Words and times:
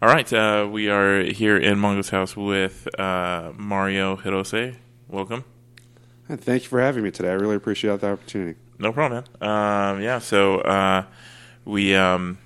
All 0.00 0.08
right, 0.08 0.32
uh, 0.32 0.68
we 0.70 0.88
are 0.88 1.24
here 1.24 1.56
in 1.56 1.76
Mongo's 1.80 2.10
house 2.10 2.36
with 2.36 2.86
uh, 3.00 3.50
Mario 3.56 4.14
Hirose. 4.14 4.76
Welcome. 5.08 5.42
And 6.28 6.40
thank 6.40 6.62
you 6.62 6.68
for 6.68 6.80
having 6.80 7.02
me 7.02 7.10
today. 7.10 7.30
I 7.30 7.32
really 7.32 7.56
appreciate 7.56 8.00
the 8.00 8.12
opportunity. 8.12 8.56
No 8.78 8.92
problem, 8.92 9.24
man. 9.40 9.50
Um, 9.50 10.00
yeah, 10.00 10.20
so 10.20 10.60
uh, 10.60 11.04
we, 11.64 11.96
um, 11.96 12.38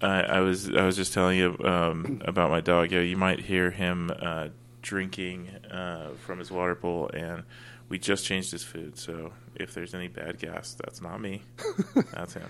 I, 0.00 0.22
I 0.22 0.40
was, 0.40 0.72
I 0.72 0.84
was 0.84 0.94
just 0.94 1.12
telling 1.12 1.36
you 1.36 1.58
um, 1.64 2.22
about 2.24 2.50
my 2.50 2.60
dog. 2.60 2.92
Yeah, 2.92 3.00
you 3.00 3.16
might 3.16 3.40
hear 3.40 3.72
him 3.72 4.12
uh, 4.20 4.50
drinking 4.82 5.48
uh, 5.68 6.10
from 6.24 6.38
his 6.38 6.52
water 6.52 6.76
bowl, 6.76 7.10
and 7.12 7.42
we 7.88 7.98
just 7.98 8.24
changed 8.24 8.52
his 8.52 8.62
food. 8.62 8.96
So 8.96 9.32
if 9.56 9.74
there's 9.74 9.94
any 9.96 10.06
bad 10.06 10.38
gas, 10.38 10.74
that's 10.74 11.02
not 11.02 11.20
me. 11.20 11.42
that's 12.12 12.34
him. 12.34 12.48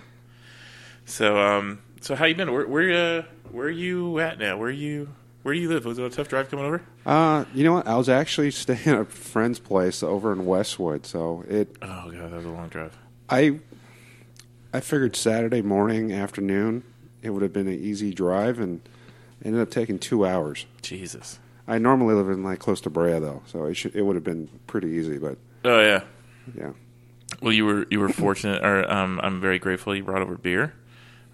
So, 1.04 1.38
um, 1.38 1.80
so 2.00 2.14
how 2.14 2.24
you 2.26 2.34
been? 2.34 2.52
Where, 2.52 2.66
where, 2.66 3.18
uh, 3.20 3.22
where 3.50 3.66
are 3.66 3.70
you 3.70 4.18
at 4.18 4.38
now? 4.38 4.56
Where 4.56 4.70
you, 4.70 5.08
where 5.42 5.54
do 5.54 5.60
you 5.60 5.68
live? 5.68 5.84
Was 5.84 5.98
it 5.98 6.04
a 6.04 6.10
tough 6.10 6.28
drive 6.28 6.50
coming 6.50 6.64
over? 6.64 6.82
Uh, 7.04 7.44
you 7.54 7.64
know 7.64 7.74
what? 7.74 7.86
I 7.86 7.96
was 7.96 8.08
actually 8.08 8.50
staying 8.52 8.86
at 8.86 8.98
a 9.00 9.04
friend's 9.04 9.58
place 9.58 10.02
over 10.02 10.32
in 10.32 10.46
Westwood, 10.46 11.06
so 11.06 11.44
it. 11.48 11.76
Oh 11.82 12.10
god, 12.10 12.30
that 12.30 12.36
was 12.36 12.44
a 12.46 12.50
long 12.50 12.68
drive. 12.68 12.96
I, 13.28 13.60
I 14.72 14.80
figured 14.80 15.16
Saturday 15.16 15.62
morning, 15.62 16.12
afternoon, 16.12 16.84
it 17.22 17.30
would 17.30 17.42
have 17.42 17.52
been 17.52 17.68
an 17.68 17.78
easy 17.78 18.12
drive, 18.12 18.58
and 18.58 18.80
ended 19.44 19.60
up 19.60 19.70
taking 19.70 19.98
two 19.98 20.24
hours. 20.26 20.66
Jesus. 20.82 21.38
I 21.66 21.78
normally 21.78 22.14
live 22.14 22.28
in 22.28 22.42
like 22.42 22.58
close 22.58 22.80
to 22.82 22.90
Brea 22.90 23.18
though, 23.18 23.42
so 23.46 23.64
it 23.66 23.74
should 23.74 23.94
it 23.94 24.02
would 24.02 24.16
have 24.16 24.24
been 24.24 24.48
pretty 24.66 24.88
easy, 24.88 25.18
but 25.18 25.38
Oh 25.64 25.80
yeah. 25.80 26.02
yeah. 26.56 26.70
Well, 27.40 27.52
you 27.52 27.64
were 27.64 27.86
you 27.90 28.00
were 28.00 28.08
fortunate, 28.08 28.64
or 28.64 28.90
um, 28.90 29.20
I'm 29.22 29.40
very 29.40 29.58
grateful 29.58 29.94
you 29.94 30.02
brought 30.04 30.22
over 30.22 30.36
beer. 30.36 30.74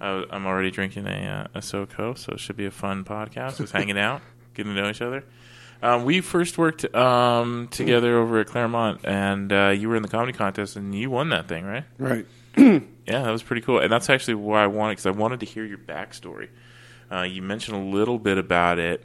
I, 0.01 0.25
I'm 0.31 0.47
already 0.47 0.71
drinking 0.71 1.07
a 1.07 1.49
uh, 1.55 1.59
a 1.59 1.61
SoCo, 1.61 2.17
so 2.17 2.33
it 2.33 2.41
should 2.41 2.57
be 2.57 2.67
a 2.67 2.71
fun 2.71 3.05
podcast. 3.05 3.59
Just 3.59 3.73
hanging 3.73 3.99
out, 3.99 4.23
getting 4.55 4.75
to 4.75 4.83
know 4.83 4.89
each 4.89 5.03
other. 5.03 5.25
Um, 5.81 6.05
we 6.05 6.21
first 6.21 6.59
worked 6.59 6.93
um, 6.95 7.69
together 7.71 8.19
over 8.19 8.41
at 8.41 8.49
Claremont, 8.49 9.01
and 9.05 9.53
uh, 9.53 9.69
you 9.69 9.89
were 9.89 9.97
in 9.97 10.03
the 10.03 10.09
comedy 10.09 10.33
contest, 10.33 10.75
and 10.77 10.95
you 10.95 11.09
won 11.11 11.29
that 11.29 11.47
thing, 11.49 11.65
right? 11.65 11.85
Right. 11.99 12.27
Yeah, 13.09 13.23
that 13.23 13.31
was 13.31 13.43
pretty 13.43 13.63
cool, 13.63 13.79
and 13.79 13.91
that's 13.91 14.11
actually 14.11 14.35
why 14.35 14.63
I 14.63 14.67
wanted 14.67 14.93
because 14.99 15.07
I 15.07 15.13
wanted 15.13 15.41
to 15.41 15.47
hear 15.47 15.65
your 15.65 15.79
backstory. 15.79 16.49
Uh, 17.11 17.23
you 17.23 17.41
mentioned 17.41 17.79
a 17.79 17.81
little 17.81 18.19
bit 18.19 18.37
about 18.37 18.79
it, 18.79 19.03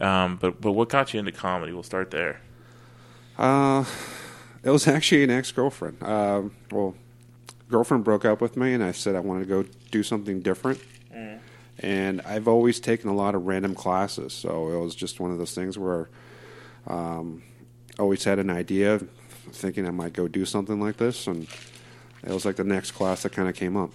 um, 0.00 0.38
but 0.40 0.60
but 0.60 0.72
what 0.72 0.88
got 0.88 1.14
you 1.14 1.20
into 1.20 1.30
comedy? 1.30 1.72
We'll 1.72 1.84
start 1.84 2.10
there. 2.10 2.40
Uh, 3.38 3.84
it 4.64 4.70
was 4.70 4.88
actually 4.88 5.22
an 5.22 5.30
ex 5.30 5.52
girlfriend. 5.52 6.02
Um, 6.02 6.50
well, 6.72 6.96
girlfriend 7.68 8.04
broke 8.04 8.24
up 8.24 8.40
with 8.40 8.56
me, 8.56 8.74
and 8.74 8.82
I 8.82 8.92
said 8.92 9.14
I 9.14 9.20
wanted 9.20 9.40
to 9.40 9.62
go 9.62 9.68
do 9.90 10.02
something 10.02 10.40
different. 10.40 10.80
And 11.80 12.20
I've 12.22 12.48
always 12.48 12.80
taken 12.80 13.08
a 13.08 13.14
lot 13.14 13.36
of 13.36 13.46
random 13.46 13.76
classes, 13.76 14.32
so 14.32 14.68
it 14.70 14.80
was 14.82 14.96
just 14.96 15.20
one 15.20 15.30
of 15.30 15.38
those 15.38 15.54
things 15.54 15.78
where 15.78 16.08
um, 16.88 17.40
always 18.00 18.24
had 18.24 18.40
an 18.40 18.50
idea, 18.50 18.98
thinking 19.52 19.86
I 19.86 19.92
might 19.92 20.12
go 20.12 20.26
do 20.26 20.44
something 20.44 20.80
like 20.80 20.96
this, 20.96 21.28
and 21.28 21.46
it 22.24 22.32
was 22.32 22.44
like 22.44 22.56
the 22.56 22.64
next 22.64 22.90
class 22.92 23.22
that 23.22 23.30
kind 23.30 23.48
of 23.48 23.54
came 23.54 23.76
up. 23.76 23.92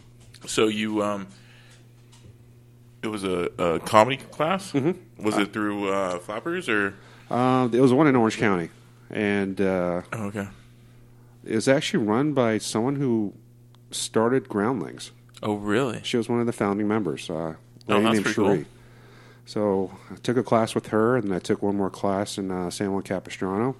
So 0.47 0.67
you, 0.67 1.03
um, 1.03 1.27
it 3.01 3.07
was 3.07 3.25
a, 3.25 3.49
a 3.57 3.79
comedy 3.81 4.15
class. 4.17 4.71
Mm-hmm. 4.71 5.21
Was 5.23 5.37
it 5.37 5.51
through 5.51 5.89
uh, 5.91 6.19
Flappers 6.19 6.69
or? 6.69 6.95
Uh, 7.29 7.67
it 7.71 7.81
was 7.81 7.91
one 7.91 8.07
in 8.07 8.15
Orange 8.15 8.37
County, 8.37 8.69
and 9.09 9.59
uh, 9.59 10.03
Oh, 10.13 10.27
okay. 10.27 10.47
it 11.43 11.55
was 11.55 11.67
actually 11.67 12.05
run 12.05 12.31
by 12.31 12.59
someone 12.59 12.95
who 12.95 13.33
started 13.95 14.49
Groundlings. 14.49 15.11
Oh, 15.41 15.55
really? 15.55 16.01
She 16.03 16.17
was 16.17 16.29
one 16.29 16.39
of 16.39 16.45
the 16.45 16.53
founding 16.53 16.87
members. 16.87 17.29
Uh, 17.29 17.55
Oh, 17.89 17.95
lady 17.95 18.03
that's 18.03 18.13
named 18.13 18.23
pretty 18.25 18.35
cool. 18.63 18.65
So 19.45 19.91
I 20.09 20.15
took 20.15 20.37
a 20.37 20.43
class 20.43 20.73
with 20.73 20.87
her, 20.87 21.17
and 21.17 21.33
I 21.33 21.39
took 21.39 21.61
one 21.61 21.75
more 21.75 21.89
class 21.89 22.37
in 22.37 22.49
uh, 22.49 22.69
San 22.69 22.93
Juan 22.93 23.01
Capistrano, 23.01 23.75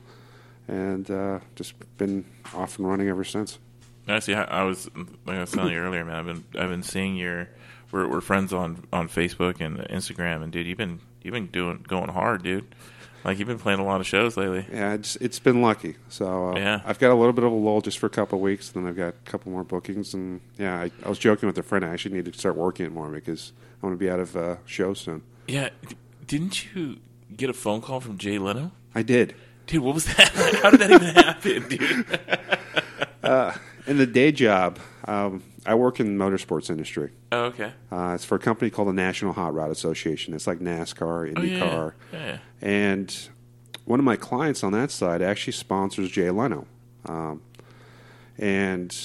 and 0.67 1.09
uh, 1.09 1.39
just 1.55 1.73
been 1.97 2.25
off 2.53 2.77
and 2.77 2.87
running 2.89 3.07
ever 3.07 3.23
since. 3.23 3.59
Actually, 4.09 4.35
I 4.35 4.43
I 4.43 4.63
was 4.63 4.89
like 5.25 5.37
I 5.37 5.39
was 5.39 5.51
telling 5.51 5.71
you 5.71 5.79
earlier, 5.85 6.03
man. 6.03 6.15
I've 6.15 6.25
been 6.25 6.43
I've 6.61 6.69
been 6.69 6.83
seeing 6.83 7.15
your. 7.15 7.47
We're 7.93 8.07
we're 8.09 8.19
friends 8.21 8.51
on 8.51 8.85
on 8.91 9.07
Facebook 9.07 9.61
and 9.61 9.77
Instagram, 9.77 10.43
and 10.43 10.51
dude, 10.51 10.67
you've 10.67 10.77
been 10.77 10.99
you've 11.21 11.33
been 11.33 11.47
doing 11.47 11.85
going 11.87 12.09
hard, 12.09 12.43
dude. 12.43 12.65
Like 13.25 13.39
you've 13.39 13.47
been 13.47 13.59
playing 13.59 13.79
a 13.79 13.85
lot 13.85 14.01
of 14.01 14.07
shows 14.07 14.35
lately. 14.35 14.65
Yeah, 14.71 14.93
it's 14.93 15.15
it's 15.17 15.39
been 15.39 15.61
lucky. 15.61 15.95
So 16.09 16.49
uh, 16.49 16.55
Yeah. 16.57 16.81
I've 16.85 16.99
got 16.99 17.11
a 17.11 17.15
little 17.15 17.33
bit 17.33 17.43
of 17.45 17.51
a 17.51 17.55
lull 17.55 17.81
just 17.81 17.97
for 17.99 18.07
a 18.07 18.09
couple 18.09 18.37
of 18.37 18.41
weeks, 18.43 18.69
then 18.69 18.85
I've 18.85 18.97
got 18.97 19.09
a 19.09 19.29
couple 19.29 19.51
more 19.51 19.63
bookings, 19.63 20.13
and 20.13 20.41
yeah, 20.57 20.75
I, 20.79 20.91
I 21.05 21.09
was 21.09 21.19
joking 21.19 21.47
with 21.47 21.57
a 21.57 21.63
friend. 21.63 21.85
I 21.85 21.89
actually 21.89 22.15
need 22.15 22.25
to 22.31 22.37
start 22.37 22.55
working 22.55 22.85
it 22.85 22.91
more 22.91 23.09
because 23.09 23.53
I 23.81 23.85
want 23.85 23.93
to 23.93 23.97
be 23.97 24.09
out 24.09 24.19
of 24.19 24.35
uh, 24.35 24.55
shows 24.65 24.99
soon. 24.99 25.21
Yeah, 25.47 25.69
didn't 26.27 26.73
you 26.75 26.97
get 27.35 27.49
a 27.49 27.53
phone 27.53 27.81
call 27.81 27.99
from 28.01 28.17
Jay 28.17 28.37
Leno? 28.37 28.71
I 28.93 29.03
did. 29.03 29.35
Dude, 29.67 29.81
what 29.83 29.93
was 29.93 30.05
that? 30.05 30.29
How 30.61 30.69
did 30.71 30.79
that 30.81 30.91
even 30.91 31.15
happen, 31.15 31.67
dude? 31.69 32.19
In 33.87 33.97
the 33.97 34.05
day 34.07 34.31
job, 34.31 34.79
um, 35.05 35.43
I 35.65 35.75
work 35.75 35.99
in 35.99 36.17
the 36.17 36.23
motorsports 36.23 36.69
industry. 36.69 37.11
oh, 37.31 37.45
okay. 37.45 37.71
Uh, 37.91 38.11
it's 38.15 38.25
for 38.25 38.35
a 38.35 38.39
company 38.39 38.69
called 38.69 38.89
the 38.89 38.93
National 38.93 39.33
Hot 39.33 39.53
Rod 39.53 39.71
Association. 39.71 40.33
It's 40.33 40.45
like 40.47 40.59
NASCAR, 40.59 41.33
Oh, 41.37 41.41
yeah, 41.41 41.59
IndyCar. 41.59 41.93
yeah, 42.11 42.25
yeah. 42.25 42.37
And 42.61 43.29
one 43.85 43.99
of 43.99 44.05
my 44.05 44.15
clients 44.17 44.63
on 44.63 44.73
that 44.73 44.91
side 44.91 45.21
actually 45.21 45.53
sponsors 45.53 46.09
Jay 46.11 46.29
Leno. 46.29 46.67
Um, 47.05 47.41
and, 48.37 48.95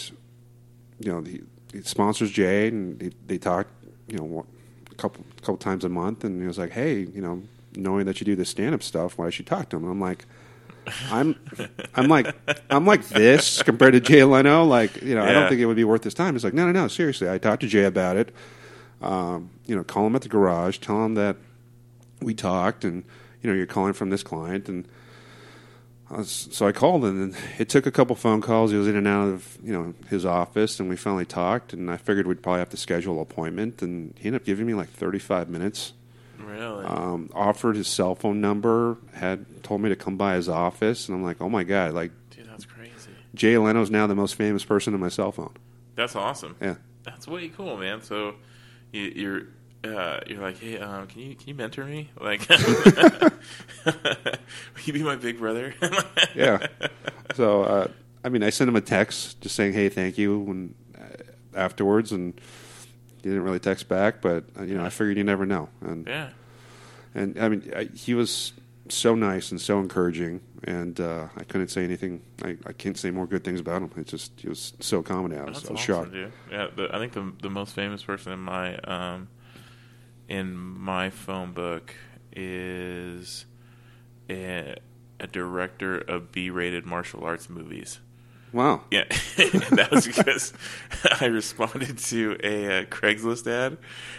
you 0.98 1.12
know, 1.12 1.20
he, 1.22 1.42
he 1.72 1.82
sponsors 1.82 2.30
Jay, 2.30 2.68
and 2.68 3.00
he, 3.00 3.12
they 3.26 3.38
talk, 3.38 3.66
you 4.08 4.16
know, 4.18 4.46
a 4.90 4.94
couple, 4.94 5.24
couple 5.42 5.56
times 5.58 5.84
a 5.84 5.88
month. 5.88 6.24
And 6.24 6.40
he 6.40 6.46
was 6.46 6.58
like, 6.58 6.70
hey, 6.72 7.00
you 7.00 7.20
know, 7.20 7.42
knowing 7.76 8.06
that 8.06 8.20
you 8.20 8.24
do 8.24 8.34
this 8.36 8.48
stand 8.50 8.74
up 8.74 8.82
stuff, 8.82 9.18
why 9.18 9.30
should 9.30 9.40
you 9.40 9.56
talk 9.56 9.68
to 9.70 9.76
him? 9.76 9.84
And 9.84 9.92
I'm 9.92 10.00
like, 10.00 10.24
I'm, 11.10 11.36
I'm 11.94 12.08
like, 12.08 12.34
I'm 12.70 12.86
like 12.86 13.06
this 13.08 13.62
compared 13.62 13.94
to 13.94 14.00
Jay 14.00 14.24
Leno. 14.24 14.64
Like, 14.64 15.02
you 15.02 15.14
know, 15.14 15.22
I 15.22 15.32
don't 15.32 15.48
think 15.48 15.60
it 15.60 15.66
would 15.66 15.76
be 15.76 15.84
worth 15.84 16.04
his 16.04 16.14
time. 16.14 16.34
He's 16.34 16.44
like, 16.44 16.54
no, 16.54 16.66
no, 16.66 16.72
no, 16.72 16.88
seriously. 16.88 17.28
I 17.28 17.38
talked 17.38 17.62
to 17.62 17.68
Jay 17.68 17.84
about 17.84 18.16
it. 18.16 18.34
Um, 19.00 19.50
you 19.66 19.76
know, 19.76 19.84
call 19.84 20.06
him 20.06 20.16
at 20.16 20.22
the 20.22 20.28
garage, 20.28 20.78
tell 20.78 21.04
him 21.04 21.14
that 21.14 21.36
we 22.20 22.34
talked, 22.34 22.84
and 22.84 23.04
you 23.42 23.50
know, 23.50 23.56
you're 23.56 23.66
calling 23.66 23.92
from 23.92 24.10
this 24.10 24.22
client, 24.22 24.68
and 24.68 24.88
I 26.10 26.18
was, 26.18 26.48
so 26.50 26.66
I 26.66 26.72
called 26.72 27.04
him, 27.04 27.22
and 27.22 27.36
it 27.58 27.68
took 27.68 27.86
a 27.86 27.90
couple 27.90 28.16
phone 28.16 28.40
calls. 28.40 28.70
He 28.70 28.76
was 28.76 28.88
in 28.88 28.96
and 28.96 29.06
out 29.06 29.28
of 29.28 29.58
you 29.62 29.72
know 29.72 29.94
his 30.08 30.24
office, 30.24 30.80
and 30.80 30.88
we 30.88 30.96
finally 30.96 31.26
talked, 31.26 31.72
and 31.72 31.90
I 31.90 31.96
figured 31.96 32.26
we'd 32.26 32.42
probably 32.42 32.60
have 32.60 32.70
to 32.70 32.76
schedule 32.76 33.16
an 33.16 33.22
appointment, 33.22 33.82
and 33.82 34.14
he 34.18 34.26
ended 34.26 34.42
up 34.42 34.46
giving 34.46 34.66
me 34.66 34.74
like 34.74 34.88
35 34.88 35.48
minutes. 35.48 35.92
Really? 36.48 36.84
Um, 36.84 37.30
offered 37.34 37.76
his 37.76 37.88
cell 37.88 38.14
phone 38.14 38.40
number, 38.40 38.96
had 39.14 39.62
told 39.62 39.80
me 39.80 39.88
to 39.90 39.96
come 39.96 40.16
by 40.16 40.36
his 40.36 40.48
office, 40.48 41.08
and 41.08 41.16
I'm 41.16 41.22
like, 41.22 41.40
oh 41.40 41.48
my 41.48 41.64
god, 41.64 41.92
like 41.92 42.12
dude, 42.30 42.48
that's 42.48 42.64
crazy. 42.64 43.10
Jay 43.34 43.58
Leno's 43.58 43.90
now 43.90 44.06
the 44.06 44.14
most 44.14 44.34
famous 44.34 44.64
person 44.64 44.94
on 44.94 45.00
my 45.00 45.08
cell 45.08 45.32
phone. 45.32 45.52
That's 45.94 46.16
awesome. 46.16 46.56
Yeah. 46.60 46.76
That's 47.04 47.26
way 47.26 47.48
cool, 47.48 47.76
man. 47.76 48.02
So 48.02 48.34
you, 48.92 49.02
you're 49.02 49.42
uh, 49.84 50.20
you're 50.26 50.40
like, 50.40 50.58
hey, 50.58 50.78
um, 50.78 51.06
can 51.06 51.20
you 51.22 51.34
can 51.34 51.48
you 51.48 51.54
mentor 51.54 51.84
me? 51.84 52.10
Like, 52.20 52.48
will 52.48 53.30
you 54.84 54.92
be 54.92 55.02
my 55.02 55.16
big 55.16 55.38
brother? 55.38 55.74
yeah. 56.34 56.66
So, 57.34 57.62
uh, 57.62 57.88
I 58.24 58.28
mean, 58.28 58.42
I 58.42 58.50
sent 58.50 58.68
him 58.68 58.76
a 58.76 58.80
text 58.80 59.40
just 59.40 59.54
saying, 59.54 59.74
"Hey, 59.74 59.88
thank 59.88 60.18
you," 60.18 60.38
when 60.40 60.74
uh, 60.98 61.22
afterwards, 61.56 62.10
and 62.10 62.38
he 63.22 63.28
didn't 63.28 63.42
really 63.42 63.58
text 63.60 63.88
back. 63.88 64.20
But 64.20 64.44
uh, 64.58 64.62
you 64.62 64.76
know, 64.76 64.84
I 64.84 64.90
figured 64.90 65.16
you 65.16 65.24
never 65.24 65.46
know, 65.46 65.68
and 65.80 66.06
yeah. 66.06 66.30
and 67.14 67.38
I 67.40 67.48
mean, 67.48 67.72
I, 67.74 67.84
he 67.84 68.14
was 68.14 68.52
so 68.88 69.14
nice 69.14 69.50
and 69.50 69.60
so 69.60 69.78
encouraging, 69.80 70.40
and 70.64 70.98
uh, 71.00 71.28
I 71.36 71.44
couldn't 71.44 71.68
say 71.68 71.84
anything. 71.84 72.22
I, 72.42 72.56
I 72.66 72.72
can't 72.72 72.96
say 72.96 73.10
more 73.10 73.26
good 73.26 73.44
things 73.44 73.60
about 73.60 73.82
him. 73.82 73.90
It's 73.96 74.10
just 74.10 74.32
he 74.40 74.48
was 74.48 74.72
so 74.80 75.00
accommodating. 75.00 75.44
I 75.44 75.48
was, 75.48 75.58
That's 75.58 75.70
I 75.70 75.72
was 75.72 75.80
awesome, 75.80 75.94
shocked. 75.94 76.12
dude. 76.12 76.32
Yeah, 76.50 76.68
the, 76.74 76.88
I 76.94 76.98
think 76.98 77.12
the 77.12 77.32
the 77.42 77.50
most 77.50 77.74
famous 77.74 78.02
person 78.02 78.32
in 78.32 78.40
my 78.40 78.76
um 78.78 79.28
in 80.28 80.56
my 80.56 81.10
phone 81.10 81.52
book 81.52 81.94
is 82.34 83.46
a, 84.28 84.76
a 85.18 85.26
director 85.26 85.98
of 85.98 86.30
B-rated 86.32 86.84
martial 86.84 87.24
arts 87.24 87.48
movies. 87.48 88.00
Wow. 88.52 88.82
Yeah, 88.90 89.04
that 89.36 89.88
was 89.90 90.06
because 90.06 90.52
I 91.20 91.26
responded 91.26 91.98
to 91.98 92.38
a 92.42 92.66
uh, 92.80 92.84
Craigslist 92.86 93.46
ad, 93.46 93.76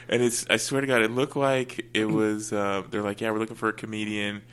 and 0.08 0.22
it's 0.22 0.46
I 0.50 0.58
swear 0.58 0.82
to 0.82 0.88
God, 0.88 1.02
it 1.02 1.12
looked 1.12 1.36
like 1.36 1.88
it 1.94 2.06
was. 2.06 2.54
Uh, 2.54 2.84
they're 2.90 3.02
like, 3.02 3.22
yeah, 3.22 3.32
we're 3.32 3.40
looking 3.40 3.56
for 3.56 3.70
a 3.70 3.74
comedian 3.74 4.44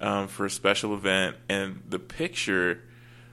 um, 0.00 0.28
for 0.28 0.46
a 0.46 0.50
special 0.50 0.94
event, 0.94 1.36
and 1.48 1.82
the 1.88 1.98
picture 1.98 2.80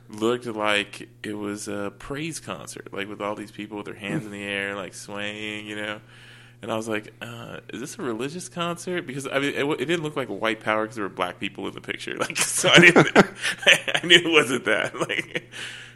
looked 0.10 0.46
like 0.48 1.08
it 1.24 1.34
was 1.38 1.68
a 1.68 1.94
praise 2.00 2.40
concert, 2.40 2.92
like 2.92 3.08
with 3.08 3.22
all 3.22 3.36
these 3.36 3.52
people 3.52 3.78
with 3.78 3.86
their 3.86 3.96
hands 3.96 4.26
in 4.26 4.32
the 4.32 4.44
air, 4.44 4.76
like 4.76 4.94
swaying, 4.94 5.68
you 5.68 5.76
know. 5.76 6.02
And 6.64 6.72
I 6.72 6.76
was 6.76 6.88
like, 6.88 7.14
uh, 7.22 7.58
"Is 7.74 7.80
this 7.80 7.98
a 7.98 8.02
religious 8.04 8.48
concert?" 8.50 9.08
Because 9.08 9.28
I 9.28 9.40
mean, 9.40 9.54
it, 9.56 9.66
it 9.82 9.86
didn't 9.86 10.04
look 10.04 10.16
like 10.16 10.28
white 10.28 10.60
power 10.60 10.84
because 10.84 10.96
there 10.96 11.06
were 11.06 11.10
black 11.10 11.40
people 11.40 11.68
in 11.68 11.74
the 11.74 11.82
picture. 11.82 12.16
Like, 12.20 12.38
so 12.38 12.70
I 12.70 12.80
didn't. 12.80 13.08
I 13.16 14.02
knew 14.06 14.18
it 14.18 14.32
wasn't 14.32 14.66
that. 14.66 15.00
Like, 15.00 15.50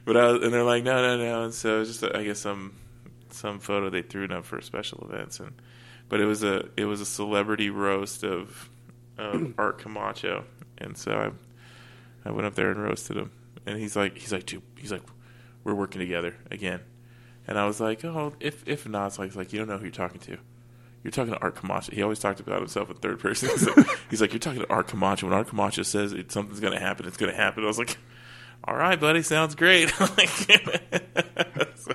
but 0.05 0.15
I 0.15 0.31
was, 0.31 0.43
and 0.43 0.53
they're 0.53 0.63
like, 0.63 0.83
"No, 0.83 1.01
no, 1.01 1.17
no." 1.17 1.43
And 1.43 1.53
so 1.53 1.83
just, 1.83 2.03
I 2.03 2.23
guess, 2.23 2.39
some 2.39 2.75
some 3.31 3.59
photo 3.59 3.89
they 3.89 4.01
threw 4.01 4.27
up 4.27 4.45
for 4.45 4.61
special 4.61 5.07
events. 5.09 5.39
And 5.39 5.53
but 6.09 6.21
it 6.21 6.25
was 6.25 6.43
a 6.43 6.69
it 6.77 6.85
was 6.85 7.01
a 7.01 7.05
celebrity 7.05 7.69
roast 7.69 8.23
of 8.23 8.69
of 9.17 9.53
Art 9.57 9.79
Camacho, 9.79 10.45
and 10.77 10.97
so 10.97 11.33
I 12.25 12.29
I 12.29 12.31
went 12.31 12.45
up 12.45 12.55
there 12.55 12.71
and 12.71 12.81
roasted 12.81 13.17
him, 13.17 13.31
and 13.65 13.77
he's 13.77 13.95
like 13.95 14.17
he's 14.17 14.31
like 14.31 14.45
dude 14.45 14.61
he's 14.77 14.91
like 14.91 15.03
we're 15.63 15.75
working 15.75 15.99
together 15.99 16.35
again, 16.51 16.81
and 17.47 17.57
I 17.57 17.65
was 17.65 17.79
like 17.79 18.05
oh 18.05 18.33
if 18.39 18.67
if 18.67 18.87
not 18.87 19.07
it's 19.07 19.19
like, 19.19 19.35
like 19.35 19.53
you 19.53 19.59
don't 19.59 19.67
know 19.67 19.77
who 19.77 19.85
you're 19.85 19.91
talking 19.91 20.21
to. 20.21 20.37
You're 21.03 21.11
talking 21.11 21.33
to 21.33 21.39
Art 21.39 21.55
Camacho. 21.55 21.91
He 21.93 22.01
always 22.01 22.17
talked 22.17 22.39
about 22.39 22.57
himself 22.57 22.89
in 22.89 22.95
third 22.95 23.19
person. 23.19 23.49
He's 23.49 23.67
like, 23.77 23.87
he's 24.09 24.21
like, 24.21 24.33
you're 24.33 24.39
talking 24.39 24.61
to 24.61 24.69
Art 24.71 24.87
Camacho. 24.87 25.27
When 25.27 25.35
Art 25.35 25.47
Camacho 25.47 25.83
says 25.83 26.13
it, 26.13 26.31
something's 26.31 26.59
going 26.59 26.73
to 26.73 26.79
happen, 26.79 27.05
it's 27.05 27.15
going 27.15 27.31
to 27.31 27.37
happen. 27.37 27.63
I 27.63 27.67
was 27.67 27.77
like, 27.77 27.95
all 28.67 28.75
right, 28.75 28.99
buddy, 28.99 29.21
sounds 29.21 29.55
great. 29.55 29.91
So, 31.77 31.93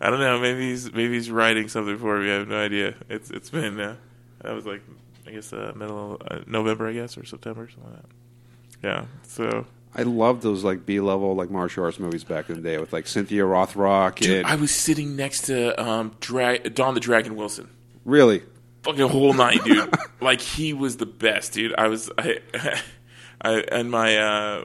I 0.00 0.10
don't 0.10 0.18
know. 0.18 0.40
Maybe 0.40 0.70
he's 0.70 0.92
maybe 0.92 1.14
he's 1.14 1.30
writing 1.30 1.68
something 1.68 1.96
for 1.98 2.18
me. 2.18 2.30
I 2.30 2.34
have 2.34 2.48
no 2.48 2.58
idea. 2.58 2.94
It's 3.08 3.30
it's 3.30 3.50
been 3.50 3.78
uh, 3.78 3.94
that 4.42 4.52
was 4.54 4.66
like 4.66 4.82
I 5.26 5.30
guess 5.30 5.52
uh, 5.52 5.72
middle 5.76 6.14
of, 6.14 6.22
uh, 6.28 6.40
November, 6.46 6.88
I 6.88 6.92
guess, 6.92 7.16
or 7.16 7.24
September, 7.24 7.68
something 7.68 7.92
like 7.92 8.02
that. 8.02 8.08
Yeah. 8.82 9.04
So 9.22 9.66
I 9.94 10.02
loved 10.02 10.42
those 10.42 10.64
like 10.64 10.84
B 10.84 10.98
level 10.98 11.36
like 11.36 11.50
martial 11.50 11.84
arts 11.84 12.00
movies 12.00 12.24
back 12.24 12.50
in 12.50 12.56
the 12.56 12.62
day 12.62 12.78
with 12.78 12.92
like 12.92 13.06
Cynthia 13.06 13.42
Rothrock 13.42 14.16
Dude, 14.16 14.38
and 14.38 14.46
I 14.46 14.56
was 14.56 14.74
sitting 14.74 15.14
next 15.14 15.42
to 15.42 15.80
um, 15.80 16.16
Dra- 16.18 16.58
Don 16.68 16.94
the 16.94 17.00
Dragon 17.00 17.36
Wilson. 17.36 17.68
really 18.04 18.42
fucking 18.82 19.08
whole 19.08 19.32
night, 19.34 19.62
dude. 19.62 19.94
like 20.20 20.40
he 20.40 20.72
was 20.72 20.96
the 20.96 21.06
best, 21.06 21.52
dude. 21.52 21.74
I 21.78 21.86
was 21.86 22.10
I, 22.18 22.40
I 23.42 23.54
and 23.72 23.90
my 23.90 24.16
uh 24.16 24.64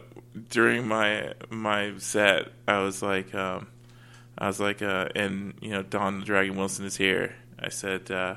during 0.50 0.88
my 0.88 1.34
my 1.50 1.98
set, 1.98 2.50
I 2.68 2.80
was 2.80 3.02
like 3.02 3.34
um 3.34 3.68
I 4.38 4.48
was 4.48 4.60
like 4.60 4.82
uh 4.82 5.10
and 5.16 5.56
you 5.62 5.72
know 5.72 5.82
Don 5.82 6.20
the 6.20 6.26
Dragon 6.26 6.56
Wilson 6.56 6.86
is 6.86 6.96
here. 6.96 7.36
I 7.60 7.70
said 7.70 8.12
uh 8.12 8.36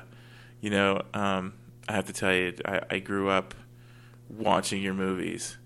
you 0.59 0.71
know 0.71 1.01
um 1.13 1.53
I 1.87 1.93
have 1.93 2.05
to 2.07 2.13
tell 2.13 2.33
you 2.33 2.53
I, 2.65 2.81
I 2.89 2.99
grew 2.99 3.29
up 3.29 3.53
watching 4.29 4.81
your 4.81 4.95
movies. 4.95 5.57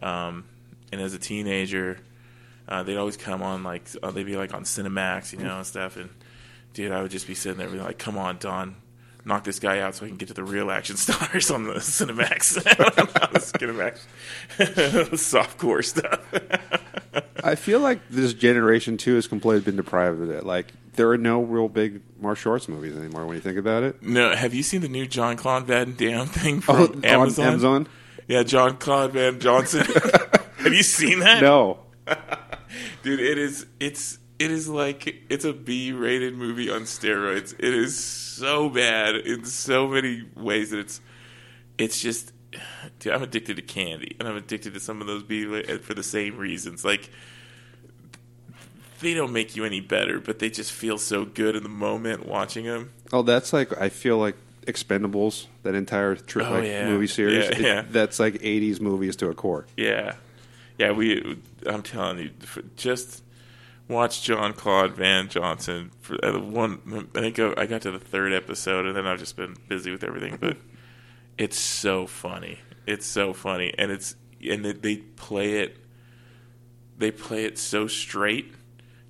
Um 0.00 0.44
and 0.92 1.00
as 1.00 1.14
a 1.14 1.18
teenager, 1.18 1.98
uh, 2.68 2.82
they'd 2.82 2.98
always 2.98 3.16
come 3.16 3.42
on 3.42 3.62
like 3.62 3.88
uh, 4.02 4.10
they'd 4.10 4.26
be 4.26 4.36
like 4.36 4.54
on 4.54 4.64
Cinemax, 4.64 5.32
you 5.32 5.38
know, 5.38 5.56
and 5.56 5.66
stuff. 5.66 5.96
And 5.96 6.10
dude, 6.74 6.92
I 6.92 7.02
would 7.02 7.10
just 7.10 7.26
be 7.26 7.34
sitting 7.34 7.58
there, 7.58 7.68
being 7.68 7.82
like, 7.82 7.98
"Come 7.98 8.18
on, 8.18 8.36
Don, 8.38 8.76
knock 9.24 9.44
this 9.44 9.58
guy 9.58 9.80
out 9.80 9.94
so 9.94 10.04
I 10.04 10.08
can 10.08 10.16
get 10.16 10.28
to 10.28 10.34
the 10.34 10.44
real 10.44 10.70
action 10.70 10.96
stars 10.98 11.50
on 11.50 11.64
the 11.64 11.74
Cinemax, 11.74 12.54
the 12.62 13.38
Cinemax, 13.38 14.00
softcore 15.16 15.84
stuff." 15.84 16.20
I 17.44 17.54
feel 17.56 17.80
like 17.80 18.00
this 18.08 18.34
generation 18.34 18.96
too 18.96 19.14
has 19.16 19.26
completely 19.26 19.62
been 19.62 19.76
deprived 19.76 20.20
of 20.22 20.30
it. 20.30 20.44
Like 20.44 20.66
there 20.94 21.10
are 21.10 21.18
no 21.18 21.42
real 21.42 21.68
big 21.68 22.02
martial 22.20 22.52
arts 22.52 22.68
movies 22.68 22.96
anymore 22.96 23.26
when 23.26 23.34
you 23.34 23.40
think 23.40 23.58
about 23.58 23.82
it. 23.82 24.02
no, 24.02 24.34
have 24.34 24.54
you 24.54 24.62
seen 24.62 24.80
the 24.80 24.88
new 24.88 25.06
Jean 25.06 25.36
Claude 25.36 25.66
Van 25.66 25.94
Damme 25.94 26.26
thing 26.26 26.58
oh, 26.68 26.86
from 26.86 27.02
Oh, 27.04 27.08
Amazon? 27.08 27.46
Amazon? 27.46 27.88
Yeah, 28.28 28.42
Jean 28.44 28.76
Claude 28.76 29.12
Van 29.12 29.40
Johnson. 29.40 29.84
have 30.58 30.72
you 30.72 30.82
seen 30.82 31.18
that? 31.20 31.42
No. 31.42 31.80
dude 33.02 33.20
it 33.20 33.38
is 33.38 33.66
it's 33.80 34.18
it 34.44 34.50
is 34.50 34.68
like 34.68 35.22
it's 35.28 35.44
a 35.44 35.52
b-rated 35.52 36.34
movie 36.34 36.70
on 36.70 36.82
steroids 36.82 37.52
it 37.58 37.74
is 37.74 37.98
so 38.02 38.68
bad 38.68 39.14
in 39.16 39.44
so 39.44 39.86
many 39.86 40.24
ways 40.36 40.70
that 40.70 40.78
it's 40.80 41.00
it's 41.78 42.00
just 42.00 42.32
dude 42.98 43.12
i'm 43.12 43.22
addicted 43.22 43.56
to 43.56 43.62
candy 43.62 44.16
and 44.18 44.28
i'm 44.28 44.36
addicted 44.36 44.74
to 44.74 44.80
some 44.80 45.00
of 45.00 45.06
those 45.06 45.22
b 45.22 45.44
for 45.78 45.94
the 45.94 46.02
same 46.02 46.36
reasons 46.36 46.84
like 46.84 47.10
they 49.00 49.14
don't 49.14 49.32
make 49.32 49.56
you 49.56 49.64
any 49.64 49.80
better 49.80 50.20
but 50.20 50.38
they 50.38 50.48
just 50.50 50.72
feel 50.72 50.96
so 50.98 51.24
good 51.24 51.56
in 51.56 51.62
the 51.62 51.68
moment 51.68 52.26
watching 52.26 52.64
them 52.66 52.90
Oh, 53.14 53.20
that's 53.22 53.52
like 53.52 53.78
I 53.78 53.90
feel 53.90 54.16
like 54.16 54.36
Expendables, 54.66 55.46
that 55.64 55.74
entire 55.74 56.14
tri- 56.16 56.46
Oh, 56.48 56.52
like 56.54 56.64
yeah. 56.64 56.88
movie 56.88 57.06
series. 57.08 57.44
Yeah, 57.44 57.50
it- 57.50 57.60
yeah. 57.60 57.84
That's 57.90 58.18
like 58.18 58.34
'80s 58.40 58.80
movies 58.80 59.16
to 59.16 59.28
a 59.28 59.34
core. 59.34 59.66
yeah 59.76 60.14
yeah 60.78 60.92
we 60.92 61.36
i'm 61.66 61.82
telling 61.82 62.18
you 62.18 62.30
just 62.76 63.22
watch 63.92 64.22
Jean 64.22 64.52
Claude 64.54 64.94
Van 64.96 65.28
Johnson 65.28 65.90
for 66.00 66.16
uh, 66.24 66.38
one. 66.38 67.08
I 67.14 67.20
think 67.20 67.38
I 67.38 67.54
I 67.56 67.66
got 67.66 67.82
to 67.82 67.90
the 67.90 67.98
third 67.98 68.32
episode, 68.32 68.86
and 68.86 68.96
then 68.96 69.06
I've 69.06 69.18
just 69.18 69.36
been 69.36 69.56
busy 69.68 69.90
with 69.90 70.02
everything. 70.04 70.38
But 70.40 70.56
it's 71.38 71.58
so 71.58 72.06
funny. 72.06 72.58
It's 72.86 73.06
so 73.06 73.32
funny, 73.32 73.72
and 73.78 73.90
it's 73.92 74.16
and 74.48 74.64
they- 74.64 74.72
they 74.72 74.96
play 74.96 75.60
it. 75.60 75.76
They 76.98 77.10
play 77.10 77.44
it 77.44 77.58
so 77.58 77.86
straight. 77.86 78.52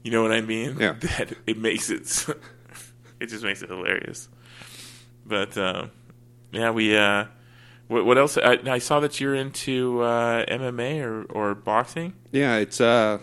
You 0.03 0.11
know 0.11 0.23
what 0.23 0.33
I 0.33 0.41
mean? 0.41 0.79
Yeah. 0.79 0.95
That 1.01 1.33
it 1.47 1.59
makes 1.59 1.89
it. 1.91 2.03
it 3.21 3.27
just 3.27 3.43
makes 3.45 3.63
it 3.63 3.69
hilarious. 3.71 4.29
But 5.25 5.57
uh, 5.57 5.87
yeah, 6.51 6.71
we. 6.71 6.97
Uh, 6.97 7.27
what, 7.89 8.07
what 8.07 8.17
else? 8.19 8.39
I, 8.39 8.59
I 8.67 8.79
saw 8.79 9.01
that 9.01 9.21
you're 9.21 9.35
into 9.35 10.01
uh, 10.01 10.47
MMA 10.47 11.03
or, 11.03 11.25
or 11.25 11.55
boxing. 11.55 12.15
Yeah, 12.31 12.57
it's 12.57 12.81
uh, 12.81 13.19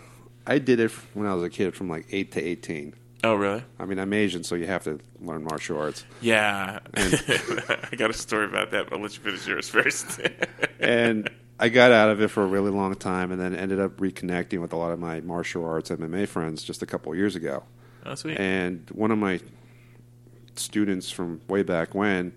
I 0.50 0.58
did 0.58 0.80
it 0.80 0.90
when 1.14 1.28
I 1.28 1.34
was 1.34 1.44
a 1.44 1.48
kid, 1.48 1.76
from 1.76 1.88
like 1.88 2.06
eight 2.10 2.32
to 2.32 2.42
eighteen. 2.42 2.94
Oh, 3.22 3.34
really? 3.34 3.62
I 3.78 3.84
mean, 3.84 4.00
I'm 4.00 4.12
Asian, 4.12 4.42
so 4.42 4.56
you 4.56 4.66
have 4.66 4.82
to 4.84 4.98
learn 5.20 5.44
martial 5.44 5.78
arts. 5.78 6.04
Yeah, 6.20 6.80
I 6.94 7.90
got 7.96 8.10
a 8.10 8.14
story 8.14 8.46
about 8.46 8.72
that. 8.72 8.90
But 8.90 8.96
I'll 8.96 9.02
let 9.02 9.14
you 9.14 9.22
finish 9.22 9.46
yours 9.46 9.68
first. 9.68 10.20
and 10.80 11.30
I 11.60 11.68
got 11.68 11.92
out 11.92 12.10
of 12.10 12.20
it 12.20 12.28
for 12.28 12.42
a 12.42 12.46
really 12.46 12.72
long 12.72 12.96
time, 12.96 13.30
and 13.30 13.40
then 13.40 13.54
ended 13.54 13.78
up 13.78 13.98
reconnecting 13.98 14.60
with 14.60 14.72
a 14.72 14.76
lot 14.76 14.90
of 14.90 14.98
my 14.98 15.20
martial 15.20 15.64
arts 15.64 15.90
MMA 15.90 16.26
friends 16.26 16.64
just 16.64 16.82
a 16.82 16.86
couple 16.86 17.12
of 17.12 17.18
years 17.18 17.36
ago. 17.36 17.62
oh, 18.04 18.16
sweet. 18.16 18.36
And 18.36 18.90
one 18.90 19.12
of 19.12 19.18
my 19.18 19.38
students 20.56 21.12
from 21.12 21.42
way 21.46 21.62
back 21.62 21.94
when, 21.94 22.34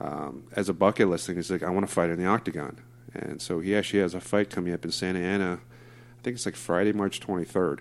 um, 0.00 0.44
as 0.52 0.70
a 0.70 0.74
bucket 0.74 1.08
list 1.08 1.26
thing, 1.26 1.36
he's 1.36 1.50
like, 1.50 1.62
"I 1.62 1.68
want 1.68 1.86
to 1.86 1.92
fight 1.92 2.08
in 2.08 2.18
the 2.18 2.26
octagon." 2.26 2.78
And 3.12 3.42
so 3.42 3.60
he 3.60 3.76
actually 3.76 4.00
has 4.00 4.14
a 4.14 4.20
fight 4.20 4.48
coming 4.48 4.72
up 4.72 4.82
in 4.86 4.92
Santa 4.92 5.18
Ana. 5.18 5.60
I 6.24 6.28
think 6.28 6.36
it's 6.36 6.46
like 6.46 6.56
Friday, 6.56 6.92
March 6.94 7.20
23rd. 7.20 7.80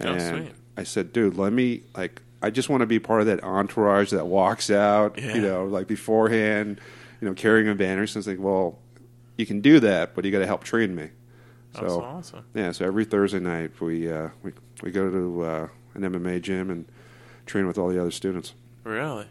Oh, 0.00 0.06
And 0.06 0.20
sweet. 0.46 0.54
I 0.76 0.84
said, 0.84 1.12
"Dude, 1.12 1.36
let 1.36 1.52
me 1.52 1.82
like." 1.96 2.22
I 2.40 2.50
just 2.50 2.68
want 2.68 2.80
to 2.82 2.86
be 2.86 3.00
part 3.00 3.20
of 3.20 3.26
that 3.26 3.42
entourage 3.42 4.10
that 4.10 4.26
walks 4.26 4.70
out, 4.70 5.16
Yeah. 5.18 5.34
you 5.34 5.40
know, 5.42 5.64
like 5.64 5.86
beforehand, 5.88 6.80
you 7.20 7.28
know, 7.28 7.34
carrying 7.34 7.68
a 7.68 7.74
banner. 7.74 8.04
So 8.06 8.18
it's 8.18 8.26
like, 8.28 8.38
well, 8.40 8.78
you 9.36 9.46
can 9.46 9.60
do 9.60 9.78
that, 9.80 10.14
but 10.14 10.24
you 10.24 10.30
got 10.32 10.40
to 10.40 10.46
help 10.46 10.62
train 10.64 10.94
me. 10.94 11.10
So 11.74 11.80
That's 11.80 11.92
awesome. 11.94 12.44
yeah, 12.54 12.70
so 12.72 12.84
every 12.84 13.04
Thursday 13.04 13.40
night 13.40 13.80
we 13.80 14.10
uh, 14.10 14.28
we 14.44 14.52
we 14.82 14.90
go 14.92 15.10
to 15.10 15.42
uh, 15.42 15.68
an 15.94 16.02
MMA 16.02 16.40
gym 16.40 16.70
and 16.70 16.84
train 17.46 17.66
with 17.66 17.78
all 17.78 17.88
the 17.88 18.00
other 18.00 18.10
students. 18.12 18.54
Really? 18.84 19.26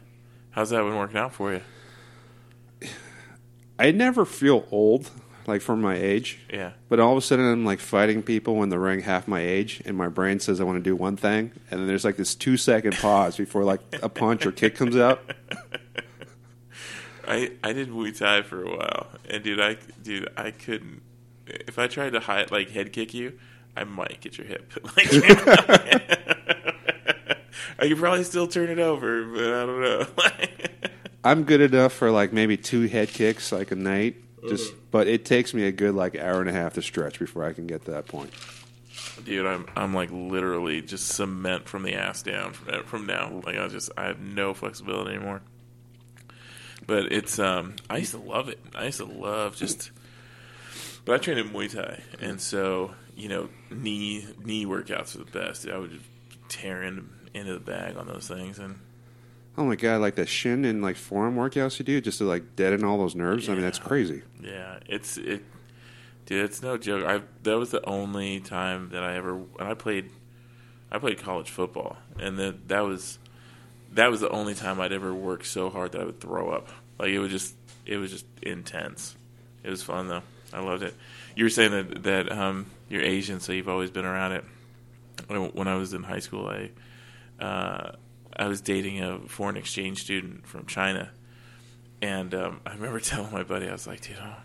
How's 0.52 0.72
that 0.72 0.82
been 0.84 0.98
working 0.98 1.18
out 1.18 1.34
for 1.34 1.54
you? 1.54 1.62
I 3.80 3.92
never 3.92 4.26
feel 4.26 4.68
old, 4.72 5.10
like 5.48 5.62
for 5.62 5.76
my 5.76 5.96
age, 5.96 6.40
Yeah. 6.52 6.72
but 6.90 7.00
all 7.00 7.12
of 7.12 7.18
a 7.18 7.22
sudden 7.22 7.46
I'm 7.46 7.66
like 7.66 7.80
fighting 7.80 8.22
people 8.24 8.62
in 8.64 8.70
the 8.70 8.80
ring 8.80 9.02
half 9.02 9.28
my 9.28 9.42
age, 9.42 9.82
and 9.86 9.96
my 9.98 10.08
brain 10.08 10.40
says 10.40 10.60
I 10.62 10.64
want 10.64 10.78
to 10.78 10.84
do 10.84 10.96
one 10.96 11.18
thing, 11.18 11.52
and 11.70 11.80
then 11.80 11.88
there's 11.88 12.06
like 12.06 12.18
this 12.18 12.36
two 12.36 12.58
second 12.58 12.96
pause 12.98 13.38
before 13.38 13.64
like 13.64 13.82
a 14.02 14.10
punch 14.10 14.46
or 14.46 14.52
kick 14.52 14.76
comes 14.76 14.96
out. 14.98 15.22
I 17.28 17.52
I 17.64 17.74
did 17.74 17.90
Muay 17.90 18.18
Thai 18.18 18.42
for 18.42 18.64
a 18.64 18.70
while, 18.78 19.08
and 19.30 19.44
dude, 19.44 19.60
I 19.62 19.78
dude, 20.04 20.28
I 20.36 20.52
couldn't. 20.52 21.02
If 21.48 21.78
I 21.80 21.88
tried 21.88 22.14
to 22.14 22.20
hide, 22.20 22.52
like 22.52 22.72
head 22.72 22.92
kick 22.94 23.14
you, 23.14 23.38
I 23.76 23.84
might 23.84 24.20
get 24.22 24.38
your 24.38 24.48
hip. 24.48 24.72
Like, 24.98 25.08
I 27.80 27.88
could 27.88 27.98
probably 27.98 28.24
still 28.24 28.48
turn 28.48 28.70
it 28.70 28.78
over, 28.80 29.24
but 29.26 29.44
I 29.54 29.66
don't 29.66 29.82
know. 29.82 30.06
I'm 31.24 31.44
good 31.44 31.62
enough 31.62 31.94
for 31.94 32.12
like 32.12 32.32
maybe 32.34 32.56
two 32.58 32.88
head 32.88 33.10
kicks 33.10 33.52
like 33.52 33.72
a 33.72 33.76
night, 33.76 34.16
just 34.50 34.74
but 34.92 35.08
it 35.08 35.26
takes 35.26 35.54
me 35.54 35.64
a 35.66 35.72
good 35.72 35.96
like 35.96 36.18
hour 36.18 36.40
and 36.40 36.50
a 36.50 36.54
half 36.54 36.74
to 36.74 36.82
stretch 36.82 37.20
before 37.20 37.44
I 37.44 37.54
can 37.54 37.68
get 37.68 37.86
to 37.86 37.92
that 37.92 38.08
point. 38.08 38.32
dude, 39.24 39.46
I'm 39.46 39.68
I'm 39.76 39.94
like 39.94 40.10
literally 40.12 40.82
just 40.82 41.08
cement 41.10 41.68
from 41.68 41.84
the 41.84 41.94
ass 41.96 42.24
down 42.24 42.54
from 42.54 42.84
from 42.84 43.06
now. 43.06 43.42
Like 43.46 43.58
I 43.58 43.68
just 43.68 43.92
I 43.98 44.06
have 44.06 44.20
no 44.20 44.54
flexibility 44.54 45.16
anymore. 45.16 45.42
But 46.88 47.12
it's 47.12 47.40
um 47.40 47.76
I 47.90 47.98
used 47.98 48.12
to 48.12 48.18
love 48.18 48.50
it. 48.50 48.60
I 48.76 48.86
used 48.86 48.98
to 49.00 49.06
love 49.06 49.56
just. 49.56 49.92
But 51.04 51.16
I 51.16 51.18
trained 51.18 51.40
in 51.40 51.50
Muay 51.50 51.72
Thai, 51.74 52.02
and 52.20 52.40
so 52.40 52.94
you 53.16 53.30
know 53.30 53.50
knee 53.70 54.28
knee 54.44 54.66
workouts 54.66 55.16
are 55.16 55.20
the 55.20 55.32
best. 55.32 55.68
I 55.68 55.78
would 55.78 55.92
just 55.92 56.06
tear 56.48 56.84
in, 56.84 57.10
into 57.34 57.54
the 57.54 57.60
bag 57.60 57.98
on 57.98 58.08
those 58.08 58.28
things, 58.28 58.60
and 58.60 58.80
Oh 59.58 59.66
my 59.66 59.76
god, 59.76 60.02
like 60.02 60.16
the 60.16 60.26
shin 60.26 60.64
and 60.66 60.82
like 60.82 60.96
forearm 60.96 61.36
workouts 61.36 61.78
you 61.80 61.86
do 61.86 62.00
just 62.00 62.20
to 62.20 62.24
like 62.24 62.56
deaden 62.56 62.84
all 62.84 62.98
those 62.98 63.16
nerves. 63.16 63.50
I 63.50 63.54
mean, 63.54 63.62
that's 63.62 63.80
crazy. 63.80 64.24
yeah, 64.42 64.80
it's 64.88 65.18
it. 65.18 65.44
Dude, 66.26 66.46
it's 66.46 66.62
no 66.62 66.78
joke. 66.78 67.06
I 67.06 67.22
that 67.44 67.58
was 67.58 67.72
the 67.72 67.86
only 67.86 68.40
time 68.40 68.90
that 68.90 69.04
I 69.04 69.16
ever 69.16 69.34
and 69.34 69.68
I 69.68 69.74
played. 69.74 70.10
I 70.92 71.00
played 71.00 71.20
college 71.20 71.50
football, 71.50 71.98
and 72.20 72.38
that 72.40 72.70
that 72.70 72.82
was 72.82 73.20
that 73.94 74.10
was 74.10 74.22
the 74.22 74.30
only 74.30 74.56
time 74.56 74.80
I'd 74.80 74.94
ever 74.94 75.14
worked 75.14 75.46
so 75.46 75.70
hard 75.70 75.92
that 75.92 76.02
I 76.02 76.06
would 76.06 76.20
throw 76.22 76.50
up. 76.52 76.70
Like 76.98 77.10
it 77.10 77.20
was 77.20 77.32
just 77.32 77.56
it 77.86 77.98
was 77.98 78.12
just 78.12 78.26
intense. 78.42 79.16
It 79.64 79.70
was 79.70 79.84
fun 79.84 80.08
though. 80.08 80.24
I 80.54 80.62
loved 80.62 80.84
it. 80.84 80.96
You 81.36 81.46
were 81.46 81.50
saying 81.50 81.72
that 81.72 82.04
that 82.04 82.32
um, 82.32 82.68
you're 82.90 83.02
Asian, 83.04 83.40
so 83.40 83.52
you've 83.52 83.70
always 83.70 83.92
been 83.92 84.06
around 84.06 84.34
it. 84.34 84.46
When 85.28 85.40
I, 85.40 85.46
when 85.48 85.68
I 85.68 85.76
was 85.76 85.94
in 85.94 86.04
high 86.04 86.20
school, 86.20 86.48
I 86.48 87.44
uh, 87.44 87.92
I 88.36 88.48
was 88.48 88.62
dating 88.62 89.02
a 89.02 89.20
foreign 89.28 89.58
exchange 89.58 90.02
student 90.02 90.48
from 90.48 90.66
China, 90.66 91.12
and 92.02 92.34
um, 92.34 92.62
I 92.66 92.74
remember 92.74 93.00
telling 93.02 93.32
my 93.32 93.44
buddy, 93.44 93.68
I 93.68 93.72
was 93.72 93.88
like, 93.88 94.02
dude, 94.02 94.18
I'm 94.20 94.36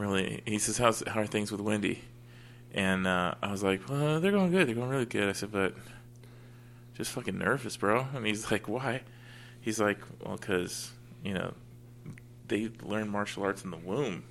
really. 0.00 0.42
He 0.46 0.58
says, 0.58 0.78
"How's 0.78 1.02
how 1.06 1.20
are 1.20 1.26
things 1.26 1.50
with 1.50 1.60
Wendy?" 1.60 2.02
And 2.72 3.06
uh, 3.06 3.34
I 3.42 3.50
was 3.50 3.62
like, 3.62 3.88
"Well, 3.88 4.20
they're 4.20 4.32
going 4.32 4.50
good. 4.50 4.68
They're 4.68 4.74
going 4.74 4.90
really 4.90 5.06
good." 5.06 5.28
I 5.28 5.32
said, 5.32 5.52
"But 5.52 5.74
just 6.94 7.10
fucking 7.12 7.38
nervous, 7.38 7.76
bro." 7.76 8.06
And 8.14 8.26
he's 8.26 8.50
like, 8.50 8.68
"Why?" 8.68 9.02
He's 9.60 9.80
like, 9.80 9.98
"Well, 10.24 10.36
because 10.36 10.90
you 11.24 11.34
know 11.34 11.54
they 12.50 12.70
learn 12.82 13.08
martial 13.08 13.42
arts 13.42 13.64
in 13.64 13.70
the 13.70 13.76
womb. 13.78 14.24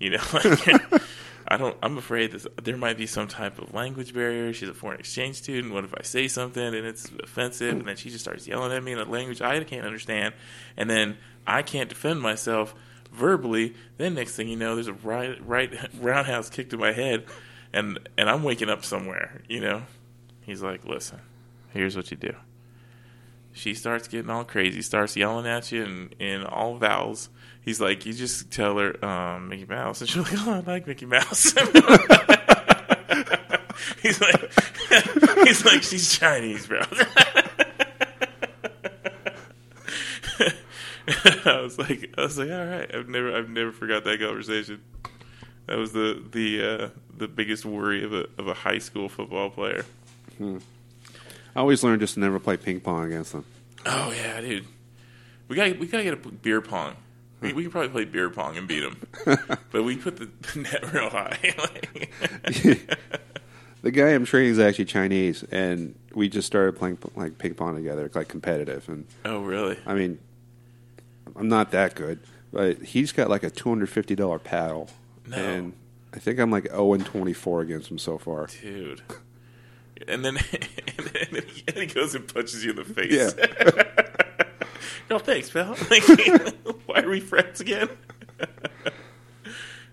You 0.00 0.10
know, 0.10 0.22
like, 0.32 1.02
I 1.48 1.56
don't. 1.56 1.76
I'm 1.82 1.98
afraid 1.98 2.32
this, 2.32 2.46
there 2.62 2.76
might 2.76 2.96
be 2.96 3.06
some 3.06 3.28
type 3.28 3.58
of 3.58 3.72
language 3.72 4.12
barrier. 4.12 4.52
She's 4.52 4.68
a 4.68 4.74
foreign 4.74 4.98
exchange 4.98 5.36
student. 5.36 5.72
What 5.72 5.84
if 5.84 5.94
I 5.96 6.02
say 6.02 6.28
something 6.28 6.62
and 6.62 6.86
it's 6.86 7.10
offensive, 7.22 7.72
and 7.72 7.86
then 7.86 7.96
she 7.96 8.10
just 8.10 8.24
starts 8.24 8.46
yelling 8.48 8.72
at 8.72 8.82
me 8.82 8.92
in 8.92 8.98
a 8.98 9.04
language 9.04 9.40
I 9.40 9.62
can't 9.64 9.86
understand, 9.86 10.34
and 10.76 10.90
then 10.90 11.18
I 11.46 11.62
can't 11.62 11.88
defend 11.88 12.20
myself 12.20 12.74
verbally. 13.12 13.74
Then 13.96 14.14
next 14.14 14.34
thing 14.34 14.48
you 14.48 14.56
know, 14.56 14.74
there's 14.74 14.88
a 14.88 14.92
right 14.92 15.38
right 15.46 15.72
roundhouse 16.00 16.50
kick 16.50 16.70
to 16.70 16.76
my 16.76 16.92
head, 16.92 17.26
and 17.72 17.98
and 18.18 18.28
I'm 18.28 18.42
waking 18.42 18.68
up 18.68 18.84
somewhere. 18.84 19.42
You 19.48 19.60
know, 19.60 19.82
he's 20.42 20.62
like, 20.62 20.84
listen, 20.84 21.20
here's 21.70 21.96
what 21.96 22.10
you 22.10 22.16
do. 22.16 22.34
She 23.52 23.72
starts 23.72 24.06
getting 24.06 24.30
all 24.30 24.44
crazy, 24.44 24.82
starts 24.82 25.16
yelling 25.16 25.46
at 25.46 25.72
you 25.72 25.82
in, 25.82 26.10
in 26.18 26.44
all 26.44 26.76
vowels. 26.76 27.30
He's 27.66 27.80
like, 27.80 28.06
you 28.06 28.12
just 28.12 28.52
tell 28.52 28.78
her 28.78 29.04
um, 29.04 29.48
Mickey 29.48 29.66
Mouse, 29.66 30.00
and 30.02 30.08
she's 30.08 30.22
like, 30.22 30.46
oh, 30.46 30.52
I 30.52 30.60
like 30.60 30.86
Mickey 30.86 31.04
Mouse. 31.04 31.52
he's 34.00 34.20
like, 34.20 34.52
he's 35.44 35.64
like, 35.66 35.82
she's 35.82 36.16
Chinese, 36.16 36.68
bro. 36.68 36.80
I 41.44 41.60
was 41.60 41.76
like, 41.76 42.14
I 42.16 42.22
was 42.22 42.38
like, 42.38 42.50
all 42.50 42.66
right. 42.66 42.94
I've 42.94 43.08
never, 43.08 43.36
I've 43.36 43.50
never 43.50 43.72
forgot 43.72 44.04
that 44.04 44.20
conversation. 44.20 44.80
That 45.66 45.78
was 45.78 45.92
the 45.92 46.22
the 46.30 46.62
uh, 46.62 46.88
the 47.16 47.26
biggest 47.26 47.64
worry 47.64 48.04
of 48.04 48.12
a 48.12 48.28
of 48.38 48.46
a 48.46 48.54
high 48.54 48.78
school 48.78 49.08
football 49.08 49.50
player. 49.50 49.84
I 50.40 50.60
always 51.56 51.82
learned 51.82 52.00
just 52.00 52.14
to 52.14 52.20
never 52.20 52.38
play 52.38 52.56
ping 52.56 52.78
pong 52.78 53.06
against 53.06 53.32
them. 53.32 53.44
Oh 53.84 54.12
yeah, 54.12 54.40
dude. 54.40 54.66
We 55.48 55.56
got 55.56 55.76
we 55.78 55.88
gotta 55.88 56.04
get 56.04 56.14
a 56.14 56.28
beer 56.28 56.60
pong. 56.60 56.94
We, 57.40 57.52
we 57.52 57.62
could 57.64 57.72
probably 57.72 57.90
play 57.90 58.04
beer 58.06 58.30
pong 58.30 58.56
and 58.56 58.66
beat 58.66 58.80
them, 58.80 58.96
but 59.70 59.82
we 59.82 59.96
put 59.96 60.16
the, 60.16 60.28
the 60.54 60.60
net 60.60 60.92
real 60.92 61.10
high. 61.10 61.54
The 63.82 63.90
guy 63.92 64.08
I'm 64.08 64.24
training 64.24 64.50
is 64.52 64.58
actually 64.58 64.86
Chinese, 64.86 65.44
and 65.52 65.94
we 66.12 66.28
just 66.28 66.46
started 66.48 66.76
playing 66.76 66.98
like 67.14 67.38
ping 67.38 67.54
pong 67.54 67.76
together, 67.76 68.10
like 68.14 68.26
competitive. 68.26 68.88
And 68.88 69.06
oh 69.24 69.42
really? 69.42 69.78
I 69.86 69.94
mean, 69.94 70.18
I'm 71.36 71.48
not 71.48 71.70
that 71.70 71.94
good, 71.94 72.18
but 72.52 72.82
he's 72.82 73.12
got 73.12 73.30
like 73.30 73.44
a 73.44 73.50
two 73.50 73.68
hundred 73.68 73.90
fifty 73.90 74.16
dollar 74.16 74.40
paddle, 74.40 74.88
No. 75.28 75.36
and 75.36 75.72
I 76.12 76.18
think 76.18 76.40
I'm 76.40 76.50
like 76.50 76.64
zero 76.66 76.94
and 76.94 77.06
twenty 77.06 77.32
four 77.32 77.60
against 77.60 77.88
him 77.88 77.98
so 77.98 78.18
far. 78.18 78.48
dude. 78.60 79.02
And 80.08 80.24
then, 80.24 80.36
and 80.98 81.06
then 81.06 81.42
he, 81.46 81.62
and 81.68 81.76
he 81.76 81.86
goes 81.86 82.16
and 82.16 82.26
punches 82.32 82.64
you 82.64 82.70
in 82.70 82.76
the 82.76 82.84
face. 82.84 83.12
Yeah. 83.12 84.22
no 85.10 85.18
thanks, 85.18 85.50
pal. 85.50 85.76
Like, 85.90 86.02
why 86.86 87.00
are 87.02 87.08
we 87.08 87.20
friends 87.20 87.60
again? 87.60 87.88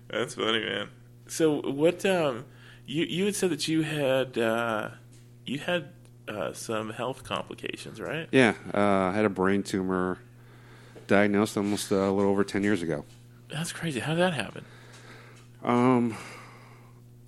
That's 0.08 0.34
funny, 0.34 0.60
man. 0.60 0.88
So 1.26 1.60
what? 1.60 2.04
Um, 2.04 2.44
you 2.86 3.04
you 3.04 3.24
had 3.26 3.34
said 3.34 3.50
that 3.50 3.68
you 3.68 3.82
had 3.82 4.38
uh, 4.38 4.90
you 5.44 5.58
had 5.58 5.90
uh, 6.28 6.52
some 6.52 6.90
health 6.90 7.24
complications, 7.24 8.00
right? 8.00 8.28
Yeah, 8.30 8.54
uh, 8.72 8.78
I 8.78 9.12
had 9.12 9.24
a 9.24 9.30
brain 9.30 9.62
tumor 9.62 10.18
diagnosed 11.06 11.56
almost 11.56 11.90
uh, 11.92 11.96
a 11.96 12.12
little 12.12 12.30
over 12.30 12.44
ten 12.44 12.62
years 12.62 12.82
ago. 12.82 13.04
That's 13.48 13.72
crazy. 13.72 14.00
How 14.00 14.14
did 14.14 14.20
that 14.20 14.34
happen? 14.34 14.64
Um, 15.62 16.16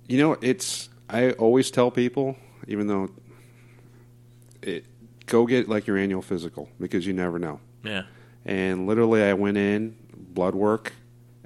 you 0.07 0.17
know, 0.17 0.37
it's 0.41 0.89
I 1.09 1.31
always 1.31 1.71
tell 1.71 1.91
people, 1.91 2.37
even 2.67 2.87
though 2.87 3.09
it 4.61 4.85
go 5.25 5.45
get 5.45 5.67
like 5.67 5.87
your 5.87 5.97
annual 5.97 6.21
physical 6.21 6.69
because 6.79 7.05
you 7.05 7.13
never 7.13 7.39
know. 7.39 7.59
Yeah. 7.83 8.03
And 8.45 8.87
literally, 8.87 9.23
I 9.23 9.33
went 9.33 9.57
in, 9.57 9.95
blood 10.15 10.55
work, 10.55 10.93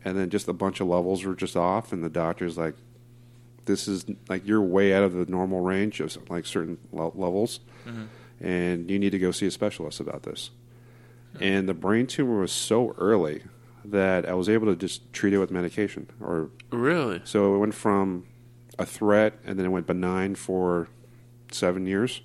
and 0.04 0.18
then 0.18 0.30
just 0.30 0.48
a 0.48 0.54
bunch 0.54 0.80
of 0.80 0.88
levels 0.88 1.24
were 1.24 1.36
just 1.36 1.56
off, 1.58 1.92
and 1.94 2.04
the 2.04 2.10
doctor's 2.10 2.58
like, 2.58 2.76
"This 3.66 3.88
is 3.88 4.06
like 4.30 4.46
you're 4.48 4.62
way 4.62 4.94
out 4.94 5.04
of 5.04 5.14
the 5.14 5.26
normal 5.26 5.62
range 5.62 6.00
of 6.00 6.18
like 6.30 6.46
certain 6.46 6.78
le- 6.92 7.12
levels, 7.16 7.60
and 8.40 8.90
you 8.90 8.98
need 9.00 9.12
to 9.12 9.20
go 9.20 9.32
see 9.32 9.48
a 9.48 9.52
specialist 9.52 10.00
about 10.00 10.24
this." 10.24 10.52
And 11.40 11.68
the 11.70 11.74
brain 11.74 12.08
tumor 12.08 12.40
was 12.42 12.52
so 12.52 12.94
early 12.98 13.44
that 13.86 14.28
I 14.28 14.34
was 14.34 14.48
able 14.50 14.68
to 14.68 14.76
just 14.76 15.12
treat 15.14 15.34
it 15.34 15.38
with 15.40 15.50
medication, 15.50 16.08
or 16.20 16.50
Really? 16.72 17.22
so 17.24 17.56
it 17.56 17.58
went 17.58 17.74
from 17.74 18.26
a 18.78 18.86
threat, 18.86 19.40
and 19.46 19.58
then 19.58 19.66
it 19.66 19.70
went 19.70 19.88
benign 19.88 20.36
for 20.36 20.88
seven 21.52 21.86
years, 21.88 22.22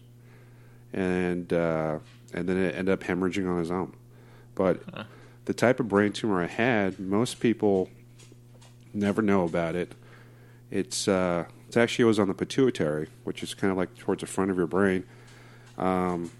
and 0.92 1.52
uh, 1.52 1.98
and 2.36 2.48
then 2.48 2.56
it 2.56 2.76
ended 2.76 2.92
up 2.92 3.00
hemorrhaging 3.02 3.50
on 3.50 3.60
its 3.60 3.70
own. 3.70 3.92
But 4.54 4.82
Huh. 4.94 5.04
the 5.46 5.54
type 5.54 5.80
of 5.80 5.88
brain 5.88 6.12
tumor 6.12 6.40
I 6.42 6.46
had, 6.46 7.00
most 7.00 7.40
people 7.40 7.88
never 8.94 9.22
know 9.22 9.44
about 9.44 9.74
it. 9.74 9.94
It's 10.70 11.08
uh, 11.08 11.46
it's 11.66 11.76
actually 11.76 12.04
it 12.04 12.06
was 12.06 12.18
on 12.18 12.28
the 12.28 12.34
pituitary, 12.34 13.08
which 13.24 13.42
is 13.42 13.54
kind 13.54 13.70
of 13.70 13.76
like 13.76 13.96
towards 13.96 14.20
the 14.20 14.26
front 14.26 14.50
of 14.50 14.56
your 14.56 14.66
brain. 14.66 15.04
Um, 15.78 16.30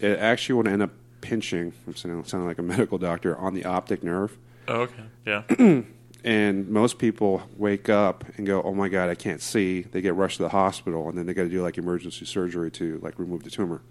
it 0.00 0.18
actually 0.18 0.56
would 0.56 0.68
end 0.68 0.82
up 0.82 0.90
pinching. 1.20 1.72
I'm 1.86 1.94
sounding, 1.94 2.24
sounding 2.24 2.48
like 2.48 2.58
a 2.58 2.62
medical 2.62 2.98
doctor 2.98 3.36
on 3.36 3.54
the 3.54 3.64
optic 3.64 4.02
nerve. 4.02 4.36
Oh, 4.68 4.82
okay. 4.82 5.04
Yeah. 5.26 5.42
And 6.24 6.68
most 6.68 7.00
people 7.00 7.42
wake 7.56 7.88
up 7.88 8.22
and 8.36 8.46
go, 8.46 8.62
"Oh 8.62 8.72
my 8.74 8.88
god, 8.88 9.10
I 9.10 9.16
can't 9.16 9.40
see." 9.40 9.82
They 9.82 10.00
get 10.00 10.14
rushed 10.14 10.36
to 10.36 10.44
the 10.44 10.50
hospital, 10.50 11.08
and 11.08 11.18
then 11.18 11.26
they 11.26 11.34
got 11.34 11.42
to 11.42 11.48
do 11.48 11.60
like 11.62 11.78
emergency 11.78 12.24
surgery 12.26 12.70
to 12.70 13.00
like 13.02 13.18
remove 13.18 13.42
the 13.42 13.50
tumor. 13.50 13.82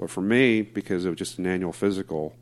But 0.00 0.08
for 0.08 0.22
me, 0.22 0.62
because 0.62 1.04
it 1.04 1.10
was 1.10 1.18
just 1.18 1.38
an 1.38 1.46
annual 1.46 1.74
physical, 1.74 2.34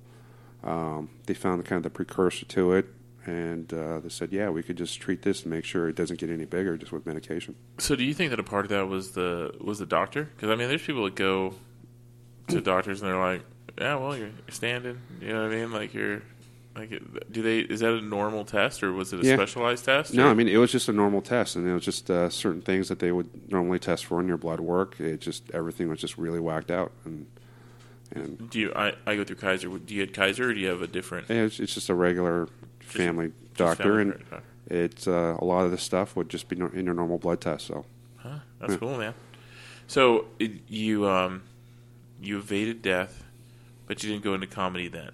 um, 0.63 1.11
they 1.27 1.35
found 1.35 1.65
kind 1.65 1.79
of 1.79 1.83
the 1.83 1.91
precursor 1.91 2.47
to 2.47 2.73
it, 2.75 2.87
and 3.27 3.75
uh, 3.75 3.99
they 3.99 4.09
said, 4.11 4.31
"Yeah, 4.33 4.49
we 4.51 4.63
could 4.63 4.77
just 4.77 5.01
treat 5.01 5.23
this 5.23 5.43
and 5.43 5.51
make 5.51 5.65
sure 5.65 5.89
it 5.89 5.97
doesn't 5.97 6.21
get 6.21 6.31
any 6.31 6.45
bigger 6.45 6.77
just 6.77 6.93
with 6.93 7.05
medication." 7.05 7.57
So, 7.79 7.97
do 7.97 8.05
you 8.05 8.15
think 8.15 8.31
that 8.31 8.39
a 8.39 8.45
part 8.45 8.65
of 8.65 8.69
that 8.71 8.87
was 8.87 9.11
the 9.11 9.53
was 9.61 9.81
the 9.81 9.87
doctor? 9.87 10.23
Because 10.37 10.51
I 10.51 10.55
mean, 10.55 10.69
there's 10.69 10.85
people 10.87 11.03
that 11.05 11.17
go 11.17 11.55
to 12.47 12.61
doctors 12.61 13.03
and 13.03 13.11
they're 13.11 13.19
like, 13.19 13.43
"Yeah, 13.77 13.97
well, 13.97 14.17
you're, 14.17 14.29
you're 14.29 14.37
standing." 14.51 15.01
You 15.21 15.33
know 15.33 15.43
what 15.43 15.53
I 15.53 15.57
mean? 15.57 15.73
Like 15.73 15.95
you're 15.95 16.23
like, 16.77 16.91
do 17.33 17.43
they? 17.43 17.59
Is 17.59 17.81
that 17.81 17.93
a 17.93 18.01
normal 18.01 18.45
test 18.45 18.85
or 18.85 18.93
was 18.93 19.13
it 19.13 19.19
a 19.19 19.27
Yeah. 19.27 19.35
specialized 19.35 19.85
test? 19.85 20.15
No, 20.15 20.29
I 20.29 20.35
mean 20.35 20.47
it 20.47 20.59
was 20.59 20.71
just 20.71 20.89
a 20.89 20.93
normal 20.93 21.23
test, 21.23 21.57
and 21.57 21.67
it 21.69 21.73
was 21.75 21.85
just 21.85 22.09
uh, 22.09 22.31
certain 22.31 22.63
things 22.63 22.89
that 22.89 23.01
they 23.01 23.11
would 23.11 23.51
normally 23.51 23.81
test 23.81 24.05
for 24.07 24.21
in 24.21 24.29
your 24.29 24.37
blood 24.39 24.61
work. 24.61 25.01
It 25.01 25.21
just 25.21 25.51
everything 25.53 25.89
was 25.89 26.01
just 26.01 26.17
really 26.19 26.39
whacked 26.39 26.71
out, 26.71 26.93
and 27.05 27.27
and 28.13 28.49
Do 28.51 28.59
you? 28.59 28.73
I, 28.75 28.95
I 29.07 29.17
go 29.17 29.25
through 29.25 29.37
Kaiser. 29.37 29.69
Do 29.79 29.95
you 29.95 30.01
had 30.01 30.13
Kaiser 30.15 30.51
or 30.51 30.55
do 30.55 30.61
you 30.61 30.69
have 30.69 30.83
a 30.83 30.87
different 30.87 31.31
it's, 31.31 31.61
it's 31.61 31.75
just 31.75 31.89
a 31.89 31.95
regular 31.95 32.49
family 32.81 33.29
just 33.29 33.57
doctor, 33.57 33.83
family 33.83 34.03
and 34.03 34.31
doctor? 34.31 34.43
it's 34.71 35.07
uh, 35.09 35.37
a 35.39 35.45
lot 35.45 35.65
of 35.65 35.71
the 35.71 35.79
stuff 35.79 36.17
would 36.17 36.29
just 36.29 36.49
be 36.49 36.57
no, 36.57 36.67
in 36.69 36.85
your 36.85 36.95
normal 36.95 37.19
blood 37.19 37.41
test. 37.41 37.67
So 37.67 37.85
Huh? 38.17 38.39
That's 38.61 38.73
Yeah. 38.73 38.79
cool, 38.79 38.99
man. 38.99 39.15
So 39.87 40.27
it, 40.39 40.53
you 40.69 41.07
um 41.09 41.43
you 42.21 42.39
evaded 42.39 42.83
death, 42.83 43.25
but 43.87 44.03
you 44.03 44.11
didn't 44.11 44.25
go 44.25 44.35
into 44.35 44.47
comedy 44.47 44.89
then. 44.89 45.11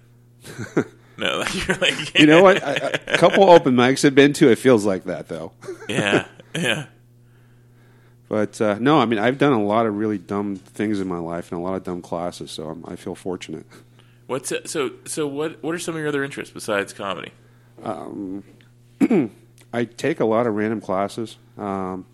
no, 1.17 1.39
like 1.39 1.67
you're 1.67 1.77
like 1.77 2.19
you 2.19 2.25
know 2.25 2.41
what? 2.43 2.63
I, 2.67 2.71
I- 2.73 2.99
a 3.13 3.17
couple 3.17 3.49
open 3.49 3.75
mics 3.75 4.03
I've 4.05 4.15
been 4.15 4.33
to, 4.33 4.49
it 4.49 4.57
feels 4.57 4.85
like 4.85 5.03
that 5.05 5.27
though. 5.27 5.51
yeah, 5.87 6.27
yeah. 6.55 6.85
But 8.35 8.59
uh, 8.59 8.77
no, 8.81 8.99
I 8.99 9.05
mean 9.05 9.17
I've 9.17 9.37
done 9.37 9.53
a 9.53 9.63
lot 9.63 9.85
of 9.85 9.95
really 9.95 10.17
dumb 10.17 10.57
things 10.57 10.99
in 10.99 11.07
my 11.07 11.19
life 11.19 11.53
and 11.53 11.61
a 11.61 11.63
lot 11.63 11.75
of 11.75 11.85
dumb 11.85 12.01
classes, 12.01 12.51
so 12.51 12.67
I'm, 12.67 12.83
I 12.85 12.97
feel 12.97 13.15
fortunate. 13.15 13.65
What's 14.27 14.51
so 14.69 14.91
so? 15.05 15.25
What 15.25 15.63
what 15.63 15.73
are 15.73 15.79
some 15.79 15.95
of 15.95 15.99
your 15.99 16.09
other 16.09 16.21
interests 16.21 16.53
besides 16.53 16.91
comedy? 16.91 17.31
I 19.73 19.85
take 19.85 20.19
a 20.19 20.25
lot 20.25 20.47
of 20.47 20.53
random 20.53 20.81
classes, 20.81 21.37
um, 21.57 22.05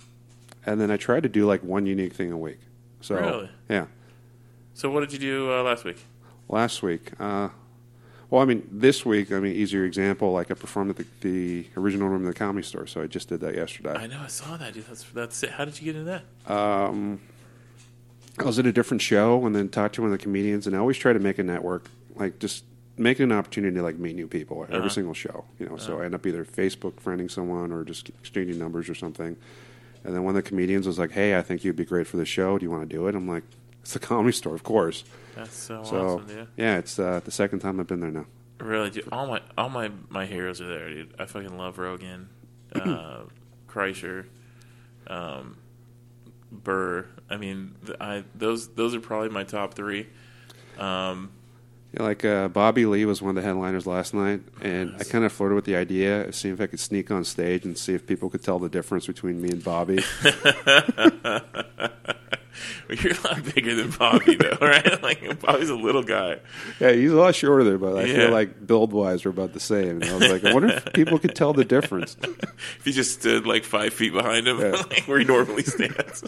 and 0.63 0.79
then 0.79 0.91
I 0.91 0.97
try 0.97 1.19
to 1.19 1.27
do 1.27 1.47
like 1.47 1.63
one 1.63 1.87
unique 1.87 2.13
thing 2.13 2.31
a 2.31 2.37
week. 2.37 2.59
So 2.99 3.15
Really? 3.15 3.49
yeah. 3.67 3.87
So 4.75 4.91
what 4.91 4.99
did 4.99 5.13
you 5.13 5.17
do 5.17 5.51
uh, 5.51 5.63
last 5.63 5.85
week? 5.85 6.05
last 6.49 6.83
week. 6.83 7.13
Uh, 7.19 7.49
well, 8.31 8.41
I 8.41 8.45
mean, 8.45 8.67
this 8.71 9.05
week, 9.05 9.31
I 9.31 9.39
mean, 9.39 9.53
easier 9.55 9.85
example, 9.85 10.31
like 10.31 10.49
I 10.49 10.55
performed 10.55 10.89
at 10.91 10.97
the, 10.97 11.05
the 11.21 11.65
original 11.77 12.07
room 12.09 12.21
of 12.25 12.27
the 12.33 12.37
comedy 12.39 12.65
store, 12.65 12.87
so 12.87 13.01
I 13.03 13.07
just 13.07 13.29
did 13.29 13.41
that 13.41 13.53
yesterday. 13.55 13.93
I 13.93 14.07
know 14.07 14.19
I 14.23 14.27
saw 14.27 14.57
that. 14.57 14.73
Dude. 14.73 14.87
That's 14.87 15.03
that's 15.03 15.43
it. 15.43 15.51
How 15.51 15.65
did 15.65 15.79
you 15.79 15.85
get 15.93 15.99
into 15.99 16.21
that? 16.45 16.51
Um, 16.51 17.19
I 18.39 18.43
was 18.45 18.57
at 18.57 18.65
a 18.65 18.71
different 18.71 19.01
show 19.01 19.45
and 19.45 19.55
then 19.55 19.69
talked 19.69 19.95
to 19.95 20.01
one 20.01 20.11
of 20.11 20.17
the 20.17 20.23
comedians, 20.23 20.65
and 20.65 20.75
I 20.75 20.79
always 20.79 20.97
try 20.97 21.13
to 21.13 21.19
make 21.19 21.37
a 21.37 21.43
network, 21.43 21.89
like 22.15 22.39
just 22.39 22.63
make 22.97 23.19
it 23.19 23.23
an 23.23 23.31
opportunity 23.31 23.75
to 23.75 23.83
like 23.83 23.97
meet 23.97 24.15
new 24.15 24.27
people 24.27 24.63
at 24.63 24.69
Uh-huh. 24.69 24.77
every 24.77 24.89
single 24.91 25.13
show. 25.13 25.43
You 25.59 25.67
know, 25.67 25.77
so 25.77 25.99
I 26.01 26.05
end 26.05 26.15
up 26.15 26.25
either 26.25 26.45
Facebook 26.45 26.93
friending 26.93 27.29
someone 27.29 27.71
or 27.71 27.83
just 27.83 28.09
exchanging 28.09 28.57
numbers 28.57 28.89
or 28.89 28.95
something. 28.95 29.35
And 30.03 30.15
then 30.15 30.23
one 30.23 30.35
of 30.35 30.43
the 30.43 30.47
comedians 30.47 30.87
was 30.87 30.97
like, 30.97 31.11
"Hey, 31.11 31.37
I 31.37 31.41
think 31.41 31.63
you'd 31.63 31.75
be 31.75 31.85
great 31.85 32.07
for 32.07 32.17
the 32.17 32.25
show. 32.25 32.57
Do 32.57 32.63
you 32.65 32.71
want 32.71 32.89
to 32.89 32.95
do 32.95 33.07
it?" 33.07 33.13
I'm 33.15 33.27
like, 33.27 33.43
It's 33.81 33.93
the 33.93 33.99
comedy 33.99 34.31
store, 34.31 34.55
of 34.55 34.63
course. 34.63 35.03
That's 35.35 35.55
so, 35.55 35.83
So 35.83 36.05
awesome, 36.17 36.27
dude. 36.27 36.47
yeah, 36.57 36.77
it's 36.77 36.99
uh, 36.99 37.21
the 37.23 37.31
second 37.31 37.59
time 37.59 37.79
I've 37.79 37.87
been 37.87 38.01
there 38.01 38.11
now. 38.11 38.25
Really, 38.59 38.89
dude, 38.91 39.07
all 39.11 39.27
my 39.27 39.41
all 39.57 39.69
my 39.69 39.89
my 40.09 40.25
heroes 40.25 40.61
are 40.61 40.67
there, 40.67 40.89
dude. 40.89 41.13
I 41.17 41.25
fucking 41.25 41.57
love 41.57 41.79
Rogan, 41.79 42.29
uh, 42.75 43.21
Kreischer, 43.67 44.27
um, 45.07 45.57
Burr. 46.51 47.07
I 47.29 47.37
mean, 47.37 47.75
I 47.99 48.23
those 48.35 48.67
those 48.75 48.93
are 48.93 48.99
probably 48.99 49.29
my 49.29 49.43
top 49.43 49.73
three. 49.73 50.07
Um, 50.77 51.31
Yeah, 51.93 52.03
like 52.03 52.23
uh, 52.23 52.49
Bobby 52.49 52.85
Lee 52.85 53.05
was 53.05 53.19
one 53.21 53.35
of 53.35 53.35
the 53.35 53.41
headliners 53.47 53.87
last 53.87 54.13
night, 54.13 54.41
and 54.61 54.95
I 54.99 55.03
kind 55.05 55.25
of 55.25 55.31
flirted 55.33 55.55
with 55.55 55.65
the 55.65 55.75
idea 55.75 56.27
of 56.27 56.35
seeing 56.35 56.53
if 56.53 56.61
I 56.61 56.67
could 56.67 56.79
sneak 56.79 57.09
on 57.09 57.23
stage 57.23 57.65
and 57.65 57.75
see 57.77 57.95
if 57.95 58.05
people 58.05 58.29
could 58.29 58.43
tell 58.43 58.59
the 58.59 58.69
difference 58.69 59.07
between 59.07 59.41
me 59.41 59.49
and 59.49 59.63
Bobby. 59.63 60.03
you're 62.89 63.13
a 63.13 63.21
lot 63.23 63.43
bigger 63.55 63.75
than 63.75 63.91
Bobby, 63.91 64.35
though, 64.35 64.57
right? 64.61 65.01
Like 65.01 65.39
Bobby's 65.41 65.69
a 65.69 65.75
little 65.75 66.03
guy. 66.03 66.39
yeah, 66.79 66.91
he's 66.91 67.11
a 67.11 67.15
lot 67.15 67.33
shorter 67.35 67.77
but 67.77 67.95
I 67.97 68.03
Yeah. 68.05 68.15
feel 68.15 68.31
like 68.31 68.65
build 68.67 68.91
wise 68.93 69.23
we're 69.25 69.31
about 69.31 69.53
the 69.53 69.59
same. 69.59 70.01
And 70.01 70.05
I 70.05 70.13
was 70.17 70.29
like, 70.29 70.43
I 70.43 70.53
wonder 70.53 70.69
if 70.69 70.85
people 70.93 71.17
could 71.19 71.35
tell 71.35 71.53
the 71.53 71.65
difference. 71.65 72.17
If 72.21 72.81
you 72.85 72.93
just 72.93 73.19
stood 73.19 73.45
like 73.47 73.63
five 73.63 73.93
feet 73.93 74.13
behind 74.13 74.47
him, 74.47 74.59
Yeah. 74.59 74.71
like 74.71 75.03
where 75.03 75.19
he 75.19 75.25
normally 75.25 75.63
stands. 75.63 76.23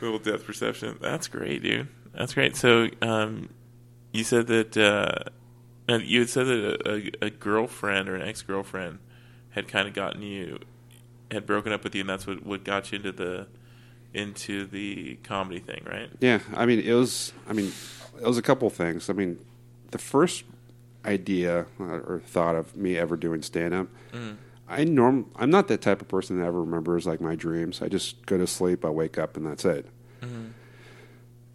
Little 0.00 0.18
depth 0.18 0.46
perception. 0.46 0.96
That's 1.00 1.28
great, 1.28 1.62
dude. 1.62 1.88
That's 2.14 2.32
great. 2.34 2.56
So, 2.56 2.88
um, 3.02 3.50
you 4.12 4.24
said 4.24 4.46
that 4.48 4.76
uh, 4.76 5.30
you 5.98 6.20
had 6.20 6.30
said 6.30 6.46
that 6.46 6.82
a, 6.86 7.24
a, 7.24 7.26
a 7.26 7.30
girlfriend 7.30 8.08
or 8.08 8.16
an 8.16 8.22
ex 8.26 8.42
girlfriend 8.42 8.98
had 9.50 9.68
kind 9.68 9.86
of 9.86 9.94
gotten 9.94 10.22
you, 10.22 10.58
had 11.30 11.46
broken 11.46 11.72
up 11.72 11.84
with 11.84 11.94
you, 11.94 12.00
and 12.02 12.10
that's 12.10 12.26
what, 12.26 12.44
what 12.44 12.64
got 12.64 12.90
you 12.92 12.96
into 12.96 13.12
the 13.12 13.46
into 14.12 14.66
the 14.66 15.14
comedy 15.22 15.60
thing, 15.60 15.82
right? 15.88 16.10
Yeah, 16.20 16.40
I 16.54 16.66
mean, 16.66 16.80
it 16.80 16.92
was. 16.94 17.32
I 17.48 17.52
mean, 17.52 17.72
it 18.20 18.26
was 18.26 18.38
a 18.38 18.42
couple 18.42 18.68
things. 18.70 19.08
I 19.08 19.12
mean, 19.12 19.38
the 19.90 19.98
first 19.98 20.44
idea 21.06 21.66
uh, 21.78 21.84
or 21.84 22.22
thought 22.26 22.56
of 22.56 22.76
me 22.76 22.98
ever 22.98 23.16
doing 23.16 23.42
stand 23.42 23.72
up, 23.74 23.86
I 24.68 24.84
norm. 24.84 25.30
I'm 25.36 25.50
not 25.50 25.68
that 25.68 25.80
type 25.80 26.00
of 26.02 26.08
person 26.08 26.38
that 26.40 26.46
ever 26.46 26.60
remembers 26.60 27.06
like 27.06 27.20
my 27.20 27.34
dreams. 27.36 27.80
I 27.82 27.88
just 27.88 28.26
go 28.26 28.36
to 28.38 28.46
sleep, 28.46 28.84
I 28.84 28.90
wake 28.90 29.16
up, 29.18 29.36
and 29.36 29.46
that's 29.46 29.64
it. 29.64 29.86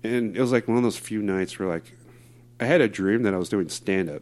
And 0.04 0.38
it 0.38 0.42
was 0.42 0.52
like 0.52 0.68
one 0.68 0.78
of 0.78 0.84
those 0.84 0.98
few 0.98 1.22
nights 1.22 1.58
where 1.58 1.68
like 1.68 1.96
I 2.60 2.66
had 2.66 2.80
a 2.82 2.88
dream 2.88 3.24
that 3.24 3.34
I 3.34 3.38
was 3.38 3.50
doing 3.50 3.70
stand 3.70 4.10
up, 4.10 4.22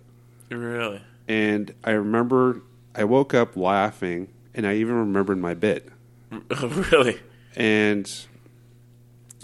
Really? 0.49 1.01
and 1.27 1.73
I 1.83 1.91
remember 1.91 2.61
I 2.95 3.03
woke 3.03 3.33
up 3.33 3.55
laughing, 3.57 4.29
and 4.55 4.65
I 4.67 4.75
even 4.75 4.95
remembered 4.95 5.37
my 5.37 5.53
bit. 5.53 5.89
Really? 6.61 7.19
And 7.55 8.11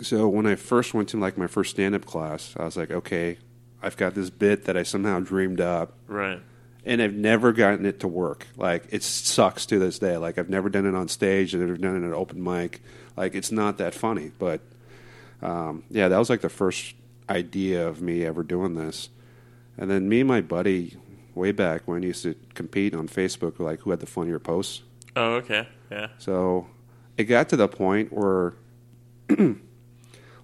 so 0.02 0.28
when 0.28 0.46
I 0.48 0.56
first 0.56 0.94
went 0.94 1.10
to 1.10 1.18
like 1.18 1.38
my 1.38 1.48
first 1.48 1.72
stand 1.72 1.94
up 1.96 2.06
class, 2.06 2.56
I 2.58 2.64
was 2.66 2.78
like, 2.78 2.90
okay, 2.92 3.38
I've 3.82 3.98
got 3.98 4.16
this 4.16 4.30
bit 4.30 4.66
that 4.66 4.76
I 4.78 4.84
somehow 4.84 5.20
dreamed 5.20 5.62
up 5.62 5.94
Right. 6.08 6.42
and 6.86 7.02
I've 7.02 7.14
never 7.14 7.52
gotten 7.54 7.86
it 7.86 8.00
to 8.02 8.08
work. 8.08 8.48
Like 8.58 8.86
it 8.90 9.04
sucks 9.04 9.66
to 9.68 9.78
this 9.80 10.00
day. 10.00 10.18
Like 10.18 10.38
I've 10.38 10.50
never 10.50 10.70
done 10.70 10.86
it 10.86 10.96
on 10.96 11.08
stage, 11.08 11.54
I've 11.54 11.62
never 11.62 11.78
done 11.78 11.96
it 11.96 12.00
at 12.00 12.04
an 12.06 12.14
open 12.14 12.42
mic. 12.44 12.82
Like 13.16 13.36
it's 13.36 13.52
not 13.52 13.78
that 13.78 13.94
funny. 13.94 14.32
But 14.40 14.62
um, 15.42 15.84
yeah, 15.90 16.08
that 16.08 16.18
was 16.18 16.30
like 16.30 16.42
the 16.42 16.50
first 16.50 16.96
idea 17.30 17.88
of 17.88 18.02
me 18.02 18.26
ever 18.26 18.42
doing 18.44 18.76
this. 18.76 19.10
And 19.78 19.90
then 19.92 20.10
me 20.10 20.22
and 20.22 20.28
my 20.28 20.42
buddy, 20.42 20.98
way 21.36 21.52
back 21.52 21.84
when, 21.86 22.04
used 22.04 22.24
to 22.24 22.36
compete 22.54 22.94
on 22.96 23.08
Facebook, 23.08 23.60
like 23.60 23.82
who 23.82 23.92
had 23.92 24.00
the 24.00 24.06
funnier 24.08 24.40
posts. 24.40 24.82
Oh, 25.16 25.34
okay. 25.36 25.68
Yeah. 25.92 26.08
So 26.18 26.68
it 27.18 27.26
got 27.26 27.50
to 27.50 27.58
the 27.58 27.68
point 27.68 28.12
where, 28.14 28.54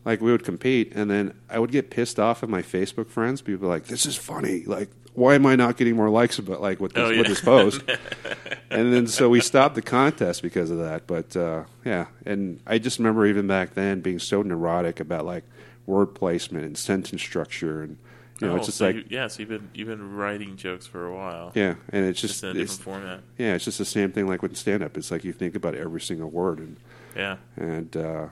like, 0.06 0.22
we 0.22 0.32
would 0.32 0.44
compete, 0.44 0.92
and 0.96 1.10
then 1.10 1.34
I 1.50 1.60
would 1.60 1.72
get 1.72 1.90
pissed 1.90 2.20
off 2.20 2.44
at 2.44 2.50
my 2.50 2.62
Facebook 2.62 3.08
friends. 3.10 3.42
People 3.42 3.68
like, 3.68 3.86
"This 3.86 4.06
is 4.06 4.16
funny. 4.16 4.64
Like, 4.66 4.90
why 5.14 5.36
am 5.36 5.46
I 5.46 5.56
not 5.56 5.78
getting 5.78 5.96
more 5.96 6.10
likes 6.10 6.40
about 6.40 6.62
like 6.62 6.80
with 6.80 6.94
this, 6.94 7.04
Oh, 7.04 7.10
yeah. 7.10 7.18
with 7.20 7.28
this 7.28 7.42
post?" 7.42 7.82
and 8.70 8.94
then 8.94 9.08
so 9.08 9.30
we 9.30 9.40
stopped 9.40 9.76
the 9.76 9.82
contest 9.82 10.42
because 10.42 10.70
of 10.72 10.78
that. 10.80 11.08
But 11.08 11.36
uh, 11.36 11.64
yeah, 11.86 12.08
and 12.26 12.60
I 12.68 12.78
just 12.80 12.98
remember 13.00 13.26
even 13.26 13.48
back 13.48 13.74
then 13.74 14.02
being 14.02 14.20
so 14.20 14.42
neurotic 14.42 15.00
about 15.00 15.26
like 15.26 15.44
word 15.86 16.08
placement 16.08 16.66
and 16.66 16.78
sentence 16.78 17.22
structure, 17.22 17.82
and 17.82 17.98
you 18.42 18.48
know, 18.48 18.54
oh, 18.54 18.58
it's 18.58 18.66
just 18.66 18.78
so 18.80 18.88
like 18.88 18.96
you, 18.96 19.04
yeah. 19.10 19.28
So 19.28 19.40
you've 19.40 19.50
been 19.50 19.70
you've 19.74 19.88
been 19.88 20.16
writing 20.16 20.58
jokes 20.58 20.86
for 20.86 21.06
a 21.06 21.14
while. 21.16 21.52
yeah, 21.56 21.76
and 21.90 22.06
it's 22.06 22.20
Just 22.22 22.42
just, 22.42 22.44
in 22.44 22.58
a 22.58 22.60
it's, 22.60 22.78
format. 22.78 23.22
yeah, 23.38 23.54
it's 23.56 23.66
just 23.66 23.78
the 23.78 23.86
same 23.86 24.12
thing 24.12 24.28
like 24.28 24.42
with 24.42 24.56
stand 24.58 24.84
up. 24.84 24.98
It's 24.98 25.10
like 25.12 25.24
you 25.24 25.32
think 25.34 25.56
about 25.56 25.76
every 25.76 26.02
single 26.02 26.30
word 26.30 26.60
and. 26.60 26.78
Yeah. 27.16 27.38
And 27.56 27.96
uh, 27.96 28.28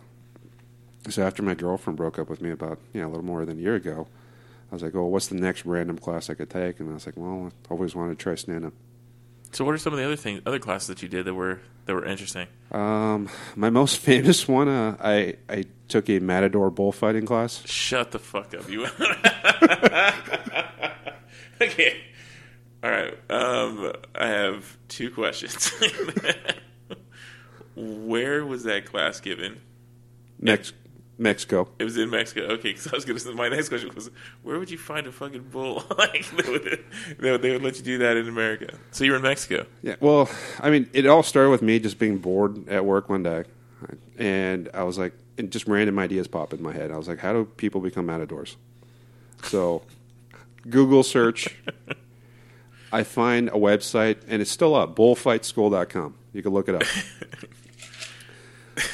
so 1.10 1.24
after 1.24 1.42
my 1.42 1.54
girlfriend 1.54 1.96
broke 1.96 2.20
up 2.20 2.30
with 2.30 2.42
me 2.42 2.52
about 2.52 2.80
you 2.94 3.00
know 3.02 3.08
a 3.08 3.12
little 3.12 3.24
more 3.26 3.46
than 3.46 3.58
a 3.60 3.62
year 3.62 3.76
ago, 3.76 4.08
I 4.72 4.76
was 4.76 4.84
like, 4.84 4.94
"Oh, 4.94 5.06
what's 5.06 5.28
the 5.28 5.36
next 5.36 5.66
random 5.66 5.98
class 5.98 6.30
I 6.30 6.34
could 6.34 6.50
take?" 6.50 6.82
And 6.82 6.90
I 6.90 6.94
was 6.94 7.06
like, 7.06 7.16
"Well, 7.16 7.52
I 7.70 7.72
always 7.74 7.96
wanted 7.96 8.20
to 8.20 8.24
try 8.24 8.36
stand 8.36 8.66
up." 8.66 8.74
So 9.54 9.64
what 9.64 9.76
are 9.76 9.78
some 9.78 9.94
of 9.94 10.00
the 10.00 10.06
other 10.06 10.16
things, 10.16 10.42
other 10.48 10.58
classes 10.58 10.88
that 10.88 11.04
you 11.04 11.08
did 11.08 11.26
that 11.26 11.34
were 11.34 11.60
that 11.86 11.94
were 11.94 12.06
interesting? 12.06 12.48
Um, 12.72 13.30
my 13.56 13.70
most 13.70 13.98
famous 14.00 14.48
one, 14.48 14.68
uh, 14.68 14.98
I 15.00 15.36
I 15.48 15.66
took 15.88 16.10
a 16.10 16.20
matador 16.20 16.72
bullfighting 16.72 17.26
class. 17.26 17.62
Shut 17.66 18.12
the 18.12 18.20
fuck 18.20 18.54
up, 18.56 18.70
you. 18.70 18.86
okay. 21.62 22.02
All 22.84 22.90
right. 22.90 23.14
Um, 23.30 23.94
I 24.16 24.28
have 24.28 24.78
two 24.88 25.12
questions. 25.12 25.72
Where 27.76 28.46
was 28.46 28.64
that 28.64 28.86
class 28.86 29.20
given? 29.20 29.62
Mex- 30.40 30.74
Mexico. 31.18 31.70
It 31.80 31.84
was 31.84 31.98
in 31.98 32.10
Mexico. 32.10 32.42
Okay, 32.54 32.70
because 32.70 32.88
I 32.88 32.96
was 32.96 33.06
going 33.06 33.18
to. 33.20 33.34
My 33.34 33.50
next 33.50 33.70
question 33.70 33.94
was, 33.94 34.10
where 34.42 34.60
would 34.60 34.72
you 34.72 34.78
find 34.78 35.06
a 35.08 35.12
fucking 35.12 35.50
bull? 35.52 35.84
like 35.98 36.30
they 36.32 36.50
would, 36.50 36.84
they 37.20 37.32
would, 37.32 37.42
they 37.42 37.52
would 37.52 37.64
let 37.64 37.78
you 37.78 37.84
do 37.84 37.98
that 38.00 38.18
in 38.18 38.28
America. 38.28 38.78
So 38.92 39.04
you 39.04 39.12
were 39.12 39.18
in 39.18 39.24
Mexico. 39.24 39.66
Yeah. 39.82 39.96
Well, 40.00 40.30
I 40.60 40.70
mean, 40.70 40.90
it 40.94 41.06
all 41.06 41.24
started 41.24 41.50
with 41.50 41.62
me 41.62 41.80
just 41.80 42.00
being 42.00 42.18
bored 42.18 42.68
at 42.68 42.86
work 42.86 43.10
one 43.10 43.24
day, 43.24 43.44
and 44.18 44.70
I 44.74 44.84
was 44.84 44.98
like, 44.98 45.14
and 45.38 45.52
just 45.52 45.68
random 45.68 46.00
ideas 46.00 46.28
pop 46.28 46.54
in 46.54 46.62
my 46.62 46.74
head. 46.74 46.92
I 46.92 46.98
was 46.98 47.08
like, 47.08 47.20
how 47.20 47.34
do 47.34 47.46
people 47.46 47.82
become 47.82 48.06
matadors? 48.06 48.58
So, 49.44 49.84
Google 50.70 51.04
search. 51.04 51.48
I 52.92 53.02
find 53.02 53.50
a 53.50 53.54
website, 53.54 54.18
and 54.28 54.40
it's 54.40 54.52
still 54.52 54.76
up, 54.76 54.96
bullfightschool.com. 54.96 56.14
You 56.32 56.44
can 56.44 56.54
look 56.54 56.70
it 56.70 56.76
up. 56.76 56.84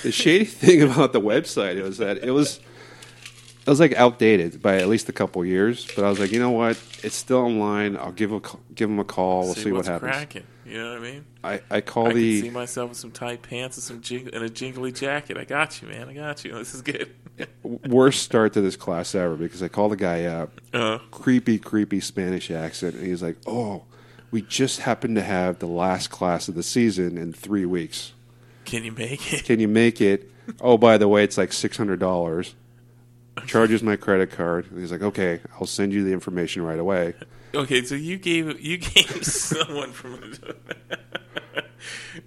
the 0.04 0.12
shady 0.12 0.46
thing 0.62 0.82
about 0.84 1.14
the 1.14 1.22
website 1.22 1.82
was 1.82 1.98
that 1.98 2.18
it 2.20 2.32
was 2.32 2.60
it 3.66 3.70
was 3.70 3.80
like 3.80 3.94
outdated 3.94 4.62
by 4.62 4.78
at 4.78 4.88
least 4.88 5.10
a 5.10 5.14
couple 5.14 5.44
years. 5.46 5.88
But 5.96 6.06
I 6.06 6.10
was 6.10 6.20
like, 6.20 6.32
you 6.32 6.40
know 6.40 6.52
what? 6.52 6.82
It's 7.04 7.16
still 7.16 7.38
online. 7.40 7.98
I'll 7.98 8.12
give 8.12 8.32
a 8.34 8.40
give 8.74 8.90
them 8.90 9.00
a 9.00 9.04
call. 9.04 9.44
We'll 9.44 9.54
see, 9.56 9.72
what 9.72 9.78
what's 9.78 9.88
happens. 9.88 10.12
cracking. 10.12 10.44
You 10.66 10.78
know 10.78 10.90
what 10.92 11.00
I 11.00 11.02
mean? 11.02 11.26
I, 11.44 11.62
I 11.72 11.82
call 11.82 12.08
I 12.08 12.12
can 12.12 12.20
see 12.22 12.50
myself 12.52 12.90
with 12.90 12.98
some 13.00 13.12
tight 13.12 13.42
pants 13.42 13.78
and 13.78 13.84
some 13.84 14.02
jing- 14.02 14.30
and 14.34 14.44
a 14.44 14.50
jingly 14.50 14.92
jacket. 14.92 15.36
I 15.38 15.44
got 15.44 15.82
you, 15.82 15.88
man. 15.88 16.08
I 16.10 16.14
got 16.14 16.46
you. 16.46 16.54
This 16.58 16.76
is 16.76 16.82
good. 16.82 17.12
worst 17.64 18.22
start 18.24 18.54
to 18.54 18.62
this 18.62 18.76
class 18.76 19.16
ever 19.16 19.36
because 19.36 19.64
I 19.64 19.68
call 19.68 19.90
the 19.90 19.96
guy 19.96 20.26
up, 20.26 20.62
Uh, 20.74 21.00
creepy, 21.10 21.58
creepy 21.58 22.00
Spanish 22.02 22.52
accent, 22.52 22.96
and 22.96 23.06
he's 23.08 23.24
like, 23.24 23.38
"Oh, 23.48 23.84
we 24.30 24.42
just 24.44 24.82
happened 24.82 25.16
to 25.16 25.24
have 25.24 25.60
the 25.60 25.68
last 25.68 26.10
class 26.10 26.48
of 26.48 26.56
the 26.56 26.64
season 26.64 27.18
in 27.18 27.34
three 27.34 27.66
weeks. 27.66 28.14
Can 28.70 28.84
you 28.84 28.92
make 28.92 29.34
it? 29.34 29.46
Can 29.46 29.60
you 29.60 29.68
make 29.68 30.00
it? 30.00 30.32
Oh, 30.62 30.78
by 30.78 30.98
the 30.98 31.08
way, 31.08 31.24
it's 31.24 31.38
like 31.38 31.52
six 31.54 31.76
hundred 31.76 32.00
dollars. 32.00 32.56
Charges 33.48 33.82
my 33.82 33.96
credit 33.96 34.32
card. 34.32 34.70
And 34.70 34.80
he's 34.80 34.92
like, 34.92 35.02
"Okay, 35.02 35.40
I'll 35.54 35.68
send 35.68 35.94
you 35.94 36.04
the 36.04 36.12
information 36.12 36.62
right 36.62 36.80
away." 36.80 37.14
Okay, 37.54 37.84
so 37.84 37.96
you 37.96 38.18
gave 38.18 38.60
you 38.62 38.78
gave 38.78 39.26
someone 39.26 39.92
from 39.92 40.34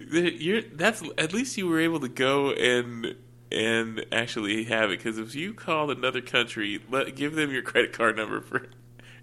you're 0.11 0.61
that's 0.61 1.01
at 1.17 1.33
least 1.33 1.57
you 1.57 1.67
were 1.67 1.79
able 1.79 1.99
to 2.01 2.09
go 2.09 2.51
and 2.51 3.15
and 3.51 4.05
actually 4.11 4.65
have 4.65 4.89
it 4.89 4.97
because 4.97 5.17
if 5.17 5.35
you 5.35 5.53
called 5.53 5.91
another 5.91 6.21
country, 6.21 6.83
let 6.89 7.15
give 7.15 7.35
them 7.35 7.51
your 7.51 7.61
credit 7.61 7.93
card 7.93 8.17
number 8.17 8.41
for, 8.41 8.67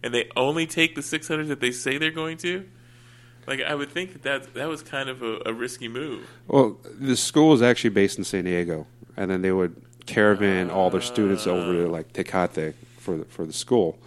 and 0.02 0.14
they 0.14 0.30
only 0.36 0.66
take 0.66 0.94
the 0.94 1.02
six 1.02 1.28
hundred 1.28 1.48
that 1.48 1.60
they 1.60 1.72
say 1.72 1.98
they're 1.98 2.10
going 2.10 2.38
to. 2.38 2.66
Like 3.46 3.62
I 3.62 3.74
would 3.74 3.90
think 3.90 4.12
that 4.12 4.22
that, 4.22 4.54
that 4.54 4.68
was 4.68 4.82
kind 4.82 5.08
of 5.08 5.22
a, 5.22 5.40
a 5.46 5.52
risky 5.52 5.88
move. 5.88 6.28
Well, 6.46 6.78
the 6.98 7.16
school 7.16 7.52
is 7.52 7.62
actually 7.62 7.90
based 7.90 8.18
in 8.18 8.24
San 8.24 8.44
Diego, 8.44 8.86
and 9.16 9.30
then 9.30 9.42
they 9.42 9.52
would 9.52 9.80
caravan 10.06 10.70
all 10.70 10.90
their 10.90 11.00
students 11.00 11.46
over 11.46 11.72
to 11.72 11.88
like 11.88 12.12
Tecate 12.12 12.74
for 12.98 13.18
the, 13.18 13.24
for 13.24 13.46
the 13.46 13.52
school. 13.52 13.98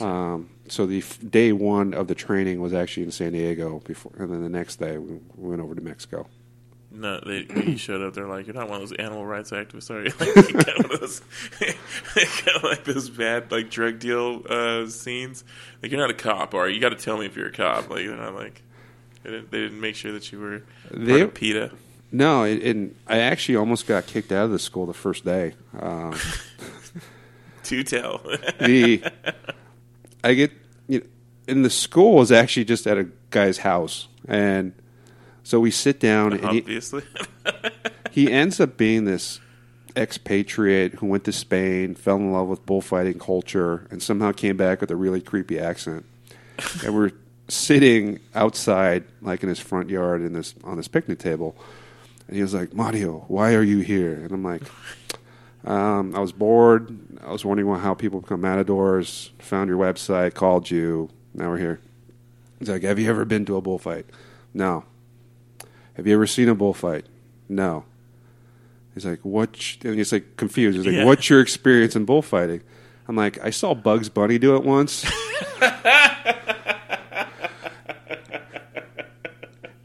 I. 0.00 0.04
Um, 0.04 0.50
so 0.68 0.86
the 0.86 0.98
f- 0.98 1.18
day 1.28 1.52
one 1.52 1.94
of 1.94 2.08
the 2.08 2.14
training 2.14 2.60
was 2.60 2.72
actually 2.72 3.04
in 3.04 3.10
San 3.10 3.32
Diego 3.32 3.80
before, 3.80 4.12
and 4.18 4.32
then 4.32 4.42
the 4.42 4.48
next 4.48 4.76
day 4.76 4.98
we 4.98 5.18
went 5.36 5.60
over 5.60 5.74
to 5.74 5.80
Mexico. 5.80 6.26
No, 6.98 7.20
they 7.24 7.44
when 7.44 7.68
you 7.68 7.78
showed 7.78 8.02
up. 8.02 8.14
They're 8.14 8.26
like, 8.26 8.46
"You're 8.48 8.56
not 8.56 8.68
one 8.68 8.82
of 8.82 8.88
those 8.88 8.98
animal 8.98 9.24
rights 9.24 9.52
activists, 9.52 9.88
are 9.90 10.02
you?" 10.02 10.10
Like, 10.20 10.66
one 10.78 10.92
of 10.92 11.00
those, 11.00 11.20
kind 11.60 12.56
of 12.56 12.62
like 12.64 12.84
those 12.84 13.08
bad 13.08 13.52
like 13.52 13.70
drug 13.70 14.00
deal 14.00 14.42
uh, 14.50 14.86
scenes. 14.88 15.44
Like, 15.82 15.92
you're 15.92 16.00
not 16.00 16.10
a 16.10 16.14
cop, 16.14 16.54
are 16.54 16.68
you? 16.68 16.74
You 16.74 16.80
got 16.80 16.88
to 16.88 16.96
tell 16.96 17.16
me 17.16 17.26
if 17.26 17.36
you're 17.36 17.48
a 17.48 17.52
cop. 17.52 17.88
Like, 17.88 18.06
they're 18.06 18.16
not 18.16 18.34
like 18.34 18.62
they 19.22 19.30
didn't, 19.30 19.50
they 19.52 19.58
didn't 19.60 19.80
make 19.80 19.94
sure 19.94 20.10
that 20.12 20.32
you 20.32 20.40
were 20.40 20.62
They- 20.90 21.20
part 21.20 21.34
PETA. 21.34 21.70
No, 22.10 22.42
and 22.44 22.94
I 23.06 23.18
actually 23.18 23.56
almost 23.56 23.86
got 23.86 24.06
kicked 24.06 24.32
out 24.32 24.46
of 24.46 24.50
the 24.50 24.58
school 24.58 24.86
the 24.86 24.94
first 24.94 25.24
day. 25.26 25.54
Um, 25.78 26.16
To 27.64 27.84
tell. 27.84 28.18
the 28.60 29.02
I 30.24 30.32
get 30.34 30.52
you 30.88 31.00
know, 31.00 31.06
and 31.46 31.64
the 31.64 31.70
school 31.70 32.22
is 32.22 32.32
actually 32.32 32.64
just 32.64 32.86
at 32.86 32.96
a 32.96 33.08
guy's 33.30 33.58
house, 33.58 34.08
and 34.26 34.72
so 35.48 35.58
we 35.58 35.70
sit 35.70 35.98
down, 35.98 36.34
and 36.34 36.42
he, 36.42 36.58
Obviously. 36.58 37.02
he 38.10 38.30
ends 38.30 38.60
up 38.60 38.76
being 38.76 39.06
this 39.06 39.40
expatriate 39.96 40.96
who 40.96 41.06
went 41.06 41.24
to 41.24 41.32
Spain, 41.32 41.94
fell 41.94 42.16
in 42.16 42.34
love 42.34 42.48
with 42.48 42.66
bullfighting 42.66 43.18
culture, 43.18 43.86
and 43.90 44.02
somehow 44.02 44.30
came 44.30 44.58
back 44.58 44.82
with 44.82 44.90
a 44.90 44.96
really 44.96 45.22
creepy 45.22 45.58
accent. 45.58 46.04
and 46.84 46.94
we're 46.94 47.12
sitting 47.48 48.20
outside, 48.34 49.04
like 49.22 49.42
in 49.42 49.48
his 49.48 49.58
front 49.58 49.88
yard, 49.88 50.20
in 50.20 50.34
this 50.34 50.54
on 50.64 50.76
this 50.76 50.86
picnic 50.86 51.18
table, 51.18 51.56
and 52.26 52.36
he 52.36 52.42
was 52.42 52.52
like, 52.52 52.74
"Mario, 52.74 53.24
why 53.28 53.54
are 53.54 53.62
you 53.62 53.78
here?" 53.78 54.12
And 54.12 54.32
I'm 54.32 54.44
like, 54.44 54.64
um, 55.64 56.14
"I 56.14 56.18
was 56.18 56.32
bored. 56.32 56.94
I 57.26 57.32
was 57.32 57.42
wondering 57.42 57.74
how 57.80 57.94
people 57.94 58.20
become 58.20 58.42
matadors. 58.42 59.30
Found 59.38 59.70
your 59.70 59.78
website, 59.78 60.34
called 60.34 60.70
you. 60.70 61.08
Now 61.32 61.48
we're 61.48 61.56
here." 61.56 61.80
He's 62.58 62.68
like, 62.68 62.82
"Have 62.82 62.98
you 62.98 63.08
ever 63.08 63.24
been 63.24 63.46
to 63.46 63.56
a 63.56 63.62
bullfight?" 63.62 64.04
No. 64.52 64.84
Have 65.98 66.06
you 66.06 66.14
ever 66.14 66.26
seen 66.28 66.48
a 66.48 66.54
bullfight? 66.54 67.04
No. 67.48 67.84
He's 68.94 69.04
like, 69.04 69.18
what? 69.24 69.76
And 69.82 69.96
he's 69.96 70.12
like 70.12 70.36
confused. 70.36 70.76
He's 70.78 70.86
like, 70.86 70.94
Yeah. 70.94 71.04
what's 71.04 71.28
your 71.28 71.40
experience 71.40 71.96
in 71.96 72.04
bullfighting? 72.04 72.62
I'm 73.08 73.16
like, 73.16 73.36
I 73.44 73.50
saw 73.50 73.74
Bugs 73.74 74.08
Bunny 74.08 74.38
do 74.38 74.54
it 74.54 74.62
once. 74.62 75.04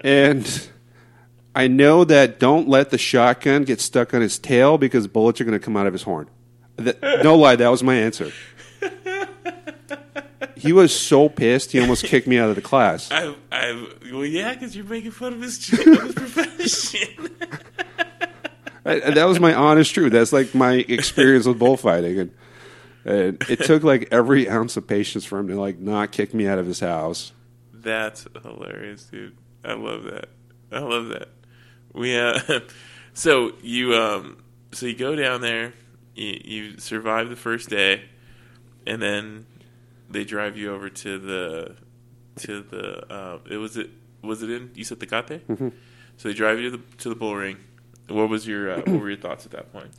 and 0.01 0.69
I 1.55 1.67
know 1.67 2.03
that 2.03 2.39
don't 2.39 2.69
let 2.69 2.91
the 2.91 2.99
shotgun 2.99 3.63
get 3.63 3.81
stuck 3.81 4.13
on 4.13 4.21
his 4.21 4.37
tail 4.37 4.77
because 4.77 5.07
bullets 5.07 5.41
are 5.41 5.45
going 5.45 5.59
to 5.59 5.63
come 5.63 5.75
out 5.75 5.87
of 5.87 5.93
his 5.93 6.03
horn. 6.03 6.29
That, 6.75 7.01
no 7.23 7.35
lie, 7.35 7.55
that 7.55 7.69
was 7.69 7.81
my 7.81 7.95
answer. 7.95 8.31
He 10.63 10.71
was 10.71 10.97
so 10.97 11.27
pissed, 11.27 11.73
he 11.73 11.81
almost 11.81 12.05
kicked 12.05 12.25
me 12.25 12.39
out 12.39 12.49
of 12.49 12.55
the 12.55 12.61
class. 12.61 13.11
I, 13.11 13.35
I, 13.51 13.87
well, 14.13 14.25
yeah, 14.25 14.53
because 14.53 14.73
you're 14.77 14.85
making 14.85 15.11
fun 15.11 15.33
of 15.33 15.41
his, 15.41 15.73
of 15.73 15.79
his 15.85 16.13
profession. 16.13 17.35
I, 18.85 19.11
that 19.11 19.25
was 19.25 19.41
my 19.41 19.53
honest 19.53 19.93
truth. 19.93 20.13
That's 20.13 20.31
like 20.31 20.55
my 20.55 20.85
experience 20.87 21.45
with 21.45 21.59
bullfighting, 21.59 22.17
and, 22.17 22.31
and 23.03 23.43
it 23.49 23.65
took 23.65 23.83
like 23.83 24.07
every 24.09 24.49
ounce 24.49 24.77
of 24.77 24.87
patience 24.87 25.25
for 25.25 25.37
him 25.37 25.49
to 25.49 25.59
like 25.59 25.79
not 25.79 26.13
kick 26.13 26.33
me 26.33 26.47
out 26.47 26.59
of 26.59 26.65
his 26.65 26.79
house. 26.79 27.33
That's 27.73 28.25
hilarious, 28.41 29.03
dude. 29.03 29.35
I 29.65 29.73
love 29.73 30.03
that. 30.03 30.29
I 30.71 30.79
love 30.79 31.09
that. 31.09 31.27
We 31.91 32.17
uh, 32.17 32.39
so 33.13 33.51
you 33.61 33.95
um, 33.95 34.37
so 34.71 34.85
you 34.85 34.95
go 34.95 35.15
down 35.15 35.41
there, 35.41 35.73
you, 36.15 36.39
you 36.43 36.77
survive 36.77 37.29
the 37.29 37.35
first 37.35 37.69
day, 37.69 38.03
and 38.87 39.01
then 39.01 39.45
they 40.09 40.23
drive 40.23 40.57
you 40.57 40.73
over 40.73 40.89
to 40.89 41.17
the 41.19 41.75
to 42.37 42.61
the 42.61 43.13
uh, 43.13 43.39
it 43.49 43.57
was 43.57 43.77
it 43.77 43.89
was 44.21 44.43
it 44.43 44.49
in 44.49 44.71
you 44.75 44.83
said 44.83 44.99
Tecate? 44.99 45.41
Mm-hmm. 45.41 45.69
So 46.17 46.29
they 46.29 46.33
drive 46.33 46.59
you 46.59 46.71
to 46.71 46.77
the 46.77 46.83
to 46.97 47.09
the 47.09 47.15
bull 47.15 47.35
ring. 47.35 47.57
What 48.07 48.29
was 48.29 48.47
your 48.47 48.71
uh, 48.71 48.77
what 48.77 49.01
were 49.01 49.09
your 49.09 49.19
thoughts 49.19 49.45
at 49.45 49.51
that 49.51 49.71
point? 49.71 49.91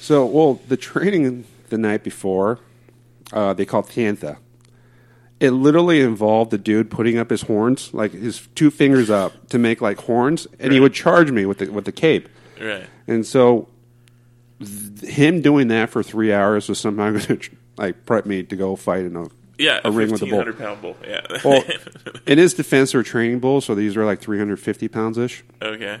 So, 0.00 0.24
well, 0.24 0.60
the 0.68 0.76
training 0.76 1.44
the 1.68 1.78
night 1.78 2.04
before, 2.04 2.60
uh, 3.32 3.52
they 3.54 3.66
called 3.66 3.88
tienta. 3.88 4.38
It 5.40 5.50
literally 5.50 6.00
involved 6.00 6.50
the 6.50 6.58
dude 6.58 6.90
putting 6.90 7.18
up 7.18 7.30
his 7.30 7.42
horns, 7.42 7.92
like 7.94 8.12
his 8.12 8.48
two 8.54 8.70
fingers 8.70 9.10
up, 9.10 9.48
to 9.48 9.58
make 9.58 9.80
like 9.80 9.98
horns, 9.98 10.46
and 10.58 10.72
he 10.72 10.80
would 10.80 10.94
charge 10.94 11.30
me 11.30 11.46
with 11.46 11.58
the 11.58 11.68
with 11.70 11.84
the 11.84 11.92
cape. 11.92 12.28
Right. 12.60 12.86
And 13.06 13.24
so, 13.24 13.68
th- 14.58 15.12
him 15.12 15.42
doing 15.42 15.68
that 15.68 15.90
for 15.90 16.02
three 16.02 16.32
hours 16.32 16.68
was 16.68 16.80
somehow 16.80 17.10
going 17.10 17.20
to 17.38 17.56
like 17.78 18.04
prep 18.04 18.26
me 18.26 18.42
to 18.42 18.56
go 18.56 18.76
fight 18.76 19.04
in 19.04 19.16
a 19.16 19.26
Yeah, 19.58 19.80
A 19.84 19.88
a, 19.88 19.90
ring 19.90 20.10
with 20.10 20.22
a 20.22 20.26
bull. 20.26 20.38
1500 20.38 20.58
pound 20.58 20.82
bull. 20.82 20.96
Yeah. 21.06 21.40
Well, 21.44 21.64
in 22.26 22.38
his 22.38 22.54
defense, 22.54 22.92
they're 22.92 23.02
training 23.02 23.38
bulls, 23.40 23.64
so 23.64 23.74
these 23.74 23.96
are 23.96 24.04
like 24.04 24.20
350 24.20 24.88
pounds 24.88 25.16
ish. 25.18 25.44
okay. 25.62 26.00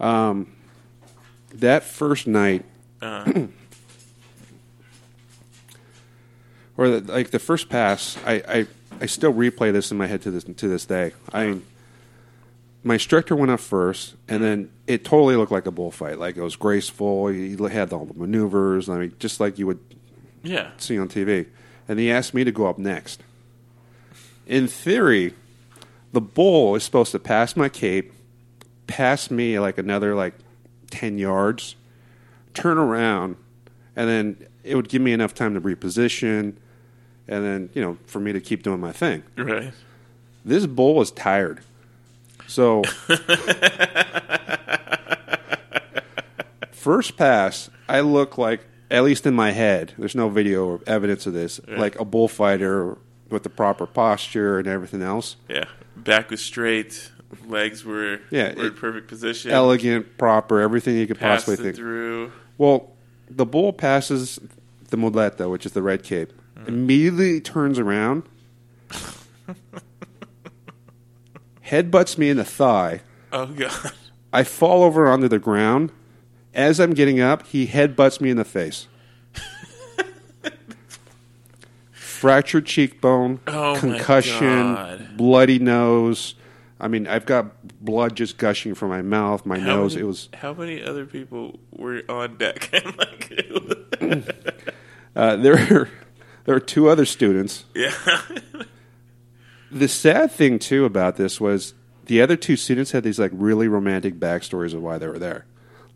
Um, 0.00 0.52
That 1.54 1.82
first 1.84 2.26
night, 2.26 2.64
Uh, 3.02 3.32
or 6.76 6.88
the, 6.88 7.12
like 7.12 7.30
the 7.30 7.38
first 7.38 7.68
pass, 7.68 8.16
I, 8.24 8.34
I, 8.48 8.66
I 9.00 9.06
still 9.06 9.32
replay 9.32 9.72
this 9.72 9.90
in 9.90 9.98
my 9.98 10.06
head 10.06 10.22
to 10.22 10.30
this 10.30 10.44
to 10.44 10.68
this 10.68 10.84
day. 10.86 11.12
I 11.32 11.58
my 12.84 12.94
instructor 12.94 13.34
went 13.34 13.50
up 13.50 13.60
first, 13.60 14.14
and 14.28 14.42
then 14.42 14.70
it 14.86 15.04
totally 15.04 15.36
looked 15.36 15.52
like 15.52 15.66
a 15.66 15.70
bullfight. 15.70 16.18
Like 16.18 16.36
it 16.36 16.42
was 16.42 16.56
graceful. 16.56 17.28
He 17.28 17.56
had 17.70 17.92
all 17.92 18.06
the 18.06 18.14
maneuvers. 18.14 18.88
I 18.88 18.98
mean, 18.98 19.14
just 19.18 19.40
like 19.40 19.58
you 19.58 19.66
would 19.66 19.80
yeah. 20.42 20.70
see 20.76 20.98
on 20.98 21.08
TV. 21.08 21.46
And 21.88 21.98
he 21.98 22.10
asked 22.10 22.34
me 22.34 22.44
to 22.44 22.52
go 22.52 22.66
up 22.66 22.78
next. 22.78 23.22
In 24.46 24.66
theory, 24.66 25.34
the 26.12 26.20
bull 26.20 26.74
is 26.74 26.84
supposed 26.84 27.12
to 27.12 27.18
pass 27.18 27.56
my 27.56 27.68
cape, 27.68 28.12
pass 28.86 29.30
me 29.30 29.58
like 29.58 29.78
another 29.78 30.14
like 30.14 30.34
ten 30.90 31.18
yards, 31.18 31.76
turn 32.54 32.78
around, 32.78 33.36
and 33.96 34.08
then 34.08 34.46
it 34.64 34.74
would 34.74 34.88
give 34.88 35.02
me 35.02 35.12
enough 35.12 35.34
time 35.34 35.54
to 35.54 35.60
reposition, 35.60 36.54
and 37.26 37.44
then 37.44 37.70
you 37.74 37.82
know 37.82 37.98
for 38.06 38.20
me 38.20 38.32
to 38.32 38.40
keep 38.40 38.62
doing 38.62 38.80
my 38.80 38.92
thing. 38.92 39.22
Right. 39.36 39.72
This 40.44 40.66
bull 40.66 40.94
was 40.94 41.10
tired, 41.10 41.60
so 42.48 42.82
first 46.72 47.16
pass, 47.16 47.70
I 47.88 48.00
look 48.00 48.36
like 48.36 48.66
at 48.90 49.04
least 49.04 49.26
in 49.26 49.34
my 49.34 49.52
head. 49.52 49.94
There's 49.98 50.14
no 50.14 50.28
video 50.28 50.66
or 50.66 50.80
evidence 50.86 51.26
of 51.26 51.34
this, 51.34 51.60
like 51.68 51.98
a 52.00 52.04
bullfighter 52.04 52.98
with 53.30 53.42
the 53.42 53.50
proper 53.50 53.86
posture 53.86 54.58
and 54.58 54.66
everything 54.66 55.02
else. 55.02 55.36
Yeah, 55.48 55.66
back 55.96 56.30
was 56.30 56.42
straight, 56.42 57.10
legs 57.46 57.84
were 57.84 58.20
Yeah, 58.30 58.54
were 58.54 58.68
in 58.68 58.74
perfect 58.74 59.08
position. 59.08 59.50
Elegant, 59.50 60.18
proper, 60.18 60.60
everything 60.60 60.96
you 60.96 61.06
could 61.06 61.18
passed 61.18 61.46
possibly 61.46 61.66
think. 61.66 61.76
through. 61.76 62.32
Well, 62.56 62.92
the 63.30 63.46
bull 63.46 63.72
passes 63.72 64.40
the 64.90 64.96
muleta, 64.96 65.50
which 65.50 65.66
is 65.66 65.72
the 65.72 65.82
red 65.82 66.02
cape, 66.02 66.32
mm. 66.56 66.68
immediately 66.68 67.40
turns 67.40 67.78
around, 67.78 68.24
headbutts 71.68 72.18
me 72.18 72.28
in 72.30 72.36
the 72.36 72.44
thigh. 72.44 73.00
Oh 73.32 73.46
god, 73.46 73.92
I 74.32 74.44
fall 74.44 74.82
over 74.82 75.06
onto 75.08 75.28
the 75.28 75.38
ground. 75.38 75.92
As 76.54 76.80
I'm 76.80 76.92
getting 76.94 77.20
up, 77.20 77.46
he 77.46 77.66
headbutts 77.66 78.20
me 78.20 78.30
in 78.30 78.36
the 78.36 78.44
face. 78.44 78.88
Fractured 81.92 82.66
cheekbone, 82.66 83.38
Oh, 83.46 83.74
my 83.74 83.78
concussion, 83.80 84.74
God. 84.74 85.16
bloody 85.16 85.58
nose. 85.60 86.34
I 86.80 86.88
mean, 86.88 87.06
I've 87.06 87.26
got 87.26 87.52
blood 87.84 88.16
just 88.16 88.38
gushing 88.38 88.74
from 88.74 88.88
my 88.88 89.02
mouth, 89.02 89.46
my 89.46 89.58
How 89.58 89.76
nose. 89.76 89.94
many- 89.94 90.04
It 90.04 90.08
was 90.08 90.28
How 90.34 90.52
many 90.52 90.82
other 90.82 91.06
people 91.06 91.60
were 91.70 92.02
on 92.08 92.36
deck? 92.36 92.70
like, 92.98 93.46
uh, 95.16 95.36
there. 95.36 95.88
There 96.44 96.54
were 96.54 96.60
two 96.60 96.88
other 96.88 97.04
students. 97.04 97.66
yeah, 97.74 97.92
The 99.70 99.88
sad 99.88 100.30
thing 100.30 100.58
too 100.58 100.84
about 100.84 101.16
this 101.16 101.40
was 101.40 101.74
the 102.06 102.20
other 102.22 102.36
two 102.36 102.56
students 102.56 102.92
had 102.92 103.02
these 103.04 103.18
like 103.18 103.30
really 103.34 103.68
romantic 103.68 104.14
backstories 104.18 104.72
of 104.74 104.82
why 104.82 104.98
they 104.98 105.06
were 105.08 105.18
there. 105.18 105.44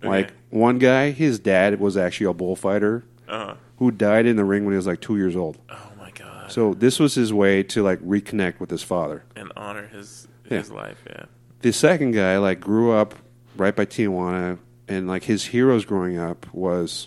Like 0.03 0.33
one 0.51 0.79
guy, 0.79 1.11
his 1.13 1.39
dad 1.39 1.79
was 1.79 1.97
actually 1.97 2.27
a 2.27 2.33
bullfighter 2.35 3.05
uh, 3.29 3.55
who 3.79 3.91
died 3.93 4.27
in 4.27 4.35
the 4.37 4.45
ring 4.45 4.65
when 4.65 4.73
he 4.73 4.77
was 4.77 4.87
like 4.87 5.01
two 5.01 5.17
years 5.17 5.37
old. 5.37 5.59
oh 5.71 5.93
my 5.97 6.11
god, 6.11 6.51
So 6.51 6.75
this 6.75 6.99
was 6.99 7.15
his 7.15 7.33
way 7.33 7.63
to 7.63 7.83
like 7.85 8.01
reconnect 8.01 8.59
with 8.59 8.69
his 8.71 8.83
father. 8.83 9.23
and 9.37 9.53
honor 9.57 9.87
his 9.87 10.27
Yeah. 10.51 10.59
his 10.59 10.71
life. 10.73 10.99
Yeah, 11.09 11.27
The 11.61 11.73
second 11.73 12.13
guy 12.13 12.37
like 12.39 12.59
grew 12.61 12.91
up 12.93 13.15
right 13.57 13.75
by 13.77 13.87
Tijuana, 13.87 14.59
and 14.89 15.07
like 15.07 15.23
his 15.25 15.47
heroes 15.47 15.85
growing 15.85 16.19
up 16.19 16.53
was 16.53 17.07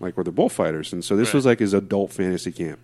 like 0.00 0.16
were 0.16 0.24
the 0.24 0.32
bullfighters, 0.32 0.92
and 0.92 1.04
so 1.04 1.14
this 1.16 1.28
Right. 1.28 1.34
was 1.34 1.46
like 1.46 1.60
his 1.60 1.72
adult 1.74 2.12
fantasy 2.12 2.50
camp. 2.50 2.80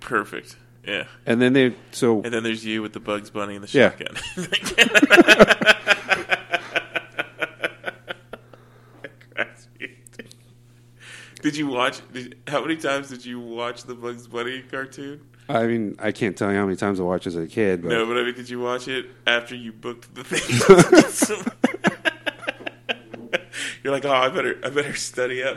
perfect. 0.00 0.56
Yeah, 0.88 1.04
And 1.26 1.38
then 1.42 1.52
they 1.52 1.74
so 1.90 2.22
and 2.22 2.32
then 2.32 2.42
there's 2.42 2.64
you 2.64 2.80
with 2.80 2.94
the 2.94 3.00
Bugs 3.00 3.28
Bunny 3.28 3.56
and 3.56 3.62
the 3.64 3.78
Yeah. 3.78 3.90
shotgun. 3.90 4.16
Did 11.40 11.56
you 11.56 11.68
watch? 11.68 12.00
Did, 12.12 12.36
how 12.48 12.62
many 12.62 12.76
times 12.76 13.08
did 13.08 13.24
you 13.24 13.38
watch 13.38 13.84
the 13.84 13.94
Bugs 13.94 14.26
Bunny 14.26 14.62
cartoon? 14.62 15.20
I 15.48 15.66
mean 15.66 15.94
I 15.98 16.10
can't 16.12 16.36
tell 16.36 16.50
you 16.50 16.58
how 16.58 16.64
many 16.64 16.76
times 16.76 16.98
I 17.00 17.04
watched 17.04 17.26
as 17.28 17.36
a 17.36 17.46
kid, 17.46 17.82
but 17.82 17.88
No, 17.90 18.04
but 18.06 18.16
I 18.18 18.22
mean, 18.24 18.34
did 18.34 18.50
you 18.50 18.58
watch 18.60 18.88
it 18.88 19.06
after 19.26 19.54
you 19.54 19.72
booked 19.72 20.14
the 20.14 20.24
thing? 20.24 21.38
You're 23.84 23.92
like, 23.92 24.04
oh, 24.04 24.10
I 24.12 24.28
better, 24.28 24.58
I 24.64 24.70
better 24.70 24.94
study 24.94 25.42
up. 25.42 25.56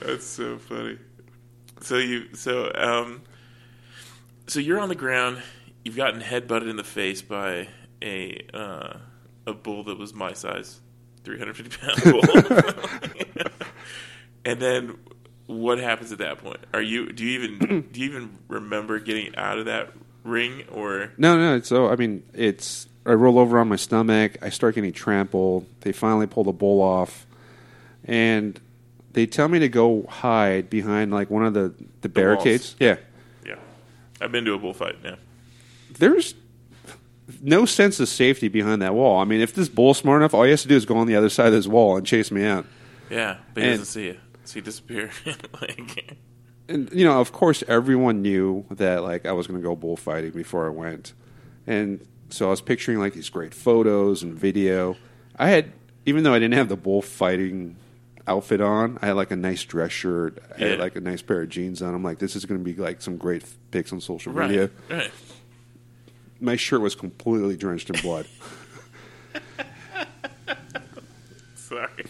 That's 0.00 0.25
so 0.36 0.58
funny. 0.58 0.98
So 1.80 1.96
you, 1.96 2.34
so 2.34 2.70
um, 2.74 3.22
so 4.46 4.60
you're 4.60 4.78
on 4.78 4.88
the 4.88 4.94
ground. 4.94 5.42
you've 5.84 5.96
gotten 5.96 6.20
headbutted 6.20 6.68
in 6.68 6.76
the 6.76 6.84
face 6.84 7.22
by 7.22 7.68
a 8.02 8.46
uh, 8.52 8.98
a 9.46 9.54
bull 9.54 9.84
that 9.84 9.98
was 9.98 10.12
my 10.12 10.34
size, 10.34 10.80
three 11.24 11.38
hundred 11.38 11.56
fifty 11.56 11.76
pound 11.78 12.02
bull, 12.04 13.44
and 14.44 14.60
then 14.60 14.98
what 15.46 15.78
happens 15.78 16.12
at 16.12 16.18
that 16.18 16.38
point? 16.38 16.60
Are 16.74 16.82
you 16.82 17.12
do 17.12 17.24
you 17.24 17.40
even 17.40 17.88
do 17.92 18.00
you 18.00 18.06
even 18.06 18.38
remember 18.48 18.98
getting 18.98 19.34
out 19.36 19.58
of 19.58 19.64
that 19.66 19.92
ring 20.22 20.64
or 20.70 21.12
No, 21.16 21.38
no. 21.38 21.60
So 21.60 21.88
I 21.88 21.96
mean, 21.96 22.22
it's 22.34 22.88
I 23.06 23.12
roll 23.12 23.38
over 23.38 23.58
on 23.58 23.68
my 23.68 23.76
stomach. 23.76 24.36
I 24.42 24.50
start 24.50 24.74
getting 24.74 24.92
trampled. 24.92 25.66
They 25.80 25.92
finally 25.92 26.26
pull 26.26 26.44
the 26.44 26.52
bull 26.52 26.82
off, 26.82 27.26
and 28.04 28.60
they 29.16 29.26
tell 29.26 29.48
me 29.48 29.58
to 29.58 29.68
go 29.68 30.04
hide 30.08 30.68
behind 30.68 31.10
like 31.10 31.30
one 31.30 31.44
of 31.44 31.54
the 31.54 31.72
the 32.02 32.08
barricades. 32.08 32.76
yeah, 32.78 32.96
yeah? 33.44 33.56
I've 34.20 34.30
been 34.30 34.44
to 34.44 34.52
a 34.52 34.58
bullfight. 34.58 34.96
Yeah, 35.02 35.16
there's 35.98 36.34
no 37.42 37.64
sense 37.64 37.98
of 37.98 38.08
safety 38.08 38.48
behind 38.48 38.82
that 38.82 38.94
wall. 38.94 39.18
I 39.20 39.24
mean, 39.24 39.40
if 39.40 39.54
this 39.54 39.68
bull's 39.68 39.98
smart 39.98 40.20
enough, 40.20 40.34
all 40.34 40.44
he 40.44 40.50
has 40.50 40.62
to 40.62 40.68
do 40.68 40.76
is 40.76 40.84
go 40.84 40.96
on 40.98 41.06
the 41.06 41.16
other 41.16 41.30
side 41.30 41.46
of 41.46 41.52
this 41.54 41.66
wall 41.66 41.96
and 41.96 42.06
chase 42.06 42.30
me 42.30 42.44
out. 42.44 42.66
yeah, 43.10 43.38
but 43.54 43.62
he 43.62 43.68
And- 43.70 43.78
doesn't 43.80 43.92
see 43.92 44.06
you. 44.06 44.18
So 44.44 44.54
he 44.54 44.60
disappear. 44.60 45.10
like, 45.60 46.16
and 46.68 46.88
you 46.92 47.04
know, 47.04 47.20
of 47.20 47.32
course, 47.32 47.64
everyone 47.66 48.22
knew 48.22 48.64
that 48.70 49.02
like 49.02 49.24
I 49.26 49.32
was 49.32 49.46
going 49.48 49.58
to 49.60 49.64
go 49.66 49.74
bullfighting 49.74 50.30
before 50.32 50.66
I 50.66 50.70
went, 50.70 51.14
and 51.66 52.00
so 52.28 52.46
I 52.48 52.50
was 52.50 52.60
picturing 52.60 52.98
like 52.98 53.14
these 53.14 53.28
great 53.30 53.54
photos 53.54 54.22
and 54.22 54.34
video. 54.34 54.96
I 55.38 55.48
had, 55.48 55.72
even 56.04 56.22
though 56.22 56.32
I 56.34 56.38
didn't 56.38 56.54
have 56.54 56.68
the 56.68 56.76
bullfighting 56.76 57.76
outfit 58.26 58.60
on, 58.60 58.98
I 59.02 59.06
had 59.06 59.16
like 59.16 59.30
a 59.30 59.36
nice 59.36 59.64
dress 59.64 59.92
shirt, 59.92 60.38
I 60.56 60.60
had 60.64 60.78
like 60.78 60.96
a 60.96 61.00
nice 61.00 61.22
pair 61.22 61.42
of 61.42 61.48
jeans 61.48 61.80
on. 61.82 61.94
I'm 61.94 62.02
like, 62.02 62.18
this 62.18 62.34
is 62.36 62.44
going 62.44 62.58
to 62.60 62.64
be 62.64 62.74
like 62.80 63.00
some 63.02 63.16
great 63.16 63.44
pics 63.70 63.92
on 63.92 64.00
social 64.00 64.32
right, 64.32 64.48
media. 64.50 64.70
right. 64.90 65.10
My 66.40 66.56
shirt 66.56 66.80
was 66.80 66.94
completely 66.94 67.56
drenched 67.56 67.88
in 67.90 68.00
blood, 68.02 68.26
Sorry. 71.54 72.04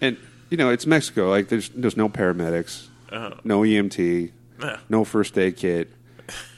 and 0.00 0.16
you 0.48 0.56
know, 0.56 0.70
it's 0.70 0.86
Mexico. 0.86 1.28
Like, 1.30 1.48
there's 1.48 1.68
there's 1.70 1.96
no 1.96 2.08
paramedics, 2.08 2.86
Uh, 3.10 3.32
no 3.44 3.60
EMT. 3.60 4.32
yeah. 4.60 4.78
no 4.88 5.04
first 5.04 5.36
aid 5.38 5.56
kit. 5.56 5.90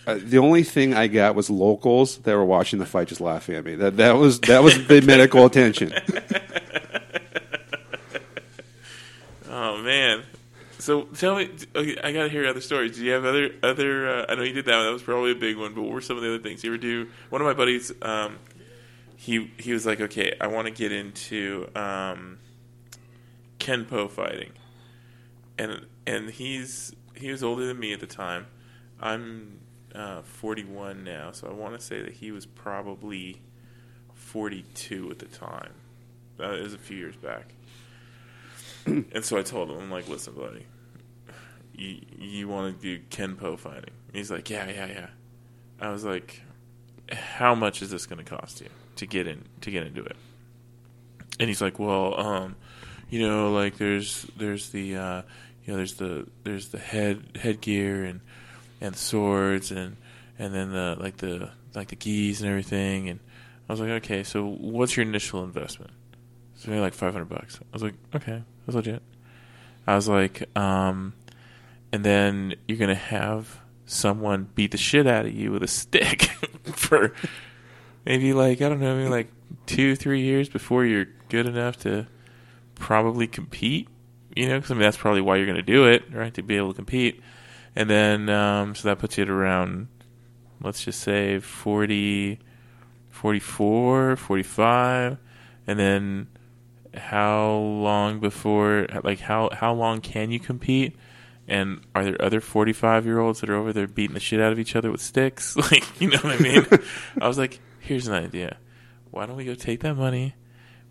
Uh, 0.07 0.19
the 0.21 0.39
only 0.39 0.63
thing 0.65 0.95
I 0.95 1.07
got 1.07 1.35
was 1.35 1.49
locals 1.49 2.19
that 2.19 2.35
were 2.35 2.45
watching 2.45 2.79
the 2.81 2.87
fight 2.87 3.09
just 3.09 3.21
laughing 3.21 3.55
at 3.55 3.65
me. 3.65 3.75
That 3.77 3.97
that 3.99 4.13
was 4.17 4.41
that 4.41 4.63
was 4.63 4.87
the 4.87 5.01
medical 5.07 5.45
attention. 5.47 5.93
Oh 9.53 9.77
man. 9.83 10.23
So 10.79 11.03
tell 11.03 11.37
me, 11.37 11.51
okay, 11.77 11.99
I 12.03 12.13
gotta 12.13 12.31
hear 12.31 12.47
other 12.47 12.63
stories. 12.63 12.97
Do 12.97 13.05
you 13.05 13.13
have 13.13 13.27
other 13.27 13.51
other? 13.63 14.09
Uh, 14.09 14.27
I 14.31 14.35
know 14.35 14.43
you 14.43 14.55
did 14.55 14.65
that 14.65 14.77
one. 14.77 14.87
That 14.87 14.93
was 14.93 15.03
probably 15.03 15.33
a 15.33 15.37
big 15.37 15.59
one. 15.59 15.75
But 15.75 15.83
what 15.83 15.93
were 15.93 16.01
some 16.01 16.17
of 16.17 16.23
the 16.23 16.31
other 16.31 16.43
things 16.43 16.65
you 16.65 16.71
ever 16.71 16.79
do? 16.79 17.09
One 17.29 17.43
of 17.43 17.47
my 17.47 17.53
buddies, 17.53 17.93
um, 18.01 18.39
he 19.15 19.53
he 19.59 19.75
was 19.75 19.85
like, 19.85 20.01
okay, 20.01 20.35
I 20.41 20.47
want 20.47 20.69
to 20.69 20.73
get 20.73 20.91
into 20.91 21.69
um, 21.77 22.39
kenpo 23.59 24.11
fighting, 24.11 24.53
and 25.59 25.87
and 26.07 26.31
he's 26.31 26.97
he 27.15 27.31
was 27.31 27.45
older 27.45 27.67
than 27.67 27.79
me 27.79 27.93
at 27.93 28.01
the 28.01 28.07
time. 28.07 28.47
I'm 28.99 29.59
uh, 29.95 30.23
41 30.23 31.05
now, 31.05 31.33
so 31.33 31.49
I 31.49 31.53
want 31.53 31.79
to 31.79 31.85
say 31.85 32.01
that 32.01 32.15
he 32.15 32.33
was 32.33 32.47
probably 32.47 33.43
42 34.15 35.11
at 35.11 35.19
the 35.19 35.27
time. 35.27 35.75
That 36.39 36.55
is 36.55 36.73
a 36.73 36.79
few 36.79 36.97
years 36.97 37.17
back. 37.17 37.53
And 38.87 39.25
so 39.25 39.39
I 39.39 39.43
told 39.43 39.71
him, 39.71 39.79
I'm 39.79 39.91
like, 39.91 40.09
listen, 40.09 40.35
buddy, 40.35 40.67
you, 41.75 42.01
you 42.19 42.49
want 42.49 42.81
to 42.81 42.83
do 42.83 43.05
Kenpo 43.11 43.59
fighting? 43.59 43.95
And 44.09 44.17
he's 44.17 44.31
like, 44.31 44.51
yeah, 44.51 44.69
yeah, 44.69 44.87
yeah. 44.87 45.07
I 45.81 45.91
was 45.91 46.05
like, 46.05 46.43
how 47.13 47.55
much 47.55 47.83
is 47.83 47.91
this 47.91 48.07
going 48.07 48.25
to 48.25 48.29
cost 48.29 48.61
you 48.61 48.69
to 48.97 49.07
get 49.07 49.27
in 49.27 49.45
to 49.61 49.71
get 49.71 49.87
into 49.87 50.05
it? 50.05 50.17
And 51.41 51.49
he's 51.49 51.61
like, 51.61 51.79
well, 51.79 52.19
um, 52.19 52.57
you 53.11 53.27
know, 53.27 53.53
like 53.53 53.79
there's 53.79 54.27
there's 54.37 54.71
the 54.71 54.97
uh, 54.97 55.23
you 55.65 55.73
know 55.73 55.77
there's 55.77 55.95
the 55.95 56.27
there's 56.45 56.69
the 56.69 56.79
head 56.79 57.39
headgear 57.41 58.05
and 58.05 58.21
and 58.81 58.97
swords 58.97 59.71
and 59.71 59.97
and 60.39 60.55
then 60.55 60.73
the 60.73 60.97
like 60.99 61.19
the 61.19 61.51
like 61.75 61.89
the 61.89 61.97
geese 61.97 62.41
and 62.41 62.49
everything. 62.49 63.09
And 63.09 63.21
I 63.69 63.73
was 63.73 63.81
like, 63.81 63.91
okay, 63.91 64.23
so 64.23 64.47
what's 64.47 64.97
your 64.97 65.07
initial 65.07 65.45
investment? 65.45 65.91
It's 66.55 66.67
maybe 66.67 66.81
like 66.81 66.95
five 66.95 67.13
hundred 67.13 67.29
bucks. 67.29 67.59
I 67.61 67.67
was 67.73 67.83
like, 67.83 67.95
okay, 68.15 68.43
that's 68.67 68.77
legit. 68.77 69.03
I 69.87 69.97
was 69.97 70.09
like, 70.09 70.45
um, 70.57 71.15
and 71.93 72.05
then 72.05 72.55
you're 72.67 72.79
gonna 72.79 72.95
have 72.95 73.61
someone 73.87 74.49
beat 74.55 74.71
the 74.71 74.79
shit 74.79 75.07
out 75.07 75.27
of 75.27 75.33
you 75.33 75.53
with 75.53 75.63
a 75.63 75.69
stick 75.69 76.23
for 76.65 77.13
maybe 78.05 78.33
like 78.33 78.61
I 78.63 78.69
don't 78.69 78.81
know, 78.81 78.97
maybe 78.97 79.11
like 79.11 79.29
two, 79.67 79.97
three 79.97 80.23
years 80.23 80.49
before 80.49 80.85
you're 80.85 81.09
good 81.29 81.47
enough 81.47 81.79
to 81.79 82.07
probably 82.75 83.27
compete. 83.27 83.89
You 84.35 84.49
know, 84.49 84.57
because 84.57 84.71
I 84.71 84.75
mean 84.75 84.83
that's 84.83 84.97
probably 84.97 85.21
why 85.21 85.37
you're 85.37 85.47
gonna 85.47 85.63
do 85.63 85.87
it, 85.87 86.05
right? 86.13 86.33
To 86.35 86.43
be 86.43 86.57
able 86.57 86.71
to 86.71 86.77
compete. 86.77 87.21
And 87.75 87.89
then 87.89 88.29
um, 88.29 88.75
so 88.75 88.89
that 88.89 88.99
puts 88.99 89.19
you 89.19 89.25
at 89.25 89.31
around, 89.31 89.89
let's 90.63 90.85
just 90.85 91.01
say 91.01 91.39
40, 91.39 92.39
44, 93.11 94.17
45, 94.17 95.19
and 95.67 95.79
then 95.79 96.29
how 96.95 97.55
long 97.57 98.21
before 98.21 98.87
like 99.03 99.21
how 99.21 99.51
how 99.53 99.73
long 99.75 100.01
can 100.01 100.31
you 100.31 100.39
compete? 100.41 100.97
And 101.49 101.81
are 101.95 102.05
there 102.05 102.23
other 102.23 102.41
45 102.41 103.05
year 103.05 103.19
olds 103.19 103.41
that 103.41 103.51
are 103.51 103.57
over 103.57 103.73
there 103.73 103.87
beating 103.89 104.15
the 104.15 104.21
shit 104.21 104.41
out 104.41 104.53
of 104.53 104.59
each 104.59 104.77
other 104.77 104.91
with 104.91 105.01
sticks? 105.01 105.57
Like 105.71 106.01
you 106.01 106.09
know 106.09 106.19
what 106.19 106.39
i 106.39 106.43
mean? 106.43 106.67
I 107.21 107.29
was 107.29 107.39
like 107.39 107.61
here's 107.81 108.07
an 108.07 108.15
idea. 108.15 108.59
Why 109.11 109.27
don't 109.27 109.37
we 109.37 109.45
go 109.45 109.55
take 109.55 109.81
that 109.81 109.95
money? 109.95 110.35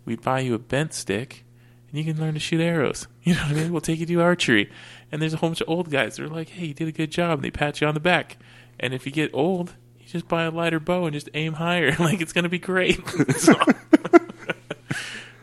We 0.04 0.16
buy 0.16 0.40
you 0.40 0.54
a 0.54 0.58
bent 0.58 0.92
stick 0.92 1.44
and 1.88 1.98
you 1.98 2.04
can 2.12 2.20
learn 2.20 2.34
to 2.34 2.40
shoot 2.40 2.60
arrows. 2.60 3.06
You 3.22 3.34
know 3.34 3.42
what 3.42 3.52
i 3.52 3.54
mean? 3.54 3.72
We'll 3.72 3.80
take 3.80 4.00
you 4.00 4.06
to 4.06 4.20
archery. 4.20 4.70
And 5.12 5.22
there's 5.22 5.34
a 5.34 5.36
whole 5.36 5.50
bunch 5.50 5.60
of 5.60 5.68
old 5.68 5.90
guys 5.90 6.16
that 6.16 6.24
are 6.24 6.28
like 6.28 6.48
hey 6.50 6.66
you 6.66 6.74
did 6.74 6.88
a 6.88 6.92
good 6.92 7.10
job 7.10 7.38
and 7.38 7.44
they 7.44 7.50
pat 7.50 7.80
you 7.80 7.86
on 7.86 7.94
the 7.94 8.00
back. 8.00 8.36
And 8.80 8.92
if 8.92 9.06
you 9.06 9.12
get 9.12 9.30
old 9.32 9.74
you 10.00 10.06
just 10.06 10.26
buy 10.28 10.42
a 10.42 10.50
lighter 10.50 10.80
bow 10.80 11.04
and 11.06 11.14
just 11.14 11.30
aim 11.34 11.54
higher. 11.54 11.94
Like 11.98 12.20
it's 12.20 12.32
gonna 12.32 12.48
be 12.48 12.58
great. 12.58 13.00
So- 13.36 13.54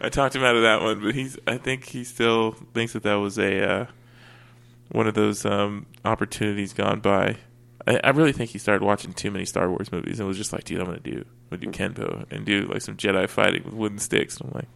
I 0.02 0.10
talked 0.10 0.36
him 0.36 0.44
out 0.44 0.56
of 0.56 0.62
that 0.62 0.82
one, 0.82 1.02
but 1.02 1.16
he's. 1.16 1.38
I 1.48 1.58
think 1.58 1.86
he 1.86 2.04
still 2.04 2.52
thinks 2.74 2.94
that 2.94 3.04
that 3.04 3.16
was 3.16 3.38
a 3.38 3.70
uh, 3.82 3.86
one 4.92 5.08
of 5.08 5.14
those 5.14 5.46
um, 5.46 5.86
opportunities 6.06 6.74
gone 6.74 7.00
by. 7.00 7.38
I, 7.88 8.00
I 8.04 8.10
really 8.12 8.32
think 8.32 8.52
he 8.52 8.60
started 8.60 8.84
watching 8.86 9.14
too 9.14 9.32
many 9.32 9.46
Star 9.46 9.70
Wars 9.70 9.92
movies 9.92 10.20
and 10.20 10.28
was 10.28 10.38
just 10.38 10.54
like, 10.54 10.64
"Dude, 10.64 10.80
I'm 10.80 10.86
gonna 10.86 11.00
do, 11.00 11.26
I'm 11.52 11.58
gonna 11.60 11.72
do 11.72 11.78
Kenpo 11.78 12.26
and 12.32 12.46
do 12.46 12.68
like 12.68 12.82
some 12.82 12.96
Jedi 12.98 13.28
fighting 13.30 13.64
with 13.64 13.74
wooden 13.74 14.00
sticks." 14.00 14.38
And 14.38 14.50
I'm 14.50 14.56
like, 14.56 14.70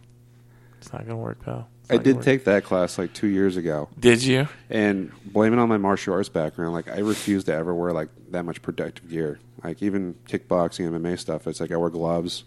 "It's 0.78 0.92
not 0.92 1.06
gonna 1.06 1.16
work, 1.16 1.42
pal." 1.42 1.68
I 1.90 1.98
did 1.98 2.16
work." 2.16 2.24
take 2.24 2.44
that 2.44 2.64
class 2.64 2.98
like 2.98 3.12
two 3.12 3.26
years 3.26 3.56
ago, 3.58 3.88
Did 3.98 4.22
you? 4.22 4.48
and 4.70 5.12
blaming 5.24 5.58
on 5.58 5.68
my 5.68 5.76
martial 5.76 6.14
arts 6.14 6.28
background. 6.30 6.72
Like 6.72 6.88
I 6.88 6.98
refuse 7.00 7.44
to 7.44 7.54
ever 7.54 7.74
wear 7.74 7.92
like 7.92 8.08
that 8.30 8.44
much 8.44 8.62
protective 8.62 9.08
gear. 9.10 9.38
Like 9.62 9.82
even 9.82 10.14
kickboxing, 10.28 10.90
MMA 10.90 11.18
stuff. 11.18 11.46
It's 11.46 11.60
like 11.60 11.72
I 11.72 11.76
wear 11.76 11.90
gloves, 11.90 12.44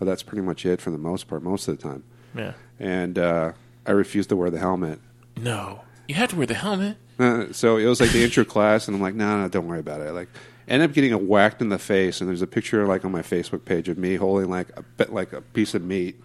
but 0.00 0.06
that's 0.06 0.22
pretty 0.24 0.40
much 0.40 0.66
it 0.66 0.80
for 0.80 0.90
the 0.90 0.98
most 0.98 1.28
part, 1.28 1.42
most 1.44 1.68
of 1.68 1.76
the 1.76 1.82
time. 1.82 2.02
Yeah. 2.34 2.54
And 2.80 3.18
uh, 3.18 3.52
I 3.86 3.92
refused 3.92 4.30
to 4.30 4.36
wear 4.36 4.50
the 4.50 4.58
helmet. 4.58 4.98
No, 5.36 5.82
you 6.08 6.14
have 6.14 6.30
to 6.30 6.36
wear 6.36 6.46
the 6.46 6.54
helmet. 6.54 6.96
Uh, 7.18 7.52
so 7.52 7.76
it 7.76 7.84
was 7.84 8.00
like 8.00 8.10
the 8.10 8.24
intro 8.24 8.44
class, 8.44 8.88
and 8.88 8.96
I'm 8.96 9.02
like, 9.02 9.14
no, 9.14 9.42
no, 9.42 9.48
don't 9.48 9.68
worry 9.68 9.78
about 9.78 10.00
it. 10.00 10.12
Like, 10.12 10.28
end 10.66 10.82
up 10.82 10.94
getting 10.94 11.12
a 11.12 11.18
whacked 11.18 11.60
in 11.60 11.68
the 11.68 11.78
face, 11.78 12.20
and 12.20 12.30
there's 12.30 12.40
a 12.40 12.46
picture 12.46 12.86
like 12.86 13.04
on 13.04 13.12
my 13.12 13.20
Facebook 13.20 13.66
page 13.66 13.90
of 13.90 13.98
me 13.98 14.16
holding 14.16 14.48
like 14.50 14.68
a 14.76 14.82
bit 14.82 15.12
like 15.12 15.34
a 15.34 15.42
piece 15.42 15.74
of 15.74 15.84
meat 15.84 16.18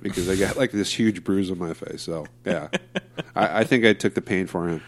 because 0.00 0.28
I 0.28 0.36
got 0.36 0.56
like 0.56 0.70
this 0.70 0.92
huge 0.92 1.24
bruise 1.24 1.50
on 1.50 1.58
my 1.58 1.74
face. 1.74 2.02
So 2.02 2.24
yeah, 2.44 2.68
I, 3.34 3.60
I 3.60 3.64
think 3.64 3.84
I 3.84 3.94
took 3.94 4.14
the 4.14 4.22
pain 4.22 4.46
for 4.46 4.68
him. 4.68 4.82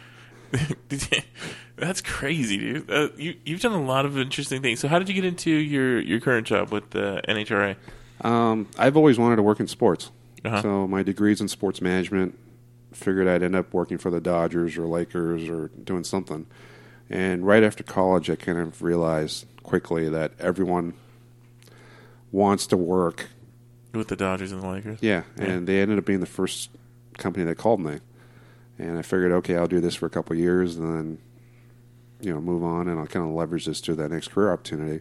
That's 1.77 2.01
crazy, 2.01 2.59
dude. 2.59 2.91
Uh, 2.91 3.09
you 3.17 3.35
you've 3.45 3.61
done 3.61 3.73
a 3.73 3.83
lot 3.83 4.07
of 4.07 4.17
interesting 4.19 4.63
things. 4.63 4.79
So, 4.79 4.87
how 4.87 4.99
did 4.99 5.09
you 5.09 5.15
get 5.15 5.25
into 5.25 5.51
your 5.51 5.99
your 6.01 6.21
current 6.21 6.47
job 6.47 6.71
with 6.71 6.91
the 6.91 7.23
NHRA? 7.27 7.77
Um, 8.23 8.69
I've 8.79 8.97
always 8.97 9.19
wanted 9.19 9.37
to 9.37 9.43
work 9.43 9.61
in 9.61 9.67
sports, 9.69 10.11
Uh-huh. 10.45 10.63
so 10.63 10.87
my 10.89 11.03
degree's 11.03 11.41
in 11.41 11.49
sports 11.49 11.81
management. 11.81 12.39
Figured 12.93 13.29
I'd 13.29 13.43
end 13.43 13.55
up 13.55 13.73
working 13.73 13.99
for 13.99 14.11
the 14.11 14.21
Dodgers 14.21 14.77
or 14.77 14.85
Lakers 14.87 15.49
or 15.49 15.69
doing 15.85 16.03
something. 16.05 16.47
And 17.09 17.47
right 17.47 17.63
after 17.63 17.83
college, 17.85 18.29
I 18.29 18.35
kind 18.37 18.59
of 18.59 18.83
realized 18.83 19.47
quickly 19.63 20.09
that 20.09 20.33
everyone 20.41 20.95
wants 22.33 22.67
to 22.69 22.77
work 22.77 23.29
with 23.93 24.09
the 24.09 24.17
Dodgers 24.17 24.53
and 24.53 24.63
the 24.63 24.67
Lakers. 24.69 24.99
Yeah, 25.01 25.23
Yeah. 25.39 25.45
and 25.45 25.67
they 25.67 25.81
ended 25.81 25.99
up 25.99 26.05
being 26.05 26.21
the 26.21 26.27
first 26.27 26.71
company 27.19 27.45
that 27.45 27.57
called 27.59 27.81
me, 27.81 27.99
and 28.79 28.99
I 28.99 29.03
figured, 29.03 29.33
okay, 29.33 29.57
I'll 29.57 29.67
do 29.67 29.81
this 29.81 29.95
for 29.95 30.07
a 30.07 30.11
couple 30.11 30.33
of 30.35 30.39
years, 30.41 30.77
and 30.77 30.95
then 30.97 31.19
you 32.21 32.33
know 32.35 32.41
move 32.41 32.63
on, 32.65 32.89
and 32.89 32.99
I'll 33.01 33.07
kind 33.07 33.25
of 33.25 33.33
leverage 33.33 33.67
this 33.67 33.81
to 33.83 33.95
that 33.97 34.11
next 34.11 34.29
career 34.29 34.53
opportunity. 34.53 35.01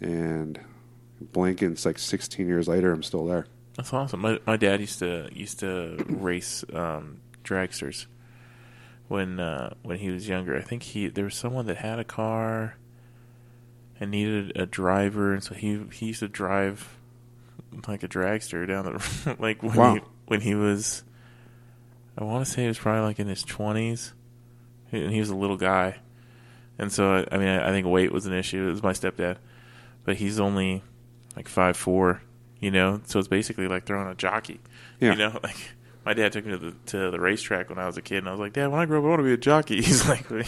And 0.00 0.58
blink, 1.20 1.62
and 1.62 1.72
it's 1.72 1.86
like 1.86 1.98
16 1.98 2.46
years 2.46 2.68
later, 2.68 2.92
I'm 2.92 3.02
still 3.02 3.26
there. 3.26 3.46
That's 3.76 3.92
awesome. 3.92 4.20
My 4.20 4.38
my 4.46 4.56
dad 4.56 4.80
used 4.80 4.98
to 5.00 5.28
used 5.32 5.60
to 5.60 5.96
race 6.08 6.64
um, 6.72 7.20
dragsters 7.44 8.06
when 9.08 9.38
uh, 9.40 9.74
when 9.82 9.98
he 9.98 10.10
was 10.10 10.28
younger. 10.28 10.56
I 10.56 10.62
think 10.62 10.82
he 10.82 11.08
there 11.08 11.24
was 11.24 11.34
someone 11.34 11.66
that 11.66 11.78
had 11.78 11.98
a 11.98 12.04
car. 12.04 12.76
and 14.00 14.10
needed 14.10 14.52
a 14.56 14.66
driver, 14.66 15.32
and 15.32 15.42
so 15.42 15.54
he 15.54 15.80
he 15.92 16.06
used 16.06 16.20
to 16.20 16.28
drive 16.28 16.96
like 17.88 18.02
a 18.02 18.08
dragster 18.08 18.66
down 18.66 18.84
the 18.84 19.36
like 19.38 19.62
when 19.62 19.74
Wow. 19.74 19.94
he 19.94 20.00
when 20.26 20.40
he 20.40 20.54
was. 20.54 21.02
I 22.18 22.24
want 22.24 22.46
to 22.46 22.50
say 22.50 22.62
he 22.62 22.68
was 22.68 22.78
probably 22.78 23.02
like 23.02 23.18
in 23.18 23.26
his 23.26 23.42
twenties, 23.42 24.14
and 24.90 25.10
he 25.12 25.20
was 25.20 25.28
a 25.28 25.36
little 25.36 25.58
guy, 25.58 25.96
and 26.78 26.90
so 26.90 27.12
I, 27.12 27.26
I 27.34 27.38
mean 27.38 27.48
I, 27.48 27.68
I 27.68 27.70
think 27.72 27.86
weight 27.86 28.10
was 28.12 28.24
an 28.24 28.32
issue. 28.32 28.66
It 28.68 28.70
was 28.70 28.82
my 28.82 28.92
stepdad, 28.94 29.36
but 30.04 30.16
he's 30.16 30.40
only 30.40 30.82
like 31.36 31.48
five 31.48 31.76
four, 31.76 32.22
you 32.60 32.70
know. 32.70 33.00
So 33.06 33.18
it's 33.18 33.28
basically 33.28 33.68
like 33.68 33.84
throwing 33.84 34.08
a 34.08 34.14
jockey, 34.14 34.60
Yeah. 35.00 35.12
you 35.12 35.18
know. 35.18 35.38
Like 35.44 35.56
my 36.04 36.14
dad 36.14 36.32
took 36.32 36.46
me 36.46 36.52
to 36.52 36.58
the 36.58 36.72
to 36.86 37.10
the 37.10 37.18
racetrack 37.20 37.68
when 37.68 37.78
I 37.78 37.86
was 37.86 37.96
a 37.96 38.02
kid, 38.02 38.18
and 38.18 38.28
I 38.28 38.30
was 38.30 38.38
like, 38.40 38.52
Dad, 38.52 38.68
when 38.68 38.80
I 38.80 38.86
grow 38.86 39.00
up, 39.00 39.04
I 39.04 39.08
want 39.08 39.18
to 39.20 39.24
be 39.24 39.32
a 39.32 39.36
jockey. 39.36 39.76
He's 39.82 40.08
like, 40.08 40.30
"You 40.30 40.44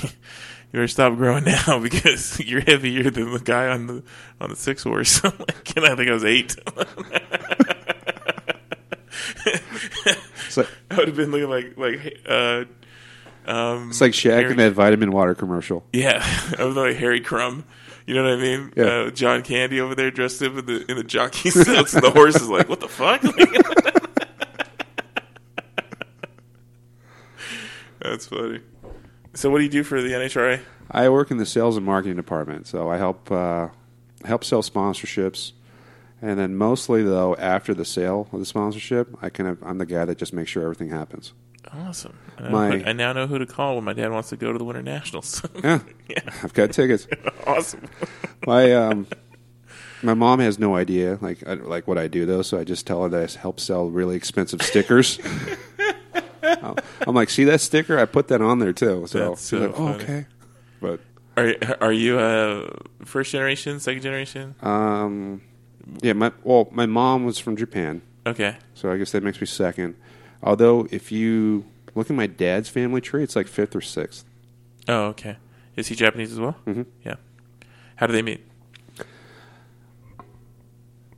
better 0.73 0.87
stop 0.89 1.17
growing 1.17 1.45
now 1.67 1.81
because 1.81 2.39
you're 2.41 2.61
heavier 2.61 3.11
than 3.11 3.33
the 3.33 3.41
guy 3.41 3.67
on 3.69 3.87
the 3.89 4.03
on 4.41 4.51
the 4.51 4.57
six 4.57 4.85
horse. 4.85 5.21
I'm 5.25 5.33
like, 5.39 5.77
and 5.77 5.85
I 5.85 5.97
think 5.97 6.09
I 6.11 6.13
was 6.13 6.25
eight. 6.25 6.55
Like 10.57 10.69
I 10.91 10.97
would 10.97 11.09
have 11.09 11.17
been 11.17 11.31
looking 11.31 11.49
like 11.51 11.77
like 11.77 12.19
uh, 12.29 12.65
um, 13.47 13.91
it's 13.91 14.01
like 14.01 14.13
Shaq 14.13 14.31
Harry- 14.31 14.51
in 14.53 14.57
that 14.59 14.73
vitamin 14.73 15.11
water 15.13 15.35
commercial. 15.35 15.85
yeah, 15.93 16.23
I 16.59 16.65
was 16.65 16.77
like 16.77 16.97
Harry 16.97 17.21
Crumb. 17.21 17.65
You 18.09 18.15
know 18.15 18.23
what 18.23 18.33
I 18.33 18.37
mean? 18.37 18.73
Yeah. 18.75 18.85
Uh, 18.85 19.11
John 19.11 19.43
Candy 19.43 19.83
over 19.83 19.95
there 19.95 20.11
dressed 20.11 20.43
up 20.43 20.57
in 20.57 20.65
the 20.65 20.91
in 20.91 20.97
the 20.97 21.05
jockey 21.05 21.51
suits, 21.51 21.93
and 21.93 22.03
the 22.03 22.11
horse 22.11 22.37
is 22.37 22.49
like, 22.49 22.67
"What 22.67 22.81
the 22.81 22.89
fuck?" 22.89 23.21
That's 28.01 28.27
funny. 28.27 28.61
So, 29.35 29.51
what 29.51 29.59
do 29.59 29.65
you 29.65 29.71
do 29.71 29.85
for 29.85 30.01
the 30.01 30.13
NHRA? 30.13 30.63
I 30.91 31.11
work 31.11 31.31
in 31.31 31.37
the 31.37 31.45
sales 31.45 31.77
and 31.77 31.85
marketing 31.85 32.17
department, 32.17 32.67
so 32.67 32.91
I 32.91 32.97
help 32.97 33.31
uh, 33.31 33.69
help 34.25 34.43
sell 34.43 34.63
sponsorships, 34.63 35.53
and 36.23 36.39
then 36.39 36.57
mostly 36.57 37.03
though 37.03 37.37
after 37.37 37.75
the 37.75 37.85
sale 37.85 38.27
of 38.33 38.39
the 38.39 38.47
sponsorship, 38.47 39.19
I 39.21 39.29
kind 39.29 39.51
of 39.51 39.63
I'm 39.63 39.77
the 39.77 39.85
guy 39.85 40.07
that 40.07 40.17
just 40.17 40.33
makes 40.33 40.51
sure 40.51 40.63
everything 40.63 40.89
happens. 40.89 41.35
Awesome. 41.73 42.17
I, 42.39 42.43
know 42.45 42.51
My- 42.51 42.85
I 42.87 42.93
now 42.93 43.13
know 43.13 43.27
who 43.27 43.39
to 43.39 43.47
call 43.47 43.75
when 43.77 43.85
my 43.85 43.93
dad 43.93 44.11
wants 44.11 44.31
to 44.31 44.37
go 44.37 44.53
to 44.53 44.59
the 44.59 44.65
Winter 44.65 44.83
Nationals. 44.83 45.43
Yeah, 45.63 45.81
yeah. 46.09 46.21
I've 46.43 46.55
got 46.55 46.73
tickets. 46.73 47.07
awesome. 47.47 47.83
My 48.47 48.73
um, 48.75 49.07
my 50.03 50.15
mom 50.15 50.39
has 50.41 50.59
no 50.59 50.77
idea 50.77 51.19
like 51.21 51.47
I, 51.47 51.55
like 51.55 51.87
what 51.89 51.99
I 51.99 52.07
do 52.09 52.25
though, 52.27 52.43
so 52.43 52.59
I 52.59 52.65
just 52.65 52.87
tell 52.87 53.03
her 53.03 53.09
that 53.11 53.37
I 53.37 53.41
help 53.41 53.59
sell 53.61 53.89
really 53.91 54.17
expensive 54.17 54.63
stickers. 54.63 55.19
I'm 56.43 57.15
like, 57.15 57.31
see 57.31 57.45
that 57.45 57.61
sticker? 57.61 57.99
I 57.99 58.05
put 58.07 58.29
that 58.29 58.41
on 58.41 58.59
there 58.59 58.73
too. 58.73 59.07
So 59.07 59.31
That's 59.31 59.41
she's 59.43 59.49
so 59.51 59.59
like, 59.59 59.71
oh, 59.71 59.75
funny. 59.93 60.03
okay. 60.05 60.27
But 60.81 61.01
Are 61.37 61.55
are 61.81 61.93
you 61.93 62.19
uh, 62.19 62.71
first 63.05 63.33
generation, 63.33 63.81
second 63.81 64.03
generation? 64.03 64.55
um, 64.63 65.43
yeah, 66.03 66.13
my 66.13 66.33
well, 66.45 66.69
my 66.71 66.87
mom 66.87 67.25
was 67.25 67.39
from 67.39 67.57
Japan. 67.57 68.03
Okay. 68.27 68.57
So 68.75 68.91
I 68.93 68.97
guess 68.99 69.13
that 69.13 69.23
makes 69.23 69.41
me 69.41 69.47
second. 69.47 69.97
Although 70.43 70.87
if 70.91 71.11
you 71.13 71.65
look 71.95 72.11
at 72.11 72.17
my 72.17 72.27
dad's 72.27 72.69
family 72.69 73.01
tree, 73.01 73.23
it's 73.23 73.35
like 73.37 73.47
fifth 73.49 73.75
or 73.75 73.81
sixth. 73.81 74.25
Oh, 74.89 75.07
okay. 75.07 75.37
Is 75.77 75.89
he 75.89 75.95
Japanese 75.95 76.33
as 76.33 76.41
well? 76.41 76.57
Mhm. 76.67 76.87
Yeah. 77.05 77.17
How 77.97 78.07
do 78.07 78.13
they 78.13 78.23
meet? 78.23 78.41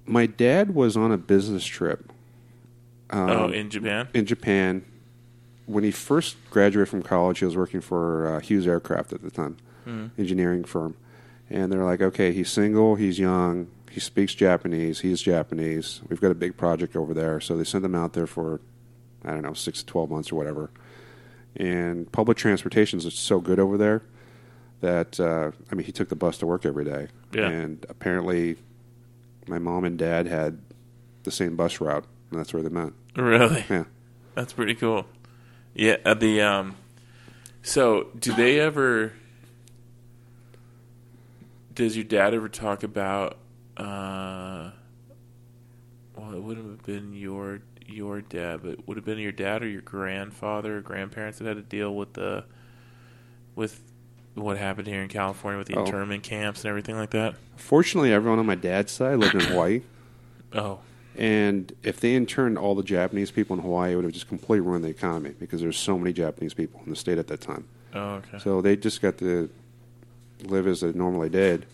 My 0.06 0.26
dad 0.26 0.74
was 0.74 0.96
on 0.96 1.12
a 1.12 1.18
business 1.18 1.64
trip. 1.64 2.10
Um, 3.10 3.28
oh, 3.30 3.48
in 3.48 3.70
Japan. 3.70 4.08
in 4.14 4.24
Japan. 4.26 4.84
When 5.66 5.84
he 5.84 5.90
first 5.92 6.36
graduated 6.50 6.88
from 6.88 7.02
college, 7.02 7.38
he 7.38 7.44
was 7.44 7.56
working 7.56 7.80
for 7.80 8.26
uh, 8.26 8.40
Hughes 8.40 8.66
Aircraft 8.66 9.12
at 9.12 9.22
the 9.22 9.30
time, 9.30 9.56
Mhm. 9.86 10.10
engineering 10.18 10.64
firm. 10.64 10.96
And 11.48 11.70
they're 11.70 11.84
like, 11.84 12.00
okay, 12.00 12.32
he's 12.32 12.50
single, 12.50 12.96
he's 12.96 13.18
young, 13.20 13.68
he 13.90 14.00
speaks 14.00 14.34
Japanese, 14.34 15.00
he's 15.00 15.20
Japanese. 15.22 16.00
We've 16.08 16.20
got 16.20 16.30
a 16.32 16.34
big 16.36 16.56
project 16.56 16.96
over 16.96 17.14
there. 17.14 17.40
So 17.40 17.56
they 17.56 17.62
sent 17.64 17.84
him 17.84 17.94
out 17.94 18.14
there 18.14 18.26
for, 18.26 18.60
I 19.24 19.30
don't 19.30 19.42
know, 19.42 19.52
six 19.54 19.80
to 19.80 19.86
12 19.86 20.10
months 20.10 20.32
or 20.32 20.36
whatever. 20.36 20.70
And 21.56 22.10
public 22.12 22.36
transportation 22.38 22.98
is 22.98 23.12
so 23.14 23.40
good 23.40 23.58
over 23.58 23.76
there 23.76 24.02
that, 24.80 25.18
uh, 25.20 25.50
I 25.70 25.74
mean, 25.74 25.84
he 25.84 25.92
took 25.92 26.08
the 26.08 26.16
bus 26.16 26.38
to 26.38 26.46
work 26.46 26.64
every 26.64 26.84
day. 26.84 27.08
Yeah. 27.32 27.48
And 27.48 27.84
apparently, 27.88 28.56
my 29.46 29.58
mom 29.58 29.84
and 29.84 29.98
dad 29.98 30.26
had 30.26 30.60
the 31.24 31.30
same 31.30 31.56
bus 31.56 31.80
route, 31.80 32.04
and 32.30 32.38
that's 32.38 32.54
where 32.54 32.62
they 32.62 32.68
met. 32.68 32.92
Really? 33.16 33.64
Yeah. 33.68 33.84
That's 34.34 34.52
pretty 34.52 34.74
cool. 34.74 35.06
Yeah. 35.74 35.96
Uh, 36.04 36.14
the 36.14 36.40
um. 36.40 36.76
So, 37.62 38.08
do 38.18 38.32
they 38.32 38.58
ever? 38.60 39.12
Does 41.74 41.96
your 41.96 42.04
dad 42.04 42.32
ever 42.34 42.48
talk 42.48 42.82
about? 42.82 43.36
uh 43.76 44.70
Well, 46.16 46.34
it 46.34 46.42
wouldn't 46.42 46.68
have 46.70 46.82
been 46.84 47.12
your 47.12 47.60
your 47.92 48.20
dad, 48.20 48.60
but 48.62 48.86
would 48.86 48.96
have 48.96 49.04
been 49.04 49.18
your 49.18 49.32
dad 49.32 49.62
or 49.62 49.68
your 49.68 49.82
grandfather 49.82 50.78
or 50.78 50.80
grandparents 50.80 51.38
that 51.38 51.46
had 51.46 51.56
to 51.56 51.62
deal 51.62 51.94
with 51.94 52.12
the 52.14 52.44
with 53.56 53.80
what 54.34 54.56
happened 54.56 54.86
here 54.86 55.02
in 55.02 55.08
California 55.08 55.58
with 55.58 55.66
the 55.66 55.74
Oh. 55.76 55.84
internment 55.84 56.22
camps 56.22 56.60
and 56.64 56.68
everything 56.70 56.96
like 56.96 57.10
that. 57.10 57.34
Fortunately, 57.56 58.12
everyone 58.12 58.38
on 58.38 58.46
my 58.46 58.54
dad's 58.54 58.92
side 58.92 59.18
lived 59.18 59.34
in 59.34 59.40
Hawaii, 59.40 59.82
Oh, 60.52 60.78
and 61.16 61.72
if 61.82 62.00
they 62.00 62.14
interned 62.14 62.56
all 62.56 62.74
the 62.74 62.82
Japanese 62.84 63.30
people 63.30 63.54
in 63.56 63.62
Hawaii, 63.62 63.92
it 63.92 63.96
would 63.96 64.04
have 64.04 64.14
just 64.14 64.28
completely 64.28 64.60
ruined 64.66 64.84
the 64.84 64.88
economy 64.88 65.34
because 65.38 65.60
there's 65.60 65.78
so 65.78 65.98
many 65.98 66.12
Japanese 66.12 66.54
people 66.54 66.80
in 66.84 66.90
the 66.90 66.96
state 66.96 67.18
at 67.18 67.26
that 67.26 67.40
time. 67.40 67.64
oh, 67.94 68.14
okay. 68.14 68.38
So 68.38 68.60
they 68.62 68.76
just 68.76 69.02
got 69.02 69.18
to 69.18 69.50
live 70.44 70.66
as 70.66 70.80
they 70.80 70.92
normally 70.92 71.28
did. 71.28 71.66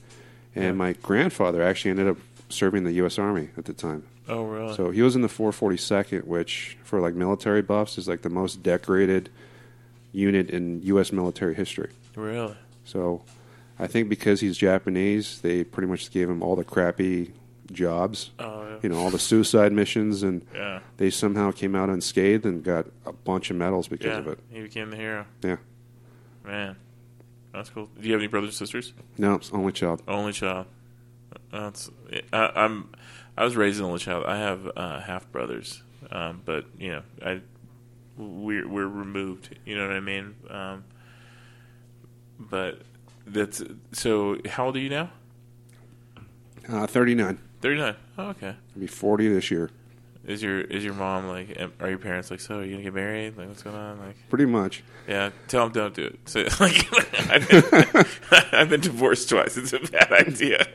And 0.55 0.65
Yeah. 0.65 0.73
my 0.73 0.93
grandfather 0.95 1.63
actually 1.63 1.91
ended 1.93 2.09
up 2.09 2.17
serving 2.49 2.85
the 2.85 2.93
U.S. 2.95 3.19
Army 3.19 3.51
at 3.59 3.67
the 3.67 3.73
time. 3.75 4.05
Oh, 4.29 4.45
really? 4.45 4.75
So 4.75 4.91
he 4.91 5.03
was 5.03 5.15
in 5.17 5.23
the 5.23 5.29
442nd, 5.29 6.25
which 6.25 6.77
for 6.85 7.01
like 7.01 7.15
military 7.15 7.63
buffs 7.63 7.99
is 7.99 8.09
like 8.09 8.23
the 8.23 8.31
most 8.31 8.63
decorated 8.63 9.31
unit 10.13 10.51
in 10.51 10.83
U.S. 10.83 11.13
military 11.13 11.55
history. 11.55 11.91
really? 12.15 12.57
So 12.85 13.23
I 13.79 13.87
think 13.87 14.09
because 14.09 14.41
he's 14.41 14.57
Japanese, 14.57 15.41
they 15.41 15.65
pretty 15.65 15.89
much 15.89 16.11
gave 16.11 16.31
him 16.31 16.43
all 16.43 16.57
the 16.57 16.65
crappy 16.65 17.33
jobs, 17.73 18.31
Oh, 18.39 18.63
yeah. 18.63 18.77
you 18.83 18.89
know, 18.89 18.97
all 18.97 19.11
the 19.11 19.19
suicide 19.19 19.73
missions, 19.73 20.23
and 20.23 20.47
yeah. 20.55 20.79
they 20.99 21.11
somehow 21.11 21.51
came 21.51 21.75
out 21.75 21.91
unscathed 21.91 22.47
and 22.47 22.63
got 22.63 22.87
a 23.05 23.13
bunch 23.13 23.51
of 23.51 23.57
medals 23.57 23.89
because 23.89 24.07
yeah. 24.07 24.19
of 24.19 24.29
it. 24.29 24.39
He 24.51 24.63
became 24.63 24.91
the 24.91 24.97
hero. 24.97 25.27
Yeah. 25.43 25.57
Man, 26.45 26.77
that's 27.53 27.69
cool. 27.71 27.89
Do 28.01 28.07
you 28.07 28.13
have 28.13 28.21
any 28.21 28.29
brothers 28.29 28.51
and 28.51 28.57
sisters? 28.57 28.93
No, 29.19 29.41
only 29.53 29.73
child. 29.73 30.01
Only 30.07 30.33
child. 30.33 30.67
That's 31.51 31.91
I, 32.33 32.53
I'm. 32.55 32.89
I 33.37 33.45
was 33.45 33.57
raised 33.57 33.79
an 33.81 33.85
only 33.87 33.99
child. 33.99 34.25
I 34.27 34.39
have 34.39 34.71
uh, 34.77 35.01
half 35.01 35.31
brothers, 35.31 35.83
um, 36.11 36.43
but 36.45 36.65
you 36.79 36.93
know, 36.93 37.03
I 37.25 37.41
we're 38.17 38.67
we're 38.69 38.87
removed. 38.89 39.57
You 39.65 39.77
know 39.77 39.87
what 39.87 39.97
I 39.97 40.01
mean? 40.01 40.35
Um, 40.49 40.85
but 42.39 42.81
that's 43.27 43.63
so. 43.93 44.39
How 44.47 44.67
old 44.67 44.77
are 44.77 44.81
you 44.81 44.89
now? 44.91 45.11
Uh, 46.69 46.87
39. 46.87 47.39
Thirty 47.61 47.79
nine. 47.81 47.95
Oh, 48.19 48.29
okay. 48.31 48.49
I'll 48.49 48.81
be 48.81 48.87
40 48.87 49.29
this 49.29 49.51
year. 49.51 49.71
Is 50.27 50.43
your 50.43 50.61
is 50.63 50.83
your 50.85 50.95
mom 50.95 51.29
like? 51.29 51.57
Are 51.81 51.89
your 51.89 51.99
parents 51.99 52.31
like? 52.31 52.41
So 52.41 52.59
are 52.59 52.65
you 52.65 52.73
gonna 52.73 52.83
get 52.83 52.95
married? 52.95 53.37
Like, 53.37 53.47
what's 53.49 53.63
going 53.63 53.77
on? 53.77 53.99
Like, 54.01 54.17
Pretty 54.29 54.47
much. 54.47 54.83
yeah. 55.07 55.31
Tell 55.47 55.65
them 55.69 55.73
don't 55.73 55.95
do 55.95 56.05
it. 56.07 56.19
So, 56.25 56.41
like, 56.61 56.87
I've 57.31 57.49
been, 57.49 58.07
I've 58.53 58.69
been 58.69 58.81
divorced 58.81 59.29
twice. 59.29 59.57
It's 59.57 59.73
a 59.73 59.79
bad 59.79 60.11
idea. 60.13 60.67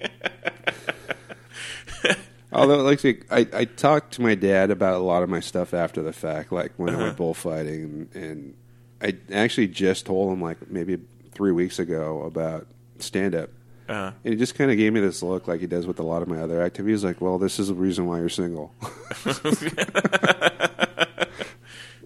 Although, 2.54 2.84
like, 2.84 3.04
I, 3.06 3.16
I, 3.32 3.48
I 3.54 3.66
talked 3.66 4.14
to 4.16 4.22
my 4.22 4.36
dad 4.36 4.72
about 4.72 4.96
a 4.96 5.04
lot 5.04 5.24
of 5.24 5.30
my 5.30 5.40
stuff 5.40 5.74
after 5.74 6.02
the 6.02 6.12
fact, 6.14 6.52
like 6.52 6.74
when 6.78 6.90
I 6.90 6.94
Uh-huh. 6.94 7.04
went 7.06 7.18
bullfighting, 7.18 7.84
and, 7.84 8.16
and 8.16 8.54
I 9.02 9.16
actually 9.34 9.68
just 9.70 10.06
told 10.06 10.34
him, 10.34 10.42
like, 10.42 10.70
maybe 10.70 11.00
three 11.32 11.52
weeks 11.54 11.80
ago 11.80 12.24
about 12.24 12.68
stand 13.00 13.36
up. 13.36 13.50
Uh, 13.90 14.12
And 14.24 14.34
he 14.34 14.36
just 14.38 14.56
kind 14.56 14.70
of 14.70 14.78
gave 14.78 14.92
me 14.94 15.00
this 15.00 15.24
look, 15.24 15.48
like 15.48 15.60
he 15.62 15.68
does 15.68 15.88
with 15.88 16.00
a 16.00 16.04
lot 16.04 16.22
of 16.22 16.28
my 16.28 16.40
other 16.42 16.62
activities. 16.62 17.04
Like, 17.04 17.20
well, 17.22 17.38
this 17.38 17.58
is 17.60 17.68
the 17.70 17.74
reason 17.74 18.06
why 18.06 18.20
you're 18.20 18.30
single. 18.30 18.74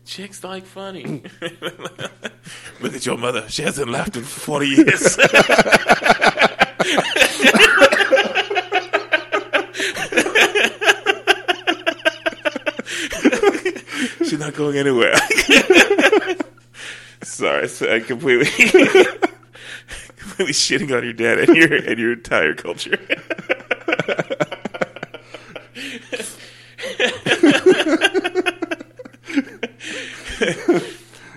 Chicks 0.05 0.43
like 0.43 0.65
funny. 0.65 1.23
Look 2.79 2.93
at 2.95 3.05
your 3.05 3.17
mother. 3.17 3.45
She 3.49 3.63
hasn't 3.63 3.89
laughed 3.89 4.15
in 4.15 4.23
40 4.23 4.67
years. 4.67 5.17
She's 14.29 14.39
not 14.39 14.53
going 14.55 14.77
anywhere. 14.77 15.15
Sorry, 17.23 17.67
so 17.67 17.93
I 17.93 17.99
completely, 17.99 18.45
completely 20.17 20.53
shitting 20.53 20.95
on 20.95 21.03
your 21.03 21.13
dad 21.13 21.39
and 21.39 21.55
your 21.55 21.73
and 21.75 21.99
your 21.99 22.13
entire 22.13 22.53
culture. 22.53 22.97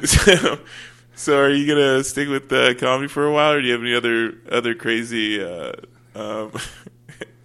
so, 0.04 0.58
so 1.14 1.38
are 1.38 1.50
you 1.50 1.66
gonna 1.66 2.02
stick 2.04 2.28
with 2.28 2.52
uh, 2.52 2.74
comedy 2.74 3.08
for 3.08 3.26
a 3.26 3.32
while, 3.32 3.52
or 3.52 3.60
do 3.60 3.66
you 3.66 3.72
have 3.72 3.82
any 3.82 3.94
other 3.94 4.34
other 4.50 4.74
crazy 4.74 5.42
uh, 5.42 5.72
um, 6.14 6.52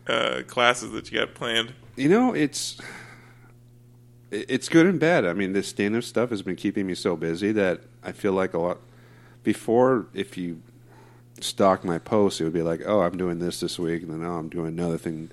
uh, 0.08 0.42
classes 0.48 0.92
that 0.92 1.12
you 1.12 1.20
got 1.20 1.34
planned? 1.34 1.74
You 1.96 2.10
know, 2.10 2.34
it's 2.34 2.80
it- 2.80 2.86
it's 4.34 4.70
good 4.70 4.86
and 4.86 5.00
bad. 5.00 5.26
I 5.26 5.34
mean, 5.34 5.54
this 5.54 5.68
stand-up 5.68 6.04
stuff 6.04 6.30
has 6.32 6.42
been 6.42 6.56
keeping 6.56 6.88
me 6.88 6.96
so 6.96 7.16
busy 7.16 7.52
that 7.52 7.82
I 8.04 8.12
feel 8.12 8.34
like 8.34 8.54
a 8.54 8.60
lot. 8.60 8.80
Before, 9.44 10.08
if 10.14 10.38
you 10.38 10.62
stalk 11.40 11.84
my 11.84 12.00
posts, 12.00 12.42
it 12.42 12.46
would 12.46 12.54
be 12.54 12.62
like, 12.62 12.82
"Oh, 12.86 13.02
I'm 13.02 13.18
doing 13.18 13.40
this 13.40 13.60
this 13.60 13.78
week," 13.78 14.04
and 14.04 14.12
then, 14.12 14.24
"Oh, 14.24 14.38
I'm 14.38 14.50
doing 14.50 14.68
another 14.68 14.98
thing," 14.98 15.30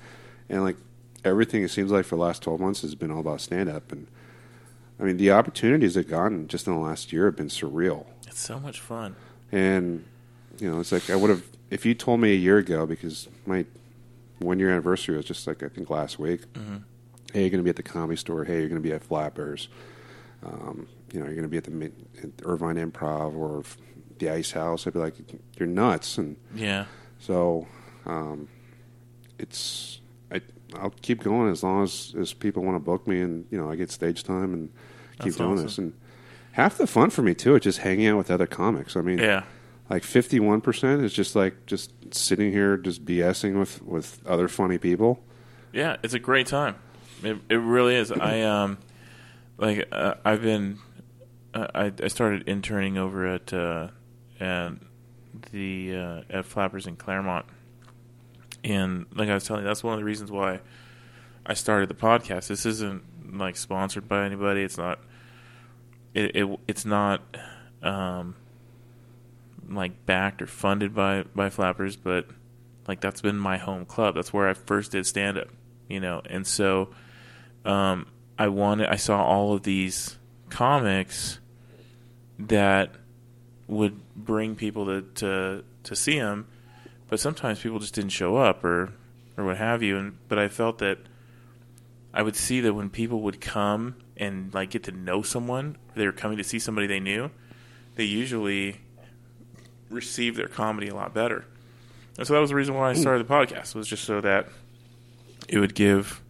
and 0.48 0.62
like 0.62 0.76
everything. 1.24 1.62
It 1.62 1.70
seems 1.70 1.90
like 1.90 2.04
for 2.04 2.16
the 2.16 2.22
last 2.22 2.42
12 2.42 2.60
months 2.60 2.82
has 2.82 2.94
been 2.94 3.10
all 3.10 3.20
about 3.20 3.40
stand-up, 3.40 3.92
and 3.92 4.06
I 4.98 5.04
mean, 5.04 5.16
the 5.16 5.30
opportunities 5.30 5.94
that 5.94 6.08
gotten 6.08 6.46
just 6.48 6.66
in 6.66 6.74
the 6.74 6.78
last 6.78 7.12
year 7.12 7.26
have 7.26 7.36
been 7.36 7.48
surreal. 7.48 8.06
It's 8.26 8.40
so 8.40 8.60
much 8.60 8.80
fun. 8.80 9.16
And 9.50 10.04
you 10.58 10.70
know, 10.70 10.80
it's 10.80 10.92
like 10.92 11.08
I 11.08 11.16
would 11.16 11.30
have 11.30 11.44
if 11.70 11.86
you 11.86 11.94
told 11.94 12.20
me 12.20 12.32
a 12.32 12.36
year 12.36 12.58
ago 12.58 12.84
because 12.86 13.28
my 13.46 13.64
one 14.40 14.58
year 14.58 14.70
anniversary 14.70 15.16
was 15.16 15.24
just 15.24 15.46
like 15.46 15.62
I 15.62 15.68
think 15.68 15.88
last 15.88 16.18
week. 16.18 16.52
Mm-hmm. 16.52 16.76
Hey, 17.32 17.40
you're 17.42 17.50
going 17.50 17.58
to 17.60 17.64
be 17.64 17.70
at 17.70 17.76
the 17.76 17.82
comedy 17.82 18.16
store. 18.16 18.44
Hey, 18.44 18.58
you're 18.60 18.68
going 18.68 18.82
to 18.82 18.86
be 18.88 18.92
at 18.92 19.02
Flappers. 19.02 19.68
Um, 20.44 20.88
you 21.12 21.20
know, 21.20 21.26
you're 21.26 21.34
going 21.34 21.42
to 21.42 21.48
be 21.48 21.56
at 21.58 21.64
the 21.64 21.92
at 22.22 22.30
Irvine 22.44 22.76
Improv 22.76 23.34
or 23.36 23.62
the 24.18 24.30
Ice 24.30 24.50
House. 24.52 24.86
I'd 24.86 24.92
be 24.94 24.98
like, 24.98 25.14
you're 25.58 25.68
nuts. 25.68 26.18
And 26.18 26.36
Yeah. 26.54 26.86
so, 27.18 27.66
um, 28.06 28.48
it's 29.38 30.00
I 30.30 30.40
I'll 30.76 30.92
keep 31.02 31.22
going 31.22 31.50
as 31.50 31.62
long 31.62 31.82
as 31.84 32.14
as 32.18 32.32
people 32.32 32.62
want 32.62 32.76
to 32.76 32.80
book 32.80 33.06
me 33.06 33.20
and 33.20 33.46
you 33.50 33.58
know 33.58 33.70
I 33.70 33.76
get 33.76 33.90
stage 33.90 34.22
time 34.22 34.52
and 34.52 34.68
keep 35.12 35.18
That's 35.24 35.36
doing 35.36 35.52
awesome. 35.52 35.64
this 35.66 35.78
and. 35.78 35.92
Half 36.54 36.78
the 36.78 36.86
fun 36.88 37.10
for 37.10 37.22
me 37.22 37.32
too 37.32 37.54
is 37.54 37.60
just 37.62 37.78
hanging 37.78 38.08
out 38.08 38.16
with 38.18 38.28
other 38.28 38.46
comics. 38.48 38.96
I 38.96 39.02
mean, 39.02 39.18
Yeah. 39.20 39.44
like 39.88 40.02
51% 40.02 41.00
is 41.04 41.12
just 41.12 41.36
like 41.36 41.64
just 41.64 41.92
sitting 42.12 42.50
here 42.50 42.76
just 42.76 43.04
BSing 43.04 43.56
with 43.56 43.80
with 43.82 44.20
other 44.26 44.48
funny 44.48 44.76
people. 44.76 45.22
Yeah, 45.72 45.96
it's 46.02 46.12
a 46.12 46.18
great 46.18 46.48
time. 46.48 46.74
It, 47.22 47.38
it 47.48 47.56
really 47.56 47.96
is. 47.96 48.12
I 48.12 48.42
um, 48.42 48.78
like 49.58 49.88
uh, 49.92 50.14
I've 50.24 50.42
been, 50.42 50.78
uh, 51.54 51.66
I 51.74 51.92
I 52.02 52.08
started 52.08 52.48
interning 52.48 52.98
over 52.98 53.26
at 53.26 53.52
uh, 53.52 53.88
at 54.38 54.72
the 55.52 55.96
uh, 55.96 56.22
at 56.30 56.46
Flappers 56.46 56.86
in 56.86 56.96
Claremont, 56.96 57.46
and 58.64 59.06
like 59.14 59.28
I 59.28 59.34
was 59.34 59.44
telling 59.44 59.62
you, 59.62 59.68
that's 59.68 59.84
one 59.84 59.94
of 59.94 60.00
the 60.00 60.04
reasons 60.04 60.30
why 60.30 60.60
I 61.44 61.54
started 61.54 61.88
the 61.88 61.94
podcast. 61.94 62.48
This 62.48 62.66
isn't 62.66 63.36
like 63.38 63.56
sponsored 63.56 64.08
by 64.08 64.24
anybody. 64.24 64.62
It's 64.62 64.78
not. 64.78 65.00
It, 66.14 66.36
it 66.36 66.60
it's 66.66 66.84
not 66.84 67.22
um 67.82 68.34
like 69.68 70.04
backed 70.06 70.42
or 70.42 70.46
funded 70.46 70.94
by 70.94 71.24
by 71.34 71.50
Flappers, 71.50 71.96
but 71.96 72.26
like 72.88 73.00
that's 73.00 73.20
been 73.20 73.38
my 73.38 73.58
home 73.58 73.84
club. 73.84 74.14
That's 74.14 74.32
where 74.32 74.48
I 74.48 74.54
first 74.54 74.92
did 74.92 75.06
stand 75.06 75.38
up, 75.38 75.48
you 75.88 76.00
know. 76.00 76.22
And 76.26 76.46
so 76.46 76.90
um 77.64 78.06
I 78.38 78.48
wanted 78.48 78.88
I 78.88 78.96
saw 78.96 79.22
all 79.22 79.52
of 79.52 79.62
these 79.62 80.18
comics 80.48 81.38
that 82.38 82.90
would 83.68 84.00
bring 84.16 84.56
people 84.56 84.86
to 84.86 85.02
to 85.16 85.64
to 85.84 85.96
see 85.96 86.18
them, 86.18 86.46
but 87.08 87.20
sometimes 87.20 87.60
people 87.60 87.78
just 87.78 87.94
didn't 87.94 88.10
show 88.10 88.36
up 88.36 88.64
or 88.64 88.92
or 89.36 89.44
what 89.44 89.56
have 89.56 89.82
you 89.82 89.96
and 89.98 90.18
but 90.28 90.38
I 90.38 90.48
felt 90.48 90.78
that 90.78 90.98
I 92.12 92.22
would 92.22 92.36
see 92.36 92.60
that 92.60 92.74
when 92.74 92.90
people 92.90 93.20
would 93.22 93.40
come 93.40 93.96
and 94.16 94.52
like 94.52 94.70
get 94.70 94.84
to 94.84 94.92
know 94.92 95.22
someone, 95.22 95.76
they 95.94 96.06
were 96.06 96.12
coming 96.12 96.38
to 96.38 96.44
see 96.44 96.58
somebody 96.58 96.86
they 96.86 97.00
knew, 97.00 97.30
they 97.94 98.04
usually 98.04 98.80
receive 99.88 100.36
their 100.36 100.48
comedy 100.48 100.88
a 100.88 100.94
lot 100.94 101.14
better. 101.14 101.44
And 102.18 102.26
so 102.26 102.34
that 102.34 102.40
was 102.40 102.50
the 102.50 102.56
reason 102.56 102.74
why 102.74 102.90
I 102.90 102.94
started 102.94 103.26
the 103.26 103.32
podcast 103.32 103.74
was 103.74 103.86
just 103.86 104.04
so 104.04 104.20
that 104.20 104.48
it 105.48 105.58
would 105.58 105.74
give 105.74 106.20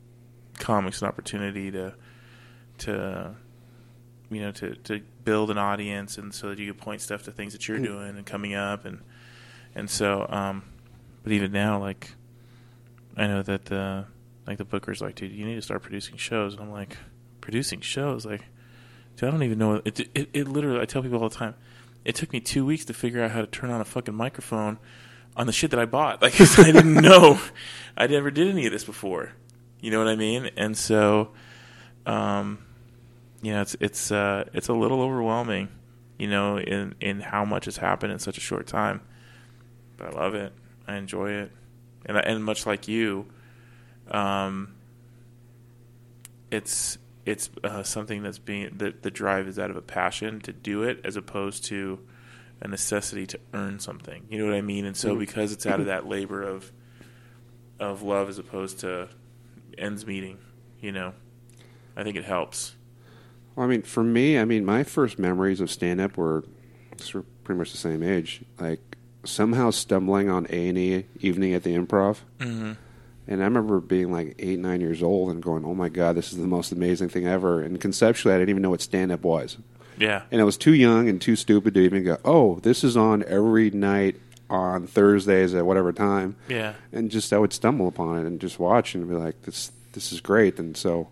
comics 0.60 1.02
an 1.02 1.08
opportunity 1.08 1.70
to 1.70 1.94
to 2.78 3.34
you 4.30 4.40
know 4.40 4.52
to 4.52 4.76
to 4.76 5.00
build 5.24 5.50
an 5.50 5.58
audience 5.58 6.18
and 6.18 6.32
so 6.32 6.50
that 6.50 6.58
you 6.58 6.72
can 6.72 6.80
point 6.80 7.00
stuff 7.00 7.24
to 7.24 7.32
things 7.32 7.52
that 7.52 7.66
you're 7.66 7.78
doing 7.78 8.16
and 8.16 8.24
coming 8.24 8.54
up 8.54 8.84
and 8.84 9.00
and 9.74 9.90
so 9.90 10.26
um 10.30 10.62
but 11.22 11.32
even 11.32 11.50
now 11.52 11.78
like 11.78 12.12
I 13.16 13.26
know 13.26 13.42
that 13.42 13.66
the 13.66 14.06
like 14.46 14.58
the 14.58 14.64
bookers 14.64 15.00
like 15.00 15.16
dude 15.16 15.32
you 15.32 15.44
need 15.44 15.56
to 15.56 15.62
start 15.62 15.82
producing 15.82 16.16
shows. 16.16 16.54
And 16.54 16.62
I'm 16.62 16.72
like 16.72 16.96
producing 17.40 17.80
shows? 17.80 18.24
Like 18.24 18.42
dude, 19.16 19.28
I 19.28 19.32
don't 19.32 19.42
even 19.42 19.58
know 19.58 19.82
it, 19.84 20.00
it 20.14 20.30
it 20.32 20.48
literally 20.48 20.80
I 20.80 20.84
tell 20.84 21.02
people 21.02 21.22
all 21.22 21.28
the 21.28 21.34
time 21.34 21.54
it 22.04 22.14
took 22.14 22.32
me 22.32 22.40
2 22.40 22.64
weeks 22.64 22.86
to 22.86 22.94
figure 22.94 23.22
out 23.22 23.30
how 23.30 23.42
to 23.42 23.46
turn 23.46 23.70
on 23.70 23.80
a 23.80 23.84
fucking 23.84 24.14
microphone 24.14 24.78
on 25.36 25.46
the 25.46 25.52
shit 25.52 25.70
that 25.70 25.80
I 25.80 25.84
bought. 25.84 26.22
Like 26.22 26.40
I 26.58 26.70
didn't 26.72 26.94
know. 26.94 27.40
I 27.96 28.06
never 28.06 28.30
did 28.30 28.48
any 28.48 28.66
of 28.66 28.72
this 28.72 28.84
before 28.84 29.32
you 29.80 29.90
know 29.90 29.98
what 29.98 30.08
I 30.08 30.16
mean? 30.16 30.50
And 30.56 30.76
so 30.76 31.30
um 32.06 32.58
you 33.42 33.52
know 33.52 33.62
it's 33.62 33.76
it's 33.80 34.10
uh 34.12 34.44
it's 34.52 34.68
a 34.68 34.72
little 34.74 35.00
overwhelming 35.02 35.68
you 36.18 36.28
know 36.28 36.58
in 36.58 36.94
in 37.00 37.20
how 37.20 37.44
much 37.44 37.64
has 37.66 37.76
happened 37.78 38.12
in 38.12 38.18
such 38.18 38.38
a 38.38 38.40
short 38.40 38.66
time. 38.66 39.00
But 39.96 40.14
I 40.14 40.18
love 40.18 40.34
it. 40.34 40.52
I 40.88 40.96
enjoy 40.96 41.30
it. 41.30 41.52
And 42.06 42.16
I, 42.16 42.20
and 42.20 42.42
much 42.44 42.66
like 42.66 42.88
you 42.88 43.26
um 44.10 44.74
it's 46.50 46.98
it's 47.26 47.50
uh, 47.62 47.82
something 47.82 48.22
that's 48.22 48.38
being 48.38 48.74
the 48.76 48.94
the 49.02 49.10
drive 49.10 49.46
is 49.46 49.58
out 49.58 49.70
of 49.70 49.76
a 49.76 49.82
passion 49.82 50.40
to 50.40 50.52
do 50.52 50.82
it 50.82 51.00
as 51.04 51.16
opposed 51.16 51.64
to 51.66 52.00
a 52.62 52.68
necessity 52.68 53.26
to 53.26 53.38
earn 53.54 53.78
something. 53.78 54.26
You 54.28 54.38
know 54.38 54.46
what 54.46 54.54
I 54.54 54.60
mean? 54.62 54.84
And 54.84 54.96
so 54.96 55.14
Mhm. 55.14 55.20
because 55.20 55.52
it's 55.52 55.66
out 55.66 55.80
of 55.80 55.86
that 55.86 56.06
labor 56.06 56.42
of 56.42 56.72
of 57.78 58.02
love 58.02 58.28
as 58.28 58.38
opposed 58.38 58.80
to 58.80 59.08
ends 59.80 60.06
meeting 60.06 60.38
you 60.80 60.92
know 60.92 61.12
I 61.96 62.02
think 62.04 62.16
it 62.16 62.24
helps 62.24 62.74
Well, 63.56 63.66
I 63.66 63.68
mean, 63.68 63.82
for 63.82 64.02
me, 64.04 64.38
I 64.38 64.44
mean, 64.44 64.64
my 64.64 64.84
first 64.84 65.18
memories 65.18 65.60
of 65.60 65.70
stand 65.70 66.00
up 66.00 66.16
were 66.16 66.44
sort 66.98 67.24
of 67.24 67.44
pretty 67.44 67.58
much 67.58 67.72
the 67.72 67.78
same 67.78 68.02
age. 68.02 68.42
Like 68.58 68.80
somehow 69.24 69.70
stumbling 69.70 70.30
on 70.30 70.46
A 70.50 70.68
and 70.68 70.78
E 70.78 71.04
evening 71.20 71.52
at 71.54 71.62
the 71.64 71.74
Improv, 71.74 72.18
mm-hmm. 72.38 72.72
and 73.26 73.40
I 73.40 73.44
remember 73.44 73.80
being 73.80 74.12
like 74.12 74.36
eight, 74.38 74.58
nine 74.58 74.80
years 74.80 75.02
old 75.02 75.30
and 75.30 75.42
going, 75.42 75.64
"Oh 75.64 75.74
my 75.74 75.88
god, 75.88 76.16
this 76.16 76.32
is 76.32 76.38
the 76.38 76.46
most 76.46 76.72
amazing 76.72 77.08
thing 77.08 77.26
ever!" 77.26 77.60
And 77.60 77.80
conceptually, 77.80 78.34
I 78.34 78.38
didn't 78.38 78.50
even 78.50 78.62
know 78.62 78.70
what 78.70 78.80
stand 78.80 79.12
up 79.12 79.22
was. 79.24 79.58
yeah 79.98 80.22
and 80.30 80.40
I 80.40 80.44
was 80.44 80.56
too 80.56 80.74
young 80.74 81.08
and 81.08 81.20
too 81.20 81.36
stupid 81.36 81.74
to 81.74 81.80
even 81.80 82.04
go, 82.04 82.18
"Oh, 82.24 82.60
this 82.62 82.84
is 82.84 82.96
on 82.96 83.24
every 83.24 83.70
night 83.70 84.16
on 84.50 84.86
Thursdays 84.86 85.54
at 85.54 85.64
whatever 85.64 85.92
time," 85.92 86.36
yeah 86.48 86.74
and 86.92 87.10
just 87.10 87.32
I 87.32 87.38
would 87.38 87.52
stumble 87.52 87.88
upon 87.88 88.18
it 88.18 88.26
and 88.26 88.40
just 88.40 88.58
watch 88.58 88.94
and 88.94 89.08
be 89.08 89.14
like, 89.14 89.42
"This 89.42 89.72
this 89.92 90.12
is 90.12 90.20
great," 90.20 90.58
and 90.58 90.76
so 90.76 91.08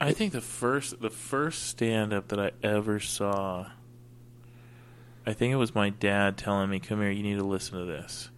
I 0.00 0.12
think 0.12 0.32
the 0.32 0.40
first 0.40 1.00
the 1.00 1.10
first 1.10 1.64
stand 1.64 2.12
up 2.12 2.28
that 2.28 2.40
I 2.40 2.52
ever 2.62 3.00
saw 3.00 3.66
I 5.26 5.32
think 5.32 5.52
it 5.52 5.56
was 5.56 5.74
my 5.74 5.90
dad 5.90 6.36
telling 6.36 6.70
me, 6.70 6.80
"Come 6.80 7.00
here, 7.00 7.10
you 7.10 7.22
need 7.22 7.38
to 7.38 7.44
listen 7.44 7.78
to 7.78 7.84
this." 7.84 8.30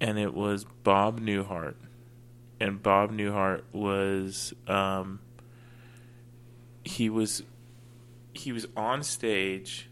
And 0.00 0.18
it 0.18 0.34
was 0.34 0.64
Bob 0.82 1.20
Newhart. 1.20 1.76
And 2.60 2.82
Bob 2.82 3.12
Newhart 3.12 3.62
was 3.72 4.52
um 4.66 5.20
he 6.84 7.08
was 7.08 7.42
he 8.34 8.52
was 8.52 8.66
on 8.76 9.02
stage 9.02 9.88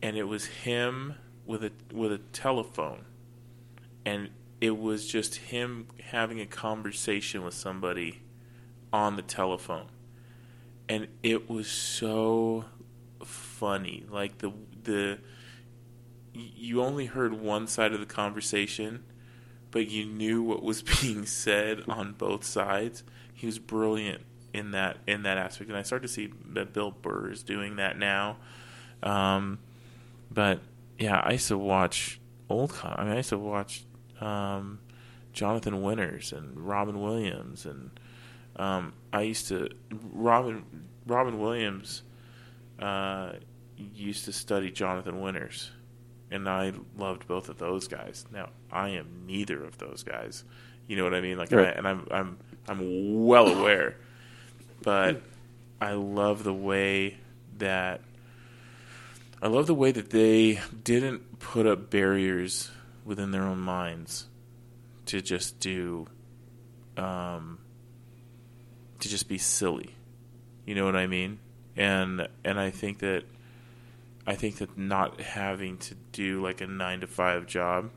and 0.00 0.16
it 0.16 0.24
was 0.24 0.46
him 0.46 1.14
with 1.46 1.64
a 1.64 1.72
with 1.92 2.12
a 2.12 2.18
telephone. 2.32 3.04
And 4.04 4.30
it 4.60 4.78
was 4.78 5.06
just 5.06 5.36
him 5.36 5.88
having 6.00 6.40
a 6.40 6.46
conversation 6.46 7.42
with 7.42 7.54
somebody 7.54 8.22
on 8.92 9.16
the 9.16 9.22
telephone. 9.22 9.86
And 10.88 11.08
it 11.22 11.48
was 11.48 11.68
so 11.68 12.66
funny. 13.24 14.04
Like 14.08 14.38
the 14.38 14.52
the 14.82 15.18
you 16.32 16.82
only 16.82 17.06
heard 17.06 17.32
one 17.32 17.66
side 17.66 17.92
of 17.92 18.00
the 18.00 18.06
conversation 18.06 19.04
but 19.74 19.90
you 19.90 20.06
knew 20.06 20.40
what 20.40 20.62
was 20.62 20.82
being 21.02 21.26
said 21.26 21.82
on 21.88 22.12
both 22.12 22.44
sides. 22.44 23.02
He 23.34 23.44
was 23.44 23.58
brilliant 23.58 24.22
in 24.52 24.70
that 24.70 24.98
in 25.04 25.24
that 25.24 25.36
aspect. 25.36 25.68
And 25.68 25.76
i 25.76 25.82
start 25.82 26.02
to 26.02 26.08
see 26.08 26.32
that 26.50 26.72
bill 26.72 26.92
burr 26.92 27.32
is 27.32 27.42
doing 27.42 27.74
that 27.76 27.98
now. 27.98 28.36
Um, 29.02 29.58
but 30.30 30.60
yeah 30.98 31.20
i 31.24 31.32
used 31.32 31.48
to 31.48 31.58
watch 31.58 32.20
old 32.48 32.72
com- 32.72 32.94
i 32.96 33.04
mean 33.04 33.12
i 33.12 33.16
used 33.16 33.30
to 33.30 33.38
watch 33.38 33.84
um, 34.20 34.78
jonathan 35.32 35.82
winters 35.82 36.32
and 36.32 36.58
robin 36.58 37.00
williams 37.00 37.66
and 37.66 37.90
um, 38.56 38.92
I 39.12 39.22
used 39.22 39.48
to 39.48 39.68
Robin 40.12 40.64
Robin 41.08 41.40
Williams 41.40 42.04
uh, 42.78 43.32
used 43.76 44.26
to 44.26 44.32
study 44.32 44.70
Jonathan 44.70 45.20
Winters, 45.20 45.72
and 46.30 46.48
I 46.48 46.72
loved 46.96 47.26
both 47.26 47.48
of 47.48 47.58
those 47.58 47.88
guys. 47.88 48.24
Now 48.30 48.50
I 48.70 48.90
am 48.90 49.24
neither 49.26 49.64
of 49.64 49.78
those 49.78 50.04
guys. 50.04 50.44
You 50.86 50.96
know 50.96 51.02
what 51.02 51.14
I 51.14 51.20
mean? 51.20 51.36
Like, 51.36 51.50
Right. 51.50 51.66
I, 51.66 51.70
and 51.70 51.88
I'm 51.88 52.06
I'm 52.12 52.38
I'm 52.68 53.24
well 53.24 53.48
aware, 53.48 53.96
but 54.82 55.20
I 55.80 55.94
love 55.94 56.44
the 56.44 56.54
way 56.54 57.16
that 57.58 58.02
I 59.44 59.48
love 59.48 59.66
the 59.66 59.74
way 59.74 59.92
that 59.92 60.08
they 60.08 60.58
didn't 60.84 61.38
put 61.38 61.66
up 61.66 61.90
barriers 61.90 62.70
within 63.04 63.30
their 63.30 63.42
own 63.42 63.58
minds 63.58 64.26
to 65.04 65.20
just 65.20 65.60
do, 65.60 66.06
um, 66.96 67.58
to 69.00 69.08
just 69.10 69.28
be 69.28 69.36
silly. 69.36 69.96
You 70.64 70.74
know 70.74 70.86
what 70.86 70.96
I 70.96 71.06
mean? 71.06 71.40
And 71.76 72.26
and 72.42 72.58
I 72.58 72.70
think 72.70 73.00
that 73.00 73.24
I 74.26 74.34
think 74.34 74.56
that 74.58 74.78
not 74.78 75.20
having 75.20 75.76
to 75.76 75.94
do 76.12 76.42
like 76.42 76.62
a 76.62 76.66
nine 76.66 77.00
to 77.00 77.06
five 77.06 77.46
job 77.46 77.90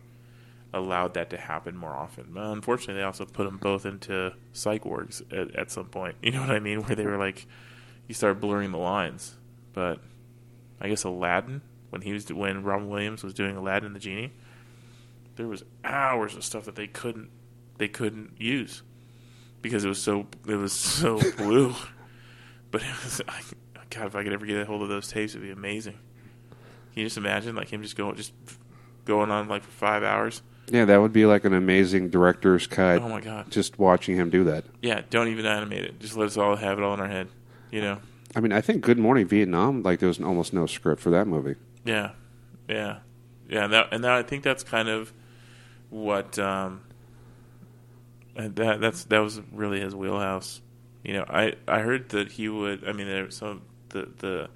allowed 0.73 1.13
that 1.13 1.29
to 1.29 1.37
happen 1.37 1.77
more 1.77 1.95
often. 1.95 2.25
But 2.31 2.43
unfortunately, 2.43 2.95
they 2.95 3.05
also 3.05 3.25
put 3.25 3.45
them 3.45 3.55
both 3.55 3.85
into 3.85 4.33
psych 4.51 4.83
wards 4.83 5.21
at, 5.31 5.55
at 5.55 5.71
some 5.71 5.85
point. 5.85 6.15
You 6.21 6.31
know 6.31 6.41
what 6.41 6.51
I 6.51 6.59
mean? 6.59 6.83
Where 6.83 6.97
they 6.97 7.05
were 7.05 7.17
like, 7.17 7.47
you 8.05 8.13
start 8.13 8.41
blurring 8.41 8.71
the 8.71 8.77
lines. 8.77 9.33
But 9.71 10.01
I 10.79 10.89
guess 10.89 11.03
Aladdin 11.03 11.61
when 11.89 12.01
he 12.01 12.13
was 12.13 12.31
when 12.31 12.63
Robin 12.63 12.89
Williams 12.89 13.23
was 13.23 13.33
doing 13.33 13.55
Aladdin 13.55 13.87
and 13.87 13.95
the 13.95 13.99
genie, 13.99 14.33
there 15.35 15.47
was 15.47 15.63
hours 15.83 16.35
of 16.35 16.43
stuff 16.43 16.65
that 16.65 16.75
they 16.75 16.87
couldn't 16.87 17.29
they 17.77 17.87
couldn't 17.87 18.33
use 18.39 18.83
because 19.61 19.85
it 19.85 19.87
was 19.87 20.01
so 20.01 20.27
it 20.47 20.55
was 20.55 20.73
so 20.73 21.19
blue. 21.37 21.73
But 22.71 22.81
it 22.81 23.03
was 23.03 23.21
I, 23.27 23.41
God, 23.89 24.07
if 24.07 24.15
I 24.15 24.23
could 24.23 24.33
ever 24.33 24.45
get 24.45 24.59
a 24.59 24.65
hold 24.65 24.81
of 24.81 24.89
those 24.89 25.07
tapes, 25.07 25.33
it'd 25.33 25.45
be 25.45 25.51
amazing. 25.51 25.97
Can 26.93 27.01
you 27.01 27.05
just 27.05 27.17
imagine 27.17 27.55
like 27.55 27.69
him 27.69 27.81
just 27.81 27.95
going 27.95 28.15
just 28.15 28.33
going 29.05 29.31
on 29.31 29.47
like 29.47 29.63
for 29.63 29.71
five 29.71 30.03
hours? 30.03 30.41
Yeah, 30.69 30.83
that 30.83 30.97
would 30.97 31.13
be 31.13 31.25
like 31.25 31.45
an 31.45 31.53
amazing 31.53 32.09
director's 32.09 32.67
cut. 32.67 33.01
Oh 33.01 33.07
my 33.07 33.21
god! 33.21 33.49
Just 33.49 33.79
watching 33.79 34.17
him 34.17 34.29
do 34.29 34.43
that. 34.45 34.65
Yeah, 34.81 35.01
don't 35.09 35.29
even 35.29 35.45
animate 35.45 35.85
it. 35.85 35.99
Just 35.99 36.17
let 36.17 36.25
us 36.25 36.35
all 36.35 36.57
have 36.57 36.77
it 36.77 36.83
all 36.83 36.93
in 36.93 36.99
our 36.99 37.07
head. 37.07 37.29
You 37.71 37.81
know. 37.81 37.99
I 38.35 38.39
mean, 38.39 38.51
I 38.51 38.61
think 38.61 38.83
Good 38.83 38.99
Morning 38.99 39.27
Vietnam, 39.27 39.83
like 39.83 39.99
there 39.99 40.07
was 40.07 40.19
almost 40.19 40.53
no 40.53 40.65
script 40.65 41.01
for 41.01 41.09
that 41.11 41.27
movie. 41.27 41.55
Yeah, 41.85 42.11
yeah, 42.67 42.99
yeah. 43.49 43.63
And 43.65 43.73
that, 43.73 43.87
and 43.91 44.03
that, 44.03 44.11
I 44.11 44.23
think 44.23 44.43
that's 44.43 44.63
kind 44.63 44.89
of 44.89 45.13
what 45.89 46.37
um, 46.37 46.81
that 48.35 48.79
that's 48.81 49.05
that 49.05 49.19
was 49.19 49.41
really 49.51 49.79
his 49.79 49.95
wheelhouse. 49.95 50.61
You 51.03 51.13
know, 51.13 51.25
I 51.29 51.53
I 51.67 51.79
heard 51.79 52.09
that 52.09 52.33
he 52.33 52.49
would. 52.49 52.87
I 52.87 52.91
mean, 52.91 53.07
there 53.07 53.31
some 53.31 53.61
the 53.89 54.09
the 54.17 54.49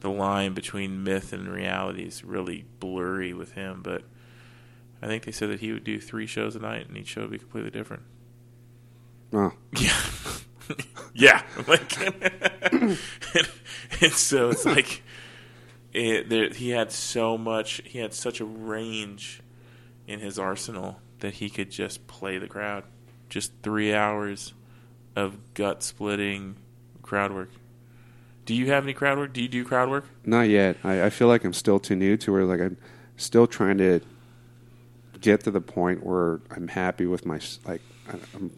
the 0.00 0.10
line 0.10 0.54
between 0.54 1.02
myth 1.04 1.32
and 1.32 1.48
reality 1.48 2.02
is 2.02 2.24
really 2.24 2.64
blurry 2.80 3.32
with 3.32 3.52
him, 3.52 3.80
but 3.82 4.02
I 5.00 5.06
think 5.06 5.24
they 5.24 5.32
said 5.32 5.50
that 5.50 5.60
he 5.60 5.72
would 5.72 5.84
do 5.84 6.00
three 6.00 6.26
shows 6.26 6.56
a 6.56 6.58
night, 6.58 6.88
and 6.88 6.96
each 6.96 7.08
show 7.08 7.22
would 7.22 7.30
be 7.30 7.38
completely 7.38 7.70
different. 7.70 8.02
Oh, 9.32 9.52
Yeah, 9.78 9.96
yeah. 11.14 11.42
Like, 11.66 12.00
and, 12.00 12.30
and 14.00 14.12
so 14.12 14.50
it's 14.50 14.64
like 14.64 15.02
it, 15.92 16.28
there, 16.28 16.50
he 16.50 16.70
had 16.70 16.92
so 16.92 17.38
much. 17.38 17.80
He 17.84 17.98
had 17.98 18.12
such 18.12 18.40
a 18.40 18.44
range 18.44 19.40
in 20.06 20.20
his 20.20 20.38
arsenal 20.38 21.00
that 21.20 21.34
he 21.34 21.48
could 21.48 21.70
just 21.70 22.06
play 22.06 22.38
the 22.38 22.46
crowd. 22.46 22.84
Just 23.28 23.52
three 23.62 23.94
hours 23.94 24.52
of 25.16 25.54
gut 25.54 25.82
splitting 25.82 26.56
crowd 27.02 27.32
work. 27.32 27.50
Do 28.44 28.54
you 28.54 28.70
have 28.70 28.84
any 28.84 28.92
crowd 28.92 29.18
work? 29.18 29.32
Do 29.32 29.42
you 29.42 29.48
do 29.48 29.64
crowd 29.64 29.88
work? 29.88 30.04
not 30.24 30.42
yet. 30.42 30.76
I, 30.84 31.06
I 31.06 31.10
feel 31.10 31.26
like 31.28 31.44
I'm 31.44 31.54
still 31.54 31.80
too 31.80 31.96
new 31.96 32.16
to 32.18 32.32
where 32.32 32.44
like 32.44 32.60
I'm 32.60 32.76
still 33.16 33.46
trying 33.46 33.78
to 33.78 34.00
get 35.20 35.42
to 35.44 35.50
the 35.50 35.60
point 35.60 36.04
where 36.04 36.40
I'm 36.50 36.68
happy 36.68 37.06
with 37.06 37.24
my 37.26 37.40
like 37.64 37.80
I'm 38.34 38.52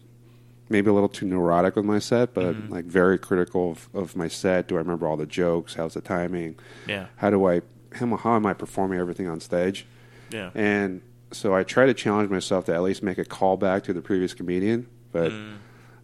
maybe 0.69 0.89
a 0.89 0.93
little 0.93 1.09
too 1.09 1.25
neurotic 1.25 1.75
with 1.75 1.85
my 1.85 1.99
set, 1.99 2.33
but 2.33 2.55
Mhm. 2.55 2.69
like 2.69 2.85
very 2.85 3.17
critical 3.17 3.71
of, 3.71 3.89
of 3.93 4.15
my 4.15 4.27
set. 4.27 4.67
Do 4.67 4.75
I 4.75 4.79
remember 4.79 5.07
all 5.07 5.17
the 5.17 5.25
jokes? 5.25 5.73
How's 5.75 5.95
the 5.95 6.01
timing? 6.01 6.55
Yeah, 6.87 7.07
How 7.17 7.29
do 7.29 7.45
I 7.47 7.61
how, 7.95 8.15
how 8.17 8.35
am 8.35 8.45
I 8.45 8.53
performing 8.53 8.99
everything 8.99 9.27
on 9.27 9.39
stage? 9.39 9.85
yeah. 10.29 10.51
And 10.53 11.01
so 11.31 11.55
I 11.55 11.63
try 11.63 11.85
to 11.87 11.93
challenge 11.93 12.29
myself 12.29 12.65
to 12.65 12.73
at 12.75 12.83
least 12.83 13.01
make 13.01 13.17
a 13.17 13.25
callback 13.25 13.83
to 13.83 13.93
the 13.93 14.01
previous 14.01 14.33
comedian, 14.33 14.87
but. 15.11 15.31
Mm, 15.31 15.53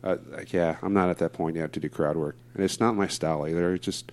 Uh, 0.03 0.17
like, 0.29 0.53
yeah, 0.53 0.75
I'm 0.83 0.93
not 0.93 1.09
at 1.09 1.17
that 1.17 1.33
point 1.33 1.55
yet 1.55 1.73
to 1.73 1.79
do 1.79 1.89
crowd 1.89 2.15
work, 2.15 2.35
and 2.53 2.63
it's 2.63 2.79
not 2.79 2.95
my 2.95 3.07
style 3.07 3.47
either. 3.47 3.73
It's 3.73 3.85
just 3.85 4.11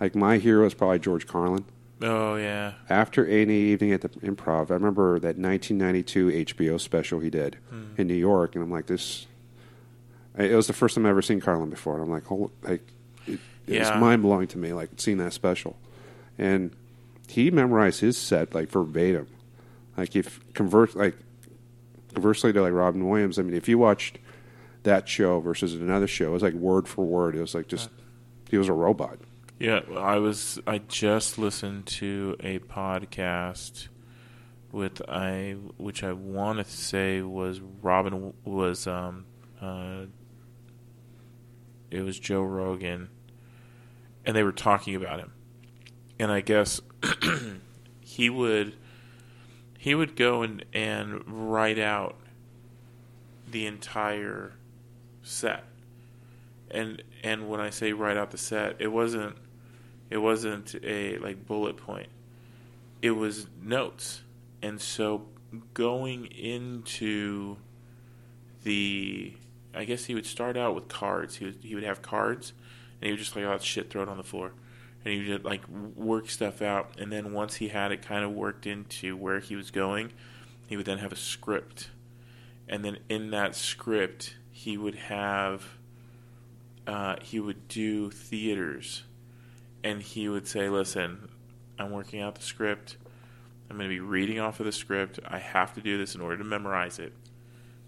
like 0.00 0.14
my 0.14 0.38
hero 0.38 0.64
is 0.64 0.74
probably 0.74 1.00
George 1.00 1.26
Carlin. 1.26 1.64
oh 2.02 2.36
yeah. 2.36 2.74
After 2.88 3.26
any 3.26 3.56
evening 3.72 3.90
at 3.92 4.02
the 4.02 4.10
Improv, 4.10 4.70
I 4.70 4.74
remember 4.74 5.18
that 5.18 5.36
1992 5.36 6.30
HBO 6.30 6.78
special 6.78 7.18
he 7.18 7.30
did 7.30 7.56
Mm. 7.72 7.98
in 7.98 8.06
New 8.06 8.14
York, 8.14 8.54
and 8.54 8.62
I'm 8.62 8.70
like, 8.70 8.86
this. 8.86 9.26
It 10.36 10.54
was 10.54 10.66
the 10.66 10.72
first 10.72 10.94
time 10.94 11.06
I 11.06 11.10
ever 11.10 11.22
seen 11.22 11.40
Carlin 11.40 11.70
before, 11.70 11.94
and 11.94 12.02
I'm 12.02 12.10
like, 12.10 12.26
hold, 12.26 12.50
like, 12.62 12.82
it, 13.26 13.38
it 13.66 13.78
was 13.78 13.90
mind 13.90 14.22
blowing 14.22 14.48
to 14.48 14.58
me, 14.58 14.72
like 14.72 14.90
seeing 14.96 15.18
that 15.18 15.32
special, 15.32 15.76
and 16.38 16.74
he 17.28 17.50
memorized 17.50 18.00
his 18.00 18.18
set 18.18 18.54
like 18.54 18.68
verbatim. 18.68 19.28
Like 19.96 20.16
if 20.16 20.40
convert 20.54 20.96
like 20.96 21.16
conversely 22.12 22.52
to 22.52 22.62
like 22.62 22.72
Robin 22.72 23.08
Williams, 23.08 23.38
I 23.38 23.42
mean, 23.42 23.54
if 23.54 23.68
you 23.68 23.78
watched 23.78 24.18
that 24.82 25.08
show 25.08 25.40
versus 25.40 25.74
another 25.74 26.06
show, 26.06 26.30
it 26.30 26.32
was 26.32 26.42
like 26.42 26.54
word 26.54 26.88
for 26.88 27.04
word. 27.04 27.36
It 27.36 27.40
was 27.40 27.54
like 27.54 27.68
just 27.68 27.90
he 28.50 28.58
was 28.58 28.68
a 28.68 28.72
robot. 28.72 29.18
Yeah, 29.58 29.80
I 29.96 30.18
was. 30.18 30.60
I 30.66 30.78
just 30.78 31.38
listened 31.38 31.86
to 31.86 32.36
a 32.40 32.58
podcast 32.58 33.88
with 34.72 35.00
I, 35.08 35.56
which 35.76 36.02
I 36.02 36.12
want 36.12 36.58
to 36.58 36.64
say 36.64 37.22
was 37.22 37.60
Robin 37.60 38.34
was 38.44 38.88
um, 38.88 39.26
uh, 39.60 40.06
it 41.94 42.02
was 42.02 42.18
Joe 42.18 42.42
Rogan, 42.42 43.08
and 44.24 44.36
they 44.36 44.42
were 44.42 44.52
talking 44.52 44.94
about 44.94 45.20
him, 45.20 45.32
and 46.18 46.30
I 46.30 46.40
guess 46.40 46.80
he 48.00 48.30
would 48.30 48.76
he 49.78 49.94
would 49.94 50.16
go 50.16 50.42
and 50.42 50.64
and 50.72 51.22
write 51.26 51.78
out 51.78 52.16
the 53.50 53.66
entire 53.66 54.54
set 55.22 55.64
and 56.74 57.02
and 57.22 57.48
when 57.48 57.60
I 57.60 57.70
say 57.70 57.92
write 57.92 58.16
out 58.16 58.32
the 58.32 58.38
set, 58.38 58.76
it 58.80 58.88
wasn't 58.88 59.36
it 60.10 60.18
wasn't 60.18 60.74
a 60.82 61.16
like 61.18 61.46
bullet 61.46 61.76
point. 61.76 62.08
It 63.00 63.12
was 63.12 63.46
notes. 63.62 64.22
And 64.60 64.80
so 64.80 65.26
going 65.72 66.26
into 66.26 67.56
the 68.64 69.34
I 69.74 69.84
guess 69.84 70.04
he 70.04 70.14
would 70.14 70.26
start 70.26 70.56
out 70.56 70.74
with 70.74 70.88
cards. 70.88 71.36
He 71.36 71.46
would 71.46 71.58
he 71.62 71.74
would 71.74 71.84
have 71.84 72.02
cards 72.02 72.52
and 73.00 73.06
he 73.06 73.12
would 73.12 73.18
just 73.18 73.34
like 73.34 73.44
all 73.44 73.52
that 73.52 73.62
shit 73.62 73.90
throw 73.90 74.02
it 74.02 74.08
on 74.08 74.16
the 74.16 74.22
floor. 74.22 74.52
And 75.04 75.12
he 75.12 75.18
would 75.18 75.26
just 75.26 75.44
like 75.44 75.66
work 75.68 76.30
stuff 76.30 76.62
out 76.62 76.92
and 76.98 77.12
then 77.12 77.32
once 77.32 77.56
he 77.56 77.68
had 77.68 77.92
it 77.92 78.02
kind 78.02 78.24
of 78.24 78.32
worked 78.32 78.66
into 78.66 79.16
where 79.16 79.40
he 79.40 79.56
was 79.56 79.70
going, 79.70 80.12
he 80.66 80.76
would 80.76 80.86
then 80.86 80.98
have 80.98 81.12
a 81.12 81.16
script. 81.16 81.90
And 82.68 82.84
then 82.84 82.98
in 83.08 83.30
that 83.30 83.54
script 83.54 84.36
he 84.50 84.78
would 84.78 84.94
have 84.94 85.66
uh, 86.86 87.16
he 87.22 87.40
would 87.40 87.66
do 87.68 88.10
theaters, 88.10 89.04
and 89.82 90.02
he 90.02 90.28
would 90.28 90.46
say, 90.46 90.68
"Listen, 90.68 91.28
I'm 91.78 91.90
working 91.90 92.20
out 92.20 92.34
the 92.34 92.42
script. 92.42 92.96
I'm 93.68 93.76
going 93.76 93.88
to 93.88 93.94
be 93.94 94.00
reading 94.00 94.38
off 94.38 94.60
of 94.60 94.66
the 94.66 94.72
script. 94.72 95.18
I 95.26 95.38
have 95.38 95.74
to 95.74 95.80
do 95.80 95.96
this 95.96 96.14
in 96.14 96.20
order 96.20 96.36
to 96.36 96.44
memorize 96.44 96.98
it 96.98 97.12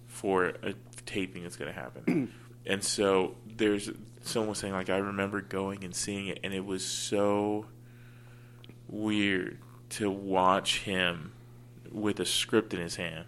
for 0.06 0.54
a 0.62 0.74
taping 1.06 1.42
that's 1.42 1.56
going 1.56 1.72
to 1.72 1.78
happen." 1.78 2.32
and 2.66 2.82
so 2.82 3.36
there's 3.56 3.90
someone 4.22 4.50
was 4.50 4.58
saying, 4.58 4.74
like, 4.74 4.90
I 4.90 4.98
remember 4.98 5.40
going 5.40 5.84
and 5.84 5.94
seeing 5.94 6.26
it, 6.26 6.40
and 6.42 6.52
it 6.52 6.64
was 6.64 6.84
so 6.84 7.66
weird 8.88 9.58
to 9.88 10.10
watch 10.10 10.80
him 10.80 11.32
with 11.90 12.20
a 12.20 12.26
script 12.26 12.74
in 12.74 12.80
his 12.80 12.96
hand, 12.96 13.26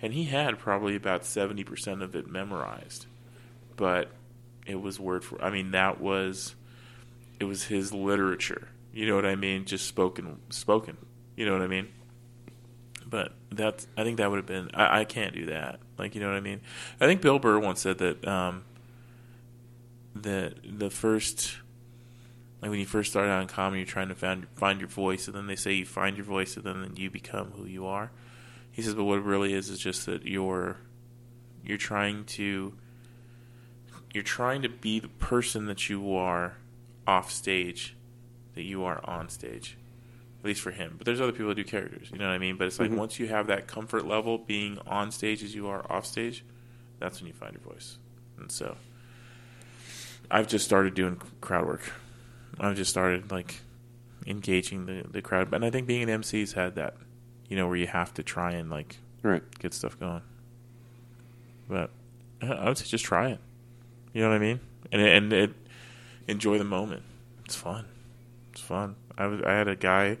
and 0.00 0.12
he 0.12 0.24
had 0.24 0.58
probably 0.58 0.96
about 0.96 1.24
seventy 1.24 1.64
percent 1.64 2.02
of 2.02 2.14
it 2.14 2.26
memorized, 2.26 3.06
but 3.76 4.10
it 4.66 4.80
was 4.80 5.00
word 5.00 5.24
for 5.24 5.42
i 5.42 5.50
mean 5.50 5.72
that 5.72 6.00
was 6.00 6.54
it 7.40 7.44
was 7.44 7.64
his 7.64 7.92
literature. 7.92 8.68
You 8.92 9.06
know 9.06 9.16
what 9.16 9.26
i 9.26 9.34
mean? 9.34 9.64
Just 9.64 9.86
spoken 9.86 10.38
spoken. 10.50 10.96
You 11.36 11.46
know 11.46 11.52
what 11.52 11.62
i 11.62 11.66
mean? 11.66 11.88
But 13.06 13.32
that's 13.50 13.86
i 13.96 14.04
think 14.04 14.18
that 14.18 14.30
would 14.30 14.36
have 14.36 14.46
been 14.46 14.70
I, 14.74 15.00
I 15.00 15.04
can't 15.04 15.34
do 15.34 15.46
that 15.46 15.80
like 15.98 16.14
you 16.14 16.20
know 16.20 16.28
what 16.28 16.36
i 16.36 16.40
mean? 16.40 16.60
I 17.00 17.06
think 17.06 17.20
bill 17.20 17.38
burr 17.38 17.58
once 17.58 17.80
said 17.80 17.98
that 17.98 18.26
um 18.26 18.64
the 20.14 20.54
the 20.64 20.90
first 20.90 21.56
like 22.60 22.70
when 22.70 22.80
you 22.80 22.86
first 22.86 23.10
start 23.10 23.28
out 23.28 23.42
in 23.42 23.48
comedy 23.48 23.80
you're 23.80 23.86
trying 23.86 24.08
to 24.08 24.14
find 24.14 24.46
find 24.56 24.80
your 24.80 24.88
voice 24.88 25.26
and 25.26 25.36
then 25.36 25.46
they 25.46 25.56
say 25.56 25.72
you 25.72 25.86
find 25.86 26.16
your 26.16 26.26
voice 26.26 26.56
and 26.56 26.64
then 26.64 26.92
you 26.96 27.10
become 27.10 27.52
who 27.52 27.64
you 27.66 27.86
are. 27.86 28.10
He 28.70 28.82
says 28.82 28.94
but 28.94 29.04
what 29.04 29.18
it 29.18 29.24
really 29.24 29.52
is 29.52 29.68
is 29.68 29.78
just 29.78 30.06
that 30.06 30.24
you're 30.24 30.78
you're 31.64 31.78
trying 31.78 32.24
to 32.24 32.74
you're 34.12 34.22
trying 34.22 34.62
to 34.62 34.68
be 34.68 35.00
the 35.00 35.08
person 35.08 35.66
that 35.66 35.88
you 35.88 36.14
are 36.14 36.56
off 37.06 37.30
stage 37.30 37.96
that 38.54 38.62
you 38.62 38.84
are 38.84 39.00
on 39.04 39.28
stage 39.28 39.76
at 40.42 40.46
least 40.46 40.60
for 40.60 40.70
him 40.72 40.94
but 40.98 41.04
there's 41.04 41.20
other 41.20 41.32
people 41.32 41.48
that 41.48 41.54
do 41.54 41.62
characters 41.64 42.08
you 42.12 42.18
know 42.18 42.26
what 42.26 42.32
i 42.34 42.38
mean 42.38 42.56
but 42.56 42.66
it's 42.66 42.80
like 42.80 42.90
Mhm. 42.90 42.96
once 42.96 43.18
you 43.20 43.28
have 43.28 43.46
that 43.46 43.66
comfort 43.68 44.06
level 44.06 44.38
being 44.38 44.78
on 44.86 45.10
stage 45.12 45.42
as 45.44 45.54
you 45.54 45.68
are 45.68 45.84
off 45.90 46.04
stage 46.04 46.44
that's 46.98 47.20
when 47.20 47.28
you 47.28 47.32
find 47.32 47.52
your 47.54 47.62
voice 47.62 47.98
and 48.38 48.50
so 48.50 48.76
i've 50.30 50.48
just 50.48 50.64
started 50.64 50.94
doing 50.94 51.20
crowd 51.40 51.66
work 51.66 51.92
i've 52.60 52.76
just 52.76 52.90
started 52.90 53.30
like 53.30 53.60
engaging 54.26 54.86
the, 54.86 55.04
the 55.10 55.22
crowd 55.22 55.52
and 55.54 55.64
i 55.64 55.70
think 55.70 55.86
being 55.86 56.08
an 56.08 56.20
mc's 56.20 56.52
had 56.54 56.74
that 56.74 56.96
you 57.48 57.56
know 57.56 57.66
where 57.68 57.76
you 57.76 57.86
have 57.86 58.12
to 58.14 58.22
try 58.22 58.52
and 58.52 58.68
like 58.70 58.98
Right. 59.22 59.42
get 59.60 59.72
stuff 59.72 59.98
going 60.00 60.22
But 61.68 61.90
I 62.42 62.64
would 62.68 62.76
say 62.76 62.86
just 62.86 63.04
try 63.04 63.28
it. 63.30 63.38
You 64.12 64.20
know 64.22 64.30
what 64.30 64.34
I 64.34 64.38
mean? 64.40 64.58
And 64.90 65.00
and 65.00 65.32
it, 65.32 65.50
enjoy 66.26 66.58
the 66.58 66.64
moment. 66.64 67.04
It's 67.44 67.54
fun. 67.54 67.84
It's 68.50 68.60
fun. 68.60 68.96
I 69.16 69.26
was 69.28 69.40
I 69.42 69.52
had 69.52 69.68
a 69.68 69.76
guy 69.76 70.18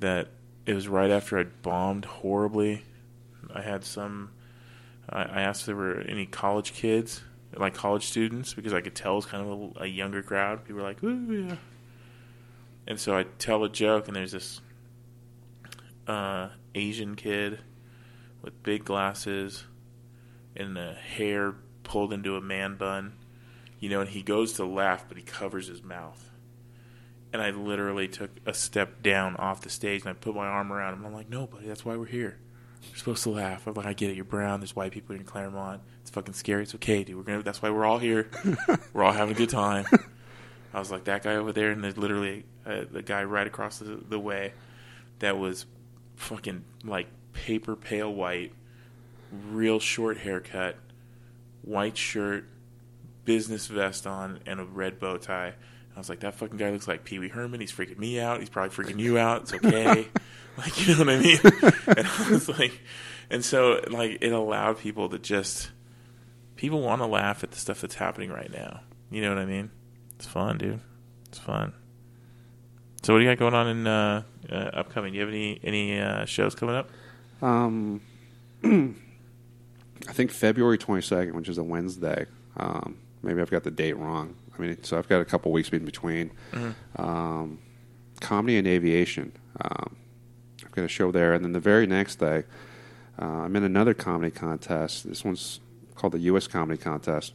that 0.00 0.28
it 0.66 0.74
was 0.74 0.88
right 0.88 1.10
after 1.10 1.38
I'd 1.38 1.62
bombed 1.62 2.04
horribly. 2.04 2.84
I 3.52 3.62
had 3.62 3.84
some. 3.84 4.32
I, 5.08 5.22
I 5.22 5.40
asked 5.42 5.62
if 5.62 5.66
there 5.66 5.76
were 5.76 6.00
any 6.00 6.26
college 6.26 6.72
kids, 6.72 7.22
like 7.56 7.74
college 7.74 8.06
students, 8.06 8.54
because 8.54 8.72
I 8.72 8.80
could 8.80 8.94
tell 8.94 9.12
it 9.12 9.16
was 9.16 9.26
kind 9.26 9.46
of 9.46 9.76
a, 9.76 9.84
a 9.84 9.86
younger 9.86 10.22
crowd. 10.22 10.64
People 10.64 10.82
were 10.82 10.88
like, 10.88 11.02
"Ooh, 11.02 11.46
yeah." 11.48 11.56
And 12.86 12.98
so 12.98 13.16
I 13.16 13.24
tell 13.38 13.62
a 13.64 13.68
joke, 13.68 14.08
and 14.08 14.16
there's 14.16 14.32
this 14.32 14.60
uh, 16.06 16.48
Asian 16.74 17.14
kid 17.14 17.60
with 18.42 18.62
big 18.62 18.84
glasses 18.84 19.64
and 20.56 20.76
the 20.76 20.94
hair 20.94 21.54
pulled 21.84 22.12
into 22.12 22.36
a 22.36 22.40
man 22.40 22.76
bun, 22.76 23.14
you 23.78 23.88
know, 23.88 24.00
and 24.00 24.10
he 24.10 24.22
goes 24.22 24.54
to 24.54 24.64
laugh, 24.64 25.04
but 25.08 25.16
he 25.16 25.22
covers 25.22 25.68
his 25.68 25.82
mouth. 25.82 26.29
And 27.32 27.40
I 27.40 27.50
literally 27.50 28.08
took 28.08 28.30
a 28.44 28.52
step 28.52 29.02
down 29.02 29.36
off 29.36 29.60
the 29.60 29.70
stage 29.70 30.02
and 30.02 30.10
I 30.10 30.14
put 30.14 30.34
my 30.34 30.46
arm 30.46 30.72
around 30.72 30.94
him. 30.94 31.06
I'm 31.06 31.14
like, 31.14 31.30
no, 31.30 31.46
buddy, 31.46 31.68
that's 31.68 31.84
why 31.84 31.96
we're 31.96 32.06
here. 32.06 32.38
You're 32.88 32.96
supposed 32.96 33.22
to 33.24 33.30
laugh. 33.30 33.66
I'm 33.66 33.74
like, 33.74 33.86
I 33.86 33.92
get 33.92 34.10
it. 34.10 34.16
You're 34.16 34.24
brown. 34.24 34.60
There's 34.60 34.74
white 34.74 34.92
people 34.92 35.14
in 35.14 35.24
Claremont. 35.24 35.82
It's 36.02 36.10
fucking 36.10 36.34
scary. 36.34 36.62
It's 36.62 36.74
okay, 36.76 37.04
dude. 37.04 37.16
We're 37.16 37.22
gonna. 37.22 37.42
That's 37.42 37.62
why 37.62 37.70
we're 37.70 37.84
all 37.84 37.98
here. 37.98 38.30
we're 38.92 39.04
all 39.04 39.12
having 39.12 39.34
a 39.34 39.38
good 39.38 39.50
time. 39.50 39.86
I 40.72 40.78
was 40.78 40.90
like 40.90 41.04
that 41.04 41.22
guy 41.22 41.36
over 41.36 41.52
there, 41.52 41.70
and 41.70 41.84
there's 41.84 41.98
literally 41.98 42.44
uh, 42.64 42.84
the 42.90 43.02
guy 43.02 43.24
right 43.24 43.46
across 43.46 43.78
the, 43.78 44.00
the 44.08 44.18
way 44.18 44.52
that 45.18 45.38
was 45.38 45.66
fucking 46.16 46.64
like 46.84 47.08
paper 47.32 47.76
pale 47.76 48.12
white, 48.12 48.52
real 49.50 49.78
short 49.78 50.18
haircut, 50.18 50.76
white 51.62 51.96
shirt, 51.96 52.46
business 53.24 53.66
vest 53.66 54.06
on, 54.06 54.40
and 54.46 54.60
a 54.60 54.64
red 54.64 54.98
bow 54.98 55.16
tie. 55.16 55.54
I 55.94 55.98
was 55.98 56.08
like, 56.08 56.20
that 56.20 56.34
fucking 56.34 56.56
guy 56.56 56.70
looks 56.70 56.88
like 56.88 57.04
Pee 57.04 57.18
Wee 57.18 57.28
Herman. 57.28 57.60
He's 57.60 57.72
freaking 57.72 57.98
me 57.98 58.20
out. 58.20 58.40
He's 58.40 58.48
probably 58.48 58.70
freaking 58.70 58.98
you 58.98 59.18
out. 59.18 59.42
It's 59.42 59.54
okay. 59.54 60.08
like, 60.56 60.86
you 60.86 60.94
know 60.94 61.00
what 61.00 61.08
I 61.10 61.18
mean? 61.18 61.38
and 61.98 62.06
I 62.06 62.30
was 62.30 62.48
like, 62.48 62.80
and 63.28 63.44
so, 63.44 63.80
like, 63.88 64.18
it 64.20 64.32
allowed 64.32 64.78
people 64.78 65.08
to 65.08 65.18
just, 65.18 65.70
people 66.56 66.80
want 66.80 67.02
to 67.02 67.06
laugh 67.06 67.42
at 67.42 67.50
the 67.50 67.58
stuff 67.58 67.80
that's 67.80 67.96
happening 67.96 68.30
right 68.30 68.50
now. 68.52 68.80
You 69.10 69.22
know 69.22 69.30
what 69.30 69.38
I 69.38 69.46
mean? 69.46 69.70
It's 70.16 70.26
fun, 70.26 70.58
dude. 70.58 70.80
It's 71.28 71.38
fun. 71.38 71.72
So, 73.02 73.14
what 73.14 73.20
do 73.20 73.24
you 73.24 73.30
got 73.30 73.38
going 73.38 73.54
on 73.54 73.68
in 73.68 73.86
uh, 73.86 74.22
uh, 74.50 74.54
upcoming? 74.54 75.12
Do 75.12 75.18
you 75.18 75.24
have 75.24 75.32
any 75.32 75.58
any 75.64 75.98
uh, 75.98 76.24
shows 76.26 76.54
coming 76.54 76.76
up? 76.76 76.90
Um, 77.40 78.02
I 78.62 80.12
think 80.12 80.30
February 80.30 80.78
22nd, 80.78 81.32
which 81.32 81.48
is 81.48 81.58
a 81.58 81.64
Wednesday. 81.64 82.26
Um, 82.56 82.98
maybe 83.22 83.40
I've 83.40 83.50
got 83.50 83.64
the 83.64 83.70
date 83.70 83.96
wrong. 83.96 84.36
I 84.60 84.66
mean, 84.66 84.84
so 84.84 84.98
I've 84.98 85.08
got 85.08 85.20
a 85.20 85.24
couple 85.24 85.52
weeks 85.52 85.70
in 85.70 85.84
between. 85.84 86.32
Mm-hmm. 86.52 87.02
Um, 87.02 87.58
comedy 88.20 88.58
and 88.58 88.66
aviation. 88.66 89.32
Um, 89.60 89.96
I've 90.64 90.72
got 90.72 90.84
a 90.84 90.88
show 90.88 91.10
there, 91.10 91.32
and 91.32 91.44
then 91.44 91.52
the 91.52 91.60
very 91.60 91.86
next 91.86 92.16
day, 92.16 92.44
uh, 93.20 93.24
I'm 93.24 93.56
in 93.56 93.64
another 93.64 93.94
comedy 93.94 94.30
contest. 94.30 95.08
This 95.08 95.24
one's 95.24 95.60
called 95.94 96.12
the 96.12 96.20
U.S. 96.20 96.46
Comedy 96.46 96.78
Contest. 96.78 97.34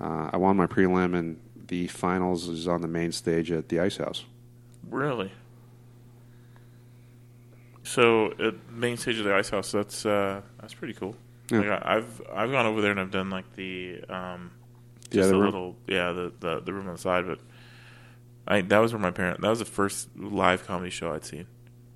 Uh, 0.00 0.30
I 0.32 0.36
won 0.36 0.56
my 0.56 0.66
prelim, 0.66 1.16
and 1.16 1.38
the 1.68 1.86
finals 1.88 2.48
is 2.48 2.66
on 2.66 2.80
the 2.80 2.88
main 2.88 3.12
stage 3.12 3.50
at 3.52 3.68
the 3.68 3.80
Ice 3.80 3.98
House. 3.98 4.24
Really? 4.88 5.32
So, 7.82 8.32
at 8.38 8.54
main 8.70 8.96
stage 8.96 9.18
of 9.18 9.24
the 9.24 9.34
ice 9.34 9.50
house, 9.50 9.70
that's 9.70 10.06
uh, 10.06 10.40
that's 10.60 10.72
pretty 10.72 10.94
cool. 10.94 11.16
Yeah. 11.50 11.58
Like 11.58 11.68
I, 11.68 11.96
I've 11.96 12.22
I've 12.34 12.50
gone 12.50 12.64
over 12.66 12.80
there 12.80 12.90
and 12.90 13.00
I've 13.00 13.10
done 13.10 13.28
like 13.28 13.54
the 13.56 14.02
um, 14.08 14.52
just 15.14 15.28
the 15.30 15.34
a 15.36 15.38
room. 15.38 15.44
little 15.46 15.76
yeah 15.88 16.12
the, 16.12 16.32
the 16.40 16.60
the 16.60 16.72
room 16.72 16.86
on 16.88 16.94
the 16.94 17.00
side, 17.00 17.26
but 17.26 17.38
I 18.46 18.60
that 18.62 18.78
was 18.78 18.92
where 18.92 19.00
my 19.00 19.10
parent 19.10 19.40
that 19.40 19.48
was 19.50 19.58
the 19.60 19.64
first 19.64 20.08
live 20.16 20.66
comedy 20.66 20.90
show 20.90 21.12
I'd 21.12 21.24
seen 21.24 21.46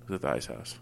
was 0.07 0.15
at 0.15 0.21
the 0.21 0.29
ice 0.29 0.47
house. 0.47 0.79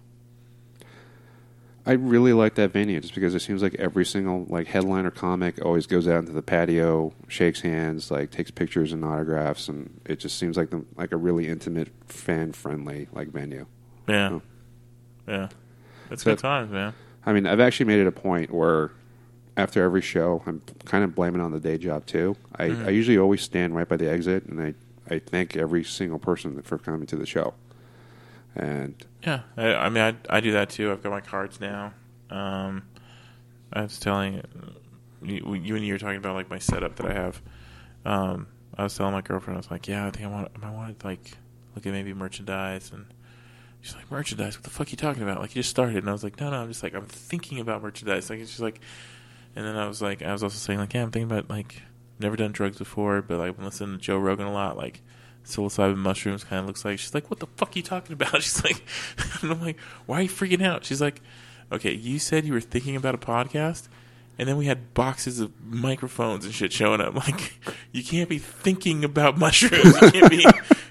I 1.85 1.93
really 1.93 2.33
like 2.33 2.55
that 2.55 2.73
venue 2.73 2.99
just 2.99 3.15
because 3.15 3.33
it 3.33 3.39
seems 3.39 3.61
like 3.63 3.73
every 3.75 4.03
single 4.03 4.45
like 4.49 4.67
headliner 4.67 5.09
comic 5.09 5.63
always 5.63 5.87
goes 5.87 6.05
out 6.05 6.19
into 6.19 6.33
the 6.33 6.41
patio, 6.41 7.13
shakes 7.29 7.61
hands, 7.61 8.11
like 8.11 8.29
takes 8.29 8.51
pictures 8.51 8.91
and 8.91 9.05
autographs, 9.05 9.69
and 9.69 10.01
it 10.05 10.19
just 10.19 10.37
seems 10.37 10.57
like 10.57 10.69
the, 10.69 10.83
like 10.97 11.13
a 11.13 11.17
really 11.17 11.47
intimate, 11.47 11.87
fan 12.05 12.51
friendly 12.51 13.07
like 13.13 13.29
venue. 13.29 13.67
Yeah, 14.05 14.39
yeah, 15.25 15.47
it's 16.11 16.23
So- 16.23 16.31
good 16.31 16.39
times, 16.39 16.71
man. 16.71 16.93
I 17.25 17.31
mean, 17.33 17.45
I've 17.47 17.59
actually 17.61 17.85
made 17.87 17.99
it 17.99 18.07
a 18.07 18.11
point 18.11 18.51
where 18.51 18.91
after 19.57 19.83
every 19.83 20.01
show, 20.01 20.41
I'm 20.45 20.61
kind 20.85 21.03
of 21.03 21.13
blaming 21.15 21.41
on 21.41 21.51
the 21.51 21.59
day 21.59 21.77
job 21.77 22.05
too. 22.05 22.35
I, 22.55 22.69
Mhm. 22.69 22.85
I 22.85 22.89
usually 22.91 23.17
always 23.17 23.41
stand 23.41 23.75
right 23.75 23.87
by 23.89 23.97
the 23.97 24.09
exit, 24.09 24.45
and 24.45 24.61
I 24.61 24.73
I 25.09 25.19
thank 25.19 25.55
every 25.57 25.83
single 25.83 26.19
person 26.19 26.61
for 26.61 26.77
coming 26.77 27.05
to 27.07 27.15
the 27.15 27.25
show. 27.25 27.53
And 28.55 28.95
Yeah, 29.25 29.41
I, 29.55 29.73
I 29.75 29.89
mean, 29.89 30.03
I 30.03 30.37
I 30.37 30.39
do 30.41 30.51
that 30.51 30.69
too. 30.69 30.91
I've 30.91 31.01
got 31.03 31.11
my 31.11 31.21
cards 31.21 31.59
now. 31.59 31.93
Um, 32.29 32.83
I 33.73 33.81
was 33.83 33.99
telling 33.99 34.41
you, 35.21 35.55
you 35.55 35.75
and 35.75 35.85
you 35.85 35.93
were 35.93 35.99
talking 35.99 36.17
about 36.17 36.35
like 36.35 36.49
my 36.49 36.59
setup 36.59 36.95
that 36.97 37.05
I 37.05 37.13
have. 37.13 37.41
Um, 38.05 38.47
I 38.77 38.83
was 38.83 38.95
telling 38.95 39.13
my 39.13 39.21
girlfriend, 39.21 39.57
I 39.57 39.59
was 39.59 39.71
like, 39.71 39.87
yeah, 39.87 40.05
I 40.05 40.11
think 40.11 40.25
I 40.25 40.29
want, 40.29 40.49
I 40.61 40.69
want 40.69 40.99
to 40.99 41.07
like 41.07 41.31
look 41.75 41.85
at 41.85 41.91
maybe 41.91 42.13
merchandise, 42.13 42.91
and 42.93 43.05
she's 43.81 43.95
like, 43.95 44.09
merchandise? 44.11 44.55
What 44.55 44.63
the 44.63 44.69
fuck 44.69 44.87
are 44.87 44.91
you 44.91 44.97
talking 44.97 45.23
about? 45.23 45.39
Like 45.41 45.55
you 45.55 45.59
just 45.61 45.69
started, 45.69 45.97
and 45.97 46.09
I 46.09 46.13
was 46.13 46.23
like, 46.23 46.39
no, 46.39 46.49
no, 46.49 46.57
I'm 46.57 46.67
just 46.67 46.83
like 46.83 46.93
I'm 46.93 47.05
thinking 47.05 47.59
about 47.59 47.81
merchandise. 47.81 48.29
Like 48.29 48.39
it's 48.39 48.51
just 48.51 48.61
like, 48.61 48.79
and 49.55 49.65
then 49.65 49.75
I 49.75 49.87
was 49.87 50.01
like, 50.01 50.21
I 50.21 50.31
was 50.31 50.43
also 50.43 50.57
saying 50.57 50.79
like, 50.79 50.93
yeah, 50.93 51.03
I'm 51.03 51.11
thinking 51.11 51.31
about 51.31 51.49
like 51.49 51.81
never 52.19 52.35
done 52.35 52.51
drugs 52.51 52.77
before, 52.77 53.21
but 53.21 53.39
like 53.39 53.49
I've 53.49 53.55
been 53.55 53.65
listening 53.65 53.97
to 53.97 54.03
Joe 54.03 54.17
Rogan 54.17 54.47
a 54.47 54.53
lot, 54.53 54.77
like 54.77 55.01
psilocybin 55.47 55.97
mushrooms 55.97 56.43
kind 56.43 56.61
of 56.61 56.67
looks 56.67 56.83
like. 56.85 56.99
She's 56.99 57.13
like, 57.13 57.29
"What 57.29 57.39
the 57.39 57.47
fuck 57.55 57.75
are 57.75 57.79
you 57.79 57.83
talking 57.83 58.13
about?" 58.13 58.41
She's 58.43 58.63
like, 58.63 58.83
and 59.41 59.51
I'm 59.51 59.61
like, 59.61 59.79
"Why 60.05 60.19
are 60.19 60.23
you 60.23 60.29
freaking 60.29 60.63
out?" 60.63 60.85
She's 60.85 61.01
like, 61.01 61.21
"Okay, 61.71 61.93
you 61.93 62.19
said 62.19 62.45
you 62.45 62.53
were 62.53 62.61
thinking 62.61 62.95
about 62.95 63.15
a 63.15 63.19
podcast." 63.19 63.87
And 64.39 64.47
then 64.47 64.55
we 64.55 64.67
had 64.67 64.93
boxes 64.93 65.39
of 65.39 65.51
microphones 65.65 66.45
and 66.45 66.53
shit 66.53 66.71
showing 66.71 67.01
up. 67.01 67.15
Like, 67.27 67.59
you 67.91 68.03
can't 68.03 68.29
be 68.29 68.37
thinking 68.37 69.03
about 69.03 69.35
mushrooms. 69.37 69.99
You 69.99 70.11
can't 70.11 70.29
be 70.29 70.45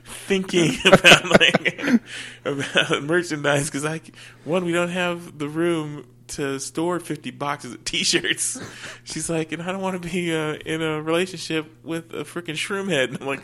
thinking 0.04 0.74
about 0.84 1.30
like 1.30 2.00
about 2.44 3.04
merchandise 3.04 3.66
because 3.66 3.84
I 3.84 4.00
one 4.44 4.64
we 4.64 4.72
don't 4.72 4.88
have 4.88 5.38
the 5.38 5.48
room 5.48 6.06
to 6.28 6.58
store 6.58 7.00
fifty 7.00 7.30
boxes 7.30 7.74
of 7.74 7.84
T-shirts. 7.84 8.60
She's 9.04 9.28
like, 9.30 9.52
and 9.52 9.62
I 9.62 9.72
don't 9.72 9.80
want 9.80 10.02
to 10.02 10.08
be 10.08 10.34
uh, 10.34 10.54
in 10.54 10.82
a 10.82 11.00
relationship 11.02 11.66
with 11.84 12.12
a 12.12 12.24
freaking 12.24 12.54
shroom 12.54 12.90
head. 12.90 13.10
And 13.10 13.20
I'm 13.20 13.26
like, 13.26 13.42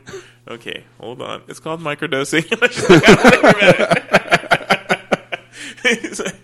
okay, 0.48 0.84
hold 1.00 1.22
on. 1.22 1.42
It's 1.48 1.60
called 1.60 1.80
microdosing. 1.80 2.42
She's 5.82 6.20
like, 6.20 6.34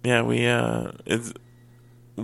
yeah, 0.03 0.21
we 0.21 0.45
uh, 0.47 0.91
it's 1.05 1.33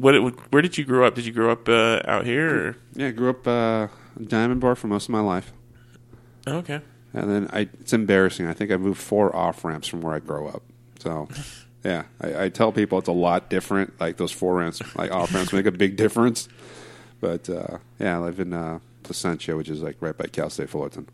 what? 0.02 0.16
Where 0.52 0.62
did 0.62 0.78
you 0.78 0.86
grow 0.86 1.06
up? 1.06 1.16
Did 1.16 1.26
you 1.26 1.34
grow 1.34 1.52
up 1.52 1.68
uh, 1.68 2.02
out 2.06 2.26
here? 2.26 2.70
Or? 2.70 2.78
yeah, 2.96 3.08
I 3.08 3.12
grew 3.12 3.30
up 3.30 3.48
uh, 3.48 3.88
Diamond 4.24 4.62
Bar 4.62 4.76
for 4.76 4.88
most 4.88 5.06
of 5.06 5.10
my 5.10 5.20
life. 5.20 5.52
Oh, 6.46 6.58
okay. 6.58 6.82
And 7.14 7.30
then 7.30 7.50
I, 7.52 7.62
it's 7.80 7.94
embarrassing. 7.94 8.48
I 8.48 8.54
think 8.54 8.72
I 8.72 8.78
moved 8.78 9.00
four 9.00 9.36
off 9.36 9.64
ramps 9.66 9.88
from 9.88 10.02
where 10.02 10.14
I 10.14 10.20
grow 10.20 10.48
up. 10.48 10.64
So, 11.00 11.28
yeah, 11.84 12.04
I, 12.22 12.46
I 12.46 12.50
tell 12.50 12.72
people 12.72 12.98
it's 13.00 13.08
a 13.08 13.14
lot 13.14 13.50
different. 13.50 14.00
Like 14.00 14.18
those 14.18 14.32
four 14.32 14.56
ramps, 14.56 14.82
like 14.96 15.12
off 15.12 15.34
ramps, 15.34 15.54
make 15.54 15.66
a 15.66 15.72
big 15.72 15.96
difference. 15.96 16.48
But 17.20 17.50
uh, 17.50 17.80
yeah, 18.00 18.18
I 18.18 18.20
live 18.20 18.40
in 18.40 18.54
uh, 18.54 18.80
Placentia, 19.04 19.56
which 19.56 19.70
is 19.70 19.82
like 19.82 19.98
right 20.00 20.18
by 20.18 20.26
Cal 20.26 20.50
State 20.50 20.70
Fullerton. 20.70 21.08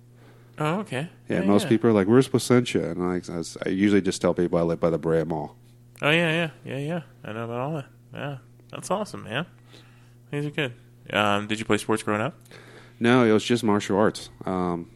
Oh, 0.60 0.80
okay. 0.80 1.10
Yeah, 1.30 1.42
most 1.42 1.68
people 1.68 1.90
are 1.90 1.94
like, 1.94 2.08
"Where's 2.08 2.28
Placentia?" 2.28 2.92
And 2.92 3.02
I, 3.02 3.22
I, 3.34 3.42
I 3.66 3.70
usually 3.70 4.02
just 4.02 4.22
tell 4.22 4.34
people 4.34 4.60
I 4.60 4.62
live 4.62 4.80
by 4.80 4.92
the 4.92 5.00
Brea 5.00 5.24
Mall. 5.24 5.56
Oh 6.02 6.12
yeah, 6.12 6.32
yeah, 6.32 6.50
yeah, 6.66 6.78
yeah. 6.78 7.02
I 7.24 7.32
know 7.32 7.46
about 7.46 7.60
all 7.60 7.74
that. 7.74 7.86
Yeah, 8.14 8.38
that's 8.74 8.92
awesome, 8.92 9.24
man. 9.24 9.46
These 10.32 10.46
are 10.46 10.50
good. 10.52 10.74
Um, 11.12 11.48
did 11.48 11.60
you 11.60 11.66
play 11.66 11.78
sports 11.78 12.04
growing 12.04 12.22
up? 12.22 12.36
No, 13.00 13.24
it 13.24 13.32
was 13.32 13.44
just 13.44 13.64
martial 13.64 13.98
arts. 13.98 14.30
Um, 14.46 14.90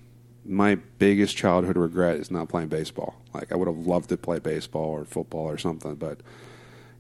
my 0.46 0.76
biggest 0.98 1.36
childhood 1.36 1.78
regret 1.78 2.18
is 2.18 2.32
not 2.32 2.48
playing 2.50 2.70
baseball. 2.70 3.16
Like 3.34 3.52
I 3.52 3.56
would 3.56 3.68
have 3.68 3.78
loved 3.86 4.10
to 4.10 4.18
play 4.18 4.40
baseball 4.40 4.90
or 4.90 5.06
football 5.06 5.46
or 5.46 5.58
something, 5.58 5.96
but 5.96 6.20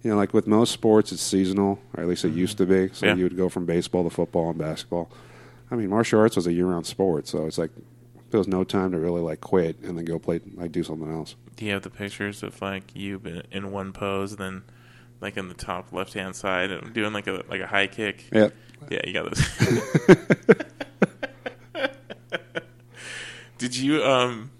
you 0.03 0.11
know, 0.11 0.17
like 0.17 0.33
with 0.33 0.47
most 0.47 0.71
sports, 0.71 1.11
it's 1.11 1.21
seasonal, 1.21 1.79
or 1.95 2.03
at 2.03 2.09
least 2.09 2.25
it 2.25 2.33
used 2.33 2.57
to 2.57 2.65
be. 2.65 2.89
So 2.93 3.05
Yeah. 3.07 3.15
you 3.15 3.23
would 3.23 3.37
go 3.37 3.49
from 3.49 3.65
baseball 3.65 4.03
to 4.03 4.09
football 4.09 4.49
and 4.49 4.57
basketball. 4.59 5.09
I 5.71 5.75
mean, 5.75 5.89
martial 5.89 6.19
arts 6.19 6.35
was 6.35 6.45
a 6.47 6.53
year-round 6.53 6.85
sport, 6.85 7.27
so 7.27 7.45
it's 7.45 7.57
like 7.57 7.71
there 8.29 8.37
was 8.37 8.47
no 8.47 8.63
time 8.63 8.91
to 8.91 8.99
really 8.99 9.21
like 9.21 9.39
quit 9.41 9.79
and 9.81 9.97
then 9.97 10.05
go 10.05 10.19
play 10.19 10.41
like 10.55 10.71
do 10.71 10.83
something 10.83 11.11
else. 11.11 11.35
Do 11.55 11.65
you 11.65 11.71
have 11.71 11.81
the 11.83 11.89
pictures 11.89 12.43
of 12.43 12.61
like 12.61 12.95
you 12.95 13.17
been 13.17 13.43
in 13.51 13.71
one 13.71 13.93
pose, 13.93 14.31
and 14.33 14.39
then 14.39 14.63
like 15.21 15.37
in 15.37 15.47
the 15.47 15.53
top 15.53 15.91
left 15.91 16.13
hand 16.13 16.35
side, 16.35 16.71
and 16.71 16.93
doing 16.93 17.13
like 17.13 17.27
a 17.27 17.43
like 17.49 17.61
a 17.61 17.67
high 17.67 17.87
kick. 17.87 18.25
Yeah. 18.31 18.49
Yeah, 18.89 19.01
you 19.05 19.13
got 19.13 19.25
those. 19.25 20.57
did 23.57 23.75
you 23.75 24.03
um 24.03 24.51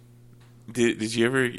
did 0.72 0.98
did 0.98 1.14
you 1.14 1.26
ever 1.26 1.50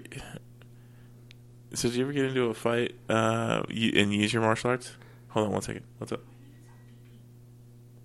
so 1.75 1.89
did 1.89 1.97
you 1.97 2.05
ever 2.05 2.13
get 2.13 2.25
into 2.25 2.45
a 2.47 2.55
fight 2.55 2.97
uh 3.09 3.63
you, 3.69 3.93
and 3.95 4.13
use 4.13 4.33
your 4.33 4.43
martial 4.43 4.71
arts? 4.71 4.93
Hold 5.29 5.47
on 5.47 5.53
one 5.53 5.63
second. 5.63 5.85
What's 5.99 6.13
up? 6.13 6.23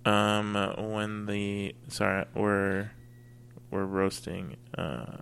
Um 0.06 0.54
when 0.92 1.26
the 1.26 1.74
sorry, 1.88 2.26
we're 2.34 2.90
we're 3.70 3.84
roasting 3.84 4.56
uh 4.78 5.16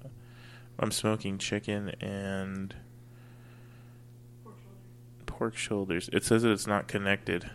I'm 0.79 0.91
smoking 0.91 1.39
chicken 1.39 1.91
and 2.01 2.75
pork 5.43 5.57
shoulders. 5.57 6.09
It 6.12 6.24
says 6.24 6.43
that 6.43 6.53
it's 6.53 6.68
not 6.68 6.86
connected. 6.86 7.51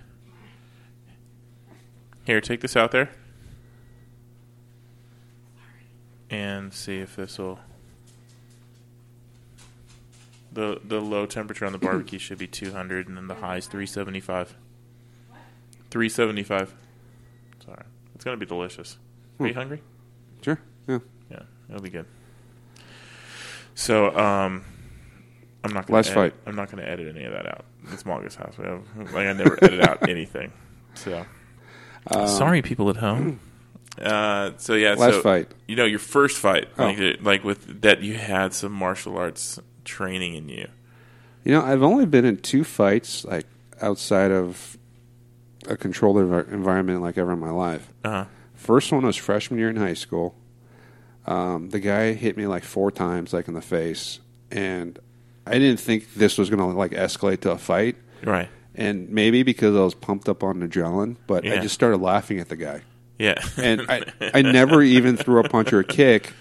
Here, 2.26 2.42
take 2.42 2.60
this 2.60 2.76
out 2.76 2.92
there. 2.92 3.10
And 6.30 6.74
see 6.74 6.98
if 6.98 7.16
this 7.16 7.38
will. 7.40 7.60
The 10.52 10.82
the 10.84 11.00
low 11.00 11.26
temperature 11.26 11.66
on 11.66 11.72
the 11.72 11.78
barbecue 11.88 12.20
should 12.20 12.38
be 12.38 12.48
200, 12.48 13.08
and 13.08 13.16
then 13.16 13.28
the 13.28 13.36
high 13.36 13.56
is 13.56 13.68
375. 13.68 14.54
375. 15.90 16.74
Sorry, 17.64 17.84
it's 18.16 18.26
gonna 18.26 18.36
be 18.36 18.46
delicious. 18.46 18.98
Are 19.40 19.48
you 19.48 19.54
Hmm. 19.54 19.60
hungry? 19.60 19.82
Sure. 20.42 20.60
Yeah. 20.88 21.00
Yeah, 21.32 21.44
it'll 21.70 21.82
be 21.82 21.90
good. 21.90 22.06
So, 23.76 24.14
um, 24.18 24.66
I'm 25.68 25.74
not 25.74 25.86
gonna 25.88 25.96
Last 25.98 26.12
edit, 26.12 26.34
fight. 26.34 26.42
I'm 26.48 26.56
not 26.56 26.70
gonna 26.72 26.84
edit 26.84 27.14
any 27.16 27.26
of 27.26 27.34
that 27.34 27.46
out. 27.48 27.66
It's 27.92 28.06
Malga's 28.06 28.36
house. 28.36 28.58
We 28.58 28.66
have, 28.66 28.82
like 29.14 29.28
I 29.28 29.34
never 29.34 29.64
edit 29.64 29.82
out 29.88 30.08
anything. 30.10 30.52
So 30.96 31.26
Um, 32.08 32.28
sorry, 32.28 32.62
people 32.62 32.90
at 32.90 32.98
home. 32.98 33.40
Uh, 34.02 34.52
so 34.58 34.76
yeah, 34.76 34.94
Last 34.94 35.16
so 35.16 35.22
fight. 35.22 35.52
you 35.68 35.76
know 35.76 35.86
your 35.86 36.00
first 36.00 36.38
fight, 36.38 36.68
Oh. 36.78 36.86
like 36.86 37.22
like 37.22 37.44
with 37.44 37.82
that, 37.82 38.02
you 38.02 38.14
had 38.16 38.54
some 38.54 38.72
martial 38.72 39.18
arts 39.18 39.60
training 39.86 40.36
in 40.36 40.50
you. 40.50 40.68
You 41.44 41.54
know, 41.54 41.62
I've 41.64 41.82
only 41.84 42.06
been 42.06 42.26
in 42.26 42.38
two 42.38 42.64
fights, 42.64 43.24
like 43.26 43.46
outside 43.82 44.32
of 44.32 44.78
a 45.68 45.76
controlled 45.78 46.18
envi- 46.18 46.52
environment, 46.52 47.02
like 47.02 47.18
ever 47.18 47.32
in 47.34 47.40
my 47.40 47.50
life. 47.52 47.92
Uh 48.04 48.10
huh. 48.10 48.26
First 48.54 48.92
one 48.92 49.06
was 49.06 49.16
freshman 49.16 49.60
year 49.60 49.70
in 49.70 49.76
high 49.78 49.94
school. 49.94 50.36
Um, 51.26 51.70
the 51.70 51.80
guy 51.80 52.14
hit 52.14 52.38
me 52.38 52.48
like 52.48 52.64
four 52.64 52.90
times, 52.92 53.34
like 53.34 53.48
in 53.48 53.54
the 53.54 53.62
face, 53.62 54.20
and 54.52 54.98
I 55.48 55.60
didn't 55.60 55.80
think 55.80 56.14
this 56.14 56.38
was 56.38 56.50
going 56.50 56.60
to 56.60 56.78
like 56.78 56.92
escalate 56.92 57.42
to 57.42 57.52
a 57.52 57.58
fight. 57.58 57.96
Right. 58.24 58.50
And 58.76 59.10
maybe 59.10 59.44
because 59.44 59.76
I 59.76 59.80
was 59.80 59.96
pumped 59.96 60.30
up 60.30 60.44
on 60.44 60.62
adrenaline, 60.68 61.16
but 61.26 61.44
I 61.46 61.56
Yeah. 61.56 61.62
just 61.62 61.74
started 61.76 61.98
laughing 61.98 62.40
at 62.40 62.50
the 62.50 62.56
guy. 62.56 62.82
Yeah. 63.18 63.36
And 63.58 63.82
I, 63.90 64.04
I 64.34 64.42
never 64.44 64.82
even 64.84 65.18
threw 65.18 65.40
a 65.40 65.50
punch 65.50 65.74
or 65.74 65.80
a 65.80 65.84
kick. 65.84 66.34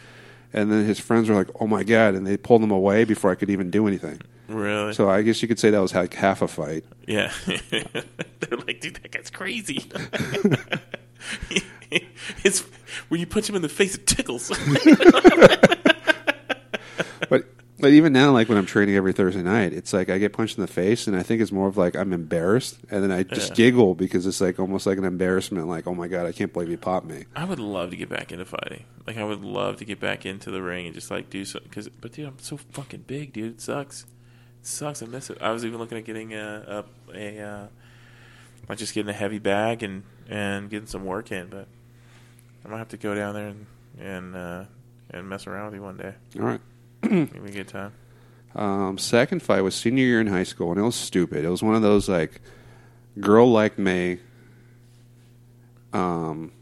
And 0.53 0.71
then 0.71 0.85
his 0.87 0.99
friends 1.01 1.29
were 1.29 1.35
like, 1.35 1.49
"Oh 1.61 1.67
my 1.67 1.83
god!" 1.83 2.15
and 2.15 2.27
they 2.27 2.37
pulled 2.37 2.63
him 2.63 2.71
away 2.71 3.05
before 3.05 3.31
I 3.31 3.35
could 3.35 3.51
even 3.51 3.71
do 3.71 3.87
anything. 3.87 4.21
really. 4.49 4.93
So 4.95 5.11
I 5.11 5.23
guess 5.23 5.43
you 5.43 5.49
could 5.49 5.59
say 5.59 5.71
that 5.71 5.81
was 5.81 5.93
like 5.95 6.15
half 6.15 6.41
a 6.41 6.49
fight. 6.49 6.85
Yeah. 7.07 7.33
They're 7.47 8.59
like, 8.67 8.81
dude, 8.81 8.95
that 8.97 9.11
guy's 9.11 9.29
crazy. 9.31 9.85
it's 12.45 12.61
when 13.09 13.21
you 13.21 13.27
punch 13.27 13.49
him 13.49 13.57
in 13.57 13.63
the 13.63 13.69
face, 13.69 13.97
it 13.97 14.07
tickles. 14.07 14.49
But 17.29 17.45
but 17.79 17.91
even 17.93 18.13
now, 18.13 18.33
like 18.33 18.49
when 18.49 18.57
I'm 18.59 18.67
training 18.67 18.97
every 18.97 19.13
Thursday 19.13 19.43
night, 19.43 19.73
it's 19.73 19.93
like 19.93 20.09
I 20.09 20.19
get 20.19 20.33
punched 20.33 20.57
in 20.59 20.63
the 20.63 20.67
face, 20.73 21.07
and 21.07 21.17
I 21.17 21.23
think 21.23 21.43
it's 21.43 21.53
more 21.53 21.69
of 21.69 21.77
like 21.77 21.95
I'm 21.97 22.13
embarrassed, 22.13 22.79
and 22.91 23.03
then 23.03 23.13
I 23.13 23.23
just 23.23 23.51
Yeah. 23.51 23.55
giggle 23.57 23.95
because 23.95 24.27
it's 24.27 24.41
like 24.41 24.59
almost 24.59 24.87
like 24.87 24.99
an 24.99 25.05
embarrassment, 25.05 25.69
like 25.69 25.87
oh 25.87 25.95
my 25.95 26.09
god, 26.09 26.27
I 26.27 26.33
can't 26.33 26.53
believe 26.53 26.69
he 26.69 26.77
popped 26.77 27.07
me. 27.07 27.25
I 27.35 27.45
would 27.45 27.59
love 27.61 27.91
to 27.91 27.97
get 27.97 28.09
back 28.09 28.33
into 28.33 28.45
fighting. 28.45 28.85
Like, 29.07 29.17
I 29.19 29.25
would 29.25 29.43
love 29.43 29.77
to 29.77 29.85
get 29.85 30.01
back 30.01 30.25
into 30.27 30.51
the 30.51 30.63
ring 30.63 30.87
and 30.87 30.95
just 30.95 31.11
like 31.11 31.31
do 31.31 31.45
something. 31.45 31.71
Cause, 31.71 31.89
but 32.01 32.13
dude, 32.13 32.27
I'm 32.27 32.39
so 32.41 32.57
fucking 32.57 33.05
big, 33.07 33.33
dude. 33.33 33.53
It 33.55 33.61
sucks. 33.61 34.03
It 34.61 34.67
sucks. 34.67 35.03
I 35.03 35.07
miss 35.07 35.31
it. 35.31 35.39
I 35.41 35.51
was 35.51 35.65
even 35.65 35.79
looking 35.79 35.99
at 35.99 36.05
getting 36.05 36.35
a 36.35 36.85
a, 37.13 37.15
a 37.15 37.41
uh, 37.41 37.67
like 38.69 38.79
just 38.79 38.95
getting 38.95 39.11
a 39.11 39.13
heavy 39.13 39.39
bag 39.39 39.83
and 39.83 40.03
and 40.29 40.71
getting 40.71 40.87
some 40.89 41.05
work 41.05 41.31
in. 41.31 41.49
But 41.49 41.69
I 42.65 42.69
might 42.69 42.79
have 42.79 42.89
to 42.89 42.97
go 42.97 43.15
down 43.15 43.35
there 43.35 43.49
and 43.49 43.67
and 43.99 44.35
uh, 44.37 44.65
and 45.11 45.29
mess 45.29 45.47
around 45.47 45.67
with 45.67 45.75
you 45.75 45.83
one 45.83 45.97
day. 45.99 46.15
All 46.41 46.47
right. 46.47 46.61
A 47.03 47.27
good 47.27 47.69
time. 47.69 47.93
Um, 48.55 48.97
second 48.99 49.43
fight 49.43 49.61
was 49.61 49.75
senior 49.75 50.05
year 50.05 50.21
in 50.21 50.27
high 50.29 50.43
school, 50.45 50.71
and 50.71 50.81
it 50.81 50.83
was 50.83 50.95
stupid. 50.97 51.45
It 51.45 51.49
was 51.51 51.63
one 51.63 51.75
of 51.75 51.83
those 51.83 52.09
like 52.09 52.41
girl 53.21 53.51
like 53.51 53.79
me, 53.79 54.19
um, 55.93 56.53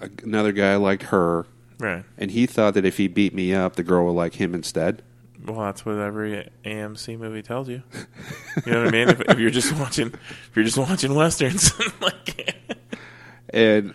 a- 0.00 0.10
another 0.22 0.52
guy 0.52 0.76
liked 0.76 1.04
her, 1.04 1.46
Right. 1.78 2.04
and 2.18 2.30
he 2.30 2.46
thought 2.46 2.74
that 2.74 2.84
if 2.84 2.96
he 2.96 3.08
beat 3.08 3.34
me 3.34 3.54
up, 3.54 3.76
the 3.76 3.82
girl 3.82 4.06
would 4.06 4.12
like 4.12 4.34
him 4.34 4.54
instead. 4.54 5.02
Well, 5.44 5.60
that's 5.60 5.84
what 5.84 5.98
every 5.98 6.48
AMC 6.64 7.18
movie 7.18 7.42
tells 7.42 7.68
you. 7.68 7.82
You 8.64 8.72
know 8.72 8.78
what 8.84 8.88
I 8.88 8.90
mean? 8.90 9.08
If, 9.10 9.20
if 9.20 9.38
you're 9.38 9.50
just 9.50 9.72
watching, 9.78 10.08
if 10.08 10.50
you're 10.54 10.64
just 10.64 10.78
watching 10.78 11.14
westerns, 11.14 11.70
like, 12.00 12.56
and 13.50 13.92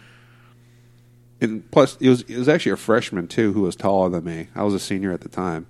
and 1.41 1.69
plus 1.71 1.97
it 1.99 2.09
was 2.09 2.21
it 2.23 2.37
was 2.37 2.49
actually 2.49 2.73
a 2.73 2.77
freshman 2.77 3.27
too 3.27 3.53
who 3.53 3.61
was 3.61 3.75
taller 3.75 4.09
than 4.09 4.23
me. 4.23 4.47
I 4.55 4.63
was 4.63 4.73
a 4.73 4.79
senior 4.79 5.11
at 5.11 5.21
the 5.21 5.29
time, 5.29 5.67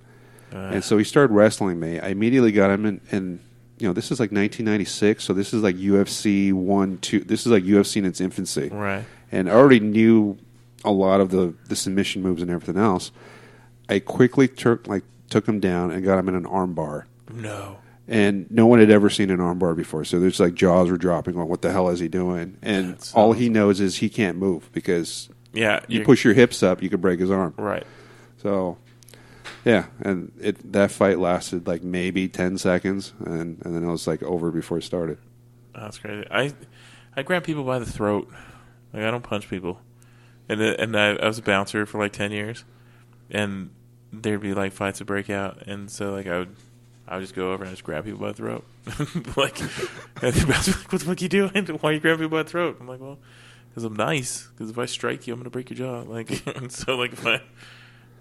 uh, 0.52 0.56
and 0.56 0.84
so 0.84 0.98
he 0.98 1.04
started 1.04 1.32
wrestling 1.32 1.78
me. 1.80 2.00
I 2.00 2.08
immediately 2.08 2.52
got 2.52 2.70
him 2.70 2.86
in, 2.86 3.00
and 3.10 3.40
you 3.78 3.86
know 3.86 3.92
this 3.92 4.10
is 4.10 4.18
like 4.20 4.30
1996, 4.30 5.24
so 5.24 5.32
this 5.32 5.54
is 5.54 5.62
like 5.62 5.76
UFC 5.76 6.52
one 6.52 6.98
two. 6.98 7.20
This 7.20 7.46
is 7.46 7.52
like 7.52 7.64
UFC 7.64 7.96
in 7.96 8.04
its 8.04 8.20
infancy, 8.20 8.68
right. 8.68 9.04
and 9.30 9.48
I 9.48 9.54
already 9.54 9.80
knew 9.80 10.38
a 10.84 10.90
lot 10.90 11.20
of 11.20 11.30
the 11.30 11.54
the 11.68 11.76
submission 11.76 12.22
moves 12.22 12.42
and 12.42 12.50
everything 12.50 12.80
else. 12.80 13.12
I 13.88 13.98
quickly 13.98 14.48
took 14.48 14.86
like 14.86 15.04
took 15.28 15.46
him 15.48 15.60
down 15.60 15.90
and 15.90 16.04
got 16.04 16.18
him 16.18 16.28
in 16.28 16.34
an 16.34 16.44
armbar. 16.44 17.04
No. 17.32 17.78
and 18.08 18.50
no 18.50 18.66
one 18.66 18.80
had 18.80 18.90
ever 18.90 19.08
seen 19.08 19.30
an 19.30 19.38
armbar 19.38 19.76
before. 19.76 20.04
So 20.04 20.18
there's 20.18 20.40
like 20.40 20.54
jaws 20.54 20.90
were 20.90 20.98
dropping. 20.98 21.36
Like, 21.36 21.46
what 21.46 21.62
the 21.62 21.70
hell 21.70 21.88
is 21.90 22.00
he 22.00 22.08
doing? 22.08 22.56
And 22.60 22.98
all 23.14 23.34
he 23.34 23.48
knows 23.48 23.80
is 23.80 23.98
he 23.98 24.08
can't 24.08 24.36
move 24.36 24.68
because 24.72 25.28
Yeah. 25.52 25.80
you 25.88 26.04
push 26.04 26.24
your 26.24 26.34
hips 26.34 26.62
up, 26.62 26.82
you 26.82 26.88
could 26.90 27.00
break 27.00 27.20
his 27.20 27.30
arm. 27.30 27.54
Right. 27.56 27.86
So 28.38 28.78
yeah, 29.64 29.86
and 30.00 30.32
it 30.40 30.72
that 30.72 30.90
fight 30.90 31.18
lasted 31.18 31.66
like 31.66 31.82
maybe 31.82 32.28
ten 32.28 32.56
seconds, 32.58 33.12
and 33.24 33.60
and 33.64 33.74
then 33.74 33.84
it 33.84 33.90
was 33.90 34.06
like 34.06 34.22
over 34.22 34.50
before 34.50 34.78
it 34.78 34.82
started. 34.84 35.18
That's 35.74 35.98
crazy. 35.98 36.26
I 36.30 36.52
I 37.16 37.22
grab 37.22 37.44
people 37.44 37.64
by 37.64 37.78
the 37.78 37.86
throat. 37.86 38.30
Like 38.92 39.02
I 39.02 39.10
don't 39.10 39.22
punch 39.24 39.48
people. 39.48 39.80
And 40.48 40.60
it- 40.60 40.80
and 40.80 40.96
I, 40.98 41.10
I 41.16 41.26
was 41.26 41.38
a 41.38 41.42
bouncer 41.42 41.84
for 41.86 41.98
like 41.98 42.12
ten 42.12 42.32
years, 42.32 42.64
and 43.30 43.70
there'd 44.12 44.40
be 44.40 44.54
like 44.54 44.72
fights 44.72 44.98
that 45.00 45.04
break 45.04 45.30
out, 45.30 45.66
and 45.66 45.90
so 45.90 46.12
like 46.12 46.26
I 46.26 46.38
would. 46.40 46.56
I 47.08 47.16
would 47.16 47.22
just 47.22 47.34
go 47.34 47.50
over 47.52 47.64
and 47.64 47.72
just 47.72 47.82
grab 47.82 48.04
people 48.04 48.20
by 48.20 48.28
the 48.28 48.34
throat, 48.34 48.64
like, 49.36 49.58
and 50.22 50.32
the 50.32 50.46
bouncer 50.48 50.70
like, 50.70 50.92
"What 50.92 51.00
the 51.00 51.06
fuck 51.06 51.20
you 51.20 51.28
doing? 51.28 51.50
Why 51.80 51.90
are 51.90 51.92
you 51.94 51.98
grabbing 51.98 52.26
people 52.26 52.38
by 52.38 52.44
the 52.44 52.48
throat?" 52.48 52.76
I'm 52.80 52.86
like, 52.86 53.00
"Well, 53.00 53.18
because 53.70 53.84
I'm 53.84 53.94
nice. 53.96 54.46
Because 54.48 54.70
if 54.70 54.78
I 54.78 54.86
strike 54.86 55.26
you, 55.26 55.32
I'm 55.32 55.40
gonna 55.40 55.50
break 55.50 55.70
your 55.70 55.78
jaw." 55.78 56.02
Like, 56.10 56.46
and 56.56 56.70
so 56.70 56.96
like 56.96 57.12
if 57.14 57.26
I 57.26 57.34
if 57.36 57.42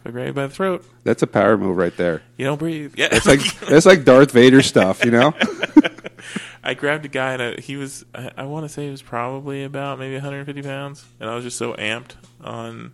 I 0.05 0.11
grab 0.11 0.27
you 0.27 0.33
by 0.33 0.47
the 0.47 0.53
throat, 0.53 0.85
That's 1.03 1.21
a 1.23 1.27
power 1.27 1.57
move 1.57 1.75
right 1.75 1.95
there. 1.97 2.21
you 2.37 2.45
don't 2.45 2.57
breathe. 2.57 2.93
Yeah, 2.97 3.09
It's 3.11 3.25
like 3.25 3.41
that's 3.69 3.85
like 3.85 4.05
Darth 4.05 4.31
Vader 4.31 4.61
stuff, 4.61 5.03
you 5.03 5.11
know. 5.11 5.33
I 6.63 6.73
grabbed 6.73 7.05
a 7.05 7.09
guy 7.09 7.33
and 7.33 7.41
I, 7.41 7.61
he 7.61 7.77
was 7.77 8.05
I, 8.13 8.31
I 8.37 8.43
want 8.43 8.65
to 8.65 8.69
say 8.69 8.85
he 8.85 8.91
was 8.91 9.01
probably 9.01 9.63
about 9.63 9.97
maybe 9.99 10.13
150 10.15 10.61
pounds, 10.61 11.05
and 11.19 11.29
I 11.29 11.35
was 11.35 11.43
just 11.43 11.57
so 11.57 11.73
amped 11.73 12.11
on 12.41 12.93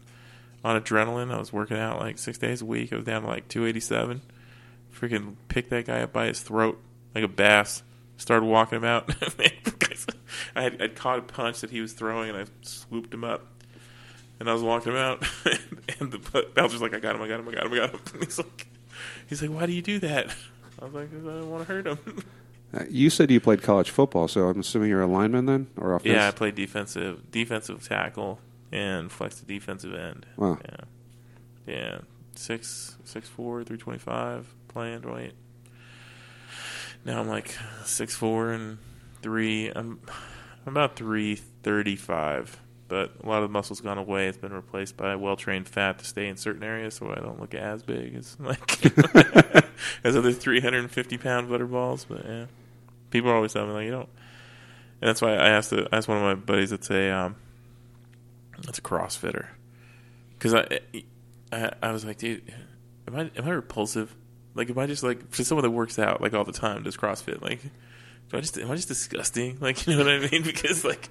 on 0.63 0.81
adrenaline. 0.81 1.31
I 1.33 1.37
was 1.37 1.51
working 1.53 1.77
out 1.77 1.99
like 1.99 2.17
six 2.17 2.37
days 2.37 2.61
a 2.61 2.65
week. 2.65 2.93
I 2.93 2.97
was 2.97 3.05
down 3.05 3.23
to 3.23 3.27
like 3.27 3.47
287. 3.49 4.21
Freaking 4.93 5.35
picked 5.49 5.69
that 5.71 5.85
guy 5.85 6.01
up 6.01 6.13
by 6.13 6.27
his 6.27 6.39
throat 6.39 6.79
like 7.13 7.23
a 7.23 7.27
bass. 7.27 7.83
Started 8.17 8.45
walking 8.45 8.77
him 8.77 8.85
out. 8.85 9.13
I 10.55 10.61
had 10.63 10.81
I'd 10.81 10.95
caught 10.95 11.19
a 11.19 11.21
punch 11.21 11.61
that 11.61 11.69
he 11.69 11.81
was 11.81 11.93
throwing, 11.93 12.29
and 12.29 12.37
I 12.39 12.45
swooped 12.61 13.13
him 13.13 13.23
up. 13.23 13.45
And 14.39 14.49
I 14.49 14.53
was 14.53 14.61
walking 14.61 14.91
him 14.93 14.97
out, 14.97 15.23
and 15.99 16.11
the 16.11 16.51
bouncer's 16.55 16.81
like, 16.81 16.93
"I 16.93 16.99
got 16.99 17.15
him! 17.15 17.21
I 17.21 17.27
got 17.27 17.39
him! 17.39 17.47
I 17.47 17.51
got 17.53 17.65
him! 17.65 17.73
I 17.73 17.75
got 17.77 17.89
him!" 17.91 17.99
And 18.13 18.23
he's 18.23 18.37
like, 18.37 18.67
"He's 19.27 19.41
like, 19.41 19.51
why 19.51 19.65
do 19.65 19.71
you 19.71 19.81
do 19.81 19.99
that?" 19.99 20.33
I 20.81 20.85
was 20.85 20.93
like, 20.93 21.09
"I 21.13 21.17
don't 21.17 21.49
want 21.49 21.65
to 21.67 21.73
hurt 21.73 21.87
him." 21.87 21.99
Uh, 22.73 22.83
You 22.89 23.09
said 23.09 23.31
you 23.31 23.39
played 23.39 23.61
college 23.61 23.89
football, 23.89 24.27
so 24.27 24.47
I'm 24.49 24.59
assuming 24.59 24.89
you're 24.89 25.01
a 25.01 25.07
lineman 25.07 25.45
then, 25.45 25.67
or 25.77 25.95
offense? 25.95 26.13
Yeah, 26.13 26.27
I 26.27 26.31
played 26.31 26.55
defensive 26.55 27.31
defensive 27.31 27.87
tackle 27.87 28.39
and 28.73 29.09
flexed 29.11 29.45
the 29.45 29.53
defensive 29.53 29.93
end. 29.93 30.25
Wow. 30.35 30.59
Yeah. 30.65 31.73
Yeah. 31.73 31.97
Six 32.35 32.97
six 33.05 33.29
four, 33.29 33.63
three 33.63 33.77
twenty 33.77 33.99
five, 33.99 34.53
playing 34.67 35.01
right. 35.03 35.33
Now 37.05 37.19
I'm 37.19 37.27
like 37.27 37.55
six 37.85 38.15
four 38.15 38.51
and 38.51 38.79
three 39.21 39.69
I'm 39.69 40.01
I'm 40.65 40.73
about 40.73 40.95
three 40.95 41.35
thirty 41.35 41.95
five. 41.95 42.59
But 42.87 43.13
a 43.23 43.27
lot 43.27 43.41
of 43.41 43.49
the 43.49 43.53
muscle's 43.53 43.81
gone 43.81 43.97
away. 43.97 44.27
It's 44.27 44.37
been 44.37 44.53
replaced 44.53 44.95
by 44.97 45.15
well 45.15 45.35
trained 45.35 45.67
fat 45.67 45.99
to 45.99 46.05
stay 46.05 46.27
in 46.27 46.37
certain 46.37 46.63
areas 46.63 46.95
so 46.95 47.11
I 47.11 47.15
don't 47.15 47.39
look 47.39 47.55
as 47.55 47.81
big 47.81 48.15
as 48.15 48.37
like 48.39 48.85
as 50.03 50.15
other 50.15 50.31
three 50.31 50.59
hundred 50.59 50.79
and 50.79 50.91
fifty 50.91 51.17
pound 51.17 51.49
butterballs, 51.49 52.05
but 52.07 52.25
yeah. 52.25 52.45
People 53.11 53.31
always 53.31 53.53
telling 53.53 53.69
me 53.69 53.75
like 53.75 53.85
you 53.85 53.91
don't. 53.91 54.09
And 55.01 55.09
that's 55.09 55.21
why 55.21 55.35
I 55.35 55.49
asked 55.49 55.69
the, 55.69 55.87
asked 55.91 56.07
one 56.07 56.17
of 56.17 56.23
my 56.23 56.35
buddies 56.35 56.71
that's 56.71 56.89
a 56.89 57.11
um, 57.11 57.35
that's 58.63 58.79
a 58.79 58.81
CrossFitter, 58.81 59.47
because 60.37 60.53
I, 60.53 60.79
I 61.51 61.71
I 61.81 61.91
was 61.91 62.05
like, 62.05 62.17
dude, 62.17 62.41
am 63.07 63.15
I 63.15 63.31
am 63.37 63.45
I 63.45 63.51
repulsive? 63.51 64.15
Like, 64.55 64.69
am 64.69 64.79
I 64.79 64.87
just 64.87 65.03
like 65.03 65.29
for 65.29 65.43
someone 65.43 65.63
that 65.63 65.71
works 65.71 65.99
out 65.99 66.21
like 66.21 66.33
all 66.33 66.45
the 66.45 66.53
time 66.53 66.83
does 66.83 66.97
CrossFit? 66.97 67.41
Like, 67.41 67.61
do 67.61 68.37
I 68.37 68.39
just 68.39 68.57
am 68.57 68.71
I 68.71 68.75
just 68.75 68.87
disgusting? 68.87 69.57
Like, 69.61 69.85
you 69.85 69.95
know 69.95 70.05
what 70.05 70.13
I 70.13 70.19
mean? 70.31 70.43
Because 70.43 70.83
like, 70.83 71.09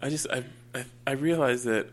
I 0.00 0.08
just 0.08 0.26
I 0.30 0.44
I, 0.74 0.84
I 1.06 1.10
realize 1.12 1.64
that 1.64 1.88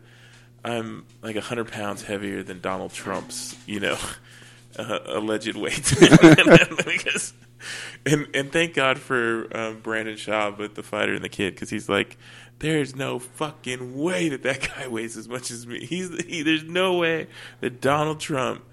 I'm 0.64 1.04
like 1.20 1.36
hundred 1.36 1.70
pounds 1.70 2.02
heavier 2.02 2.42
than 2.42 2.60
Donald 2.60 2.92
Trump's, 2.92 3.56
you 3.66 3.80
know, 3.80 3.98
uh, 4.78 5.00
alleged 5.06 5.56
weight. 5.56 5.92
because, 5.98 7.34
and 8.06 8.28
and 8.32 8.52
thank 8.52 8.74
God 8.74 8.98
for 8.98 9.54
um, 9.56 9.80
Brendan 9.80 10.14
Schaub 10.14 10.58
with 10.58 10.76
the 10.76 10.82
fighter 10.82 11.14
and 11.14 11.24
the 11.24 11.28
kid 11.28 11.54
because 11.54 11.70
he's 11.70 11.88
like, 11.88 12.16
there's 12.60 12.94
no 12.94 13.18
fucking 13.18 13.96
way 13.98 14.28
that 14.28 14.42
that 14.44 14.70
guy 14.76 14.86
weighs 14.86 15.16
as 15.16 15.28
much 15.28 15.50
as 15.50 15.66
me. 15.66 15.84
He's 15.84 16.10
he, 16.24 16.42
there's 16.42 16.64
no 16.64 16.98
way 16.98 17.26
that 17.60 17.80
Donald 17.80 18.20
Trump 18.20 18.64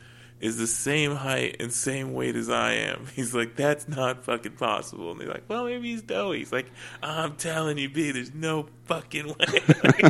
is 0.41 0.57
the 0.57 0.67
same 0.67 1.15
height 1.15 1.57
and 1.59 1.71
same 1.71 2.13
weight 2.13 2.35
as 2.35 2.49
I 2.49 2.73
am. 2.73 3.07
He's 3.15 3.33
like, 3.33 3.55
that's 3.55 3.87
not 3.87 4.25
fucking 4.25 4.53
possible. 4.53 5.11
And 5.11 5.21
they're 5.21 5.29
like, 5.29 5.43
well, 5.47 5.65
maybe 5.65 5.91
he's 5.91 6.01
doughy. 6.01 6.39
He's 6.39 6.51
like, 6.51 6.65
I'm 7.01 7.35
telling 7.35 7.77
you, 7.77 7.89
B, 7.89 8.11
there's 8.11 8.33
no 8.33 8.67
fucking 8.85 9.27
way. 9.27 10.09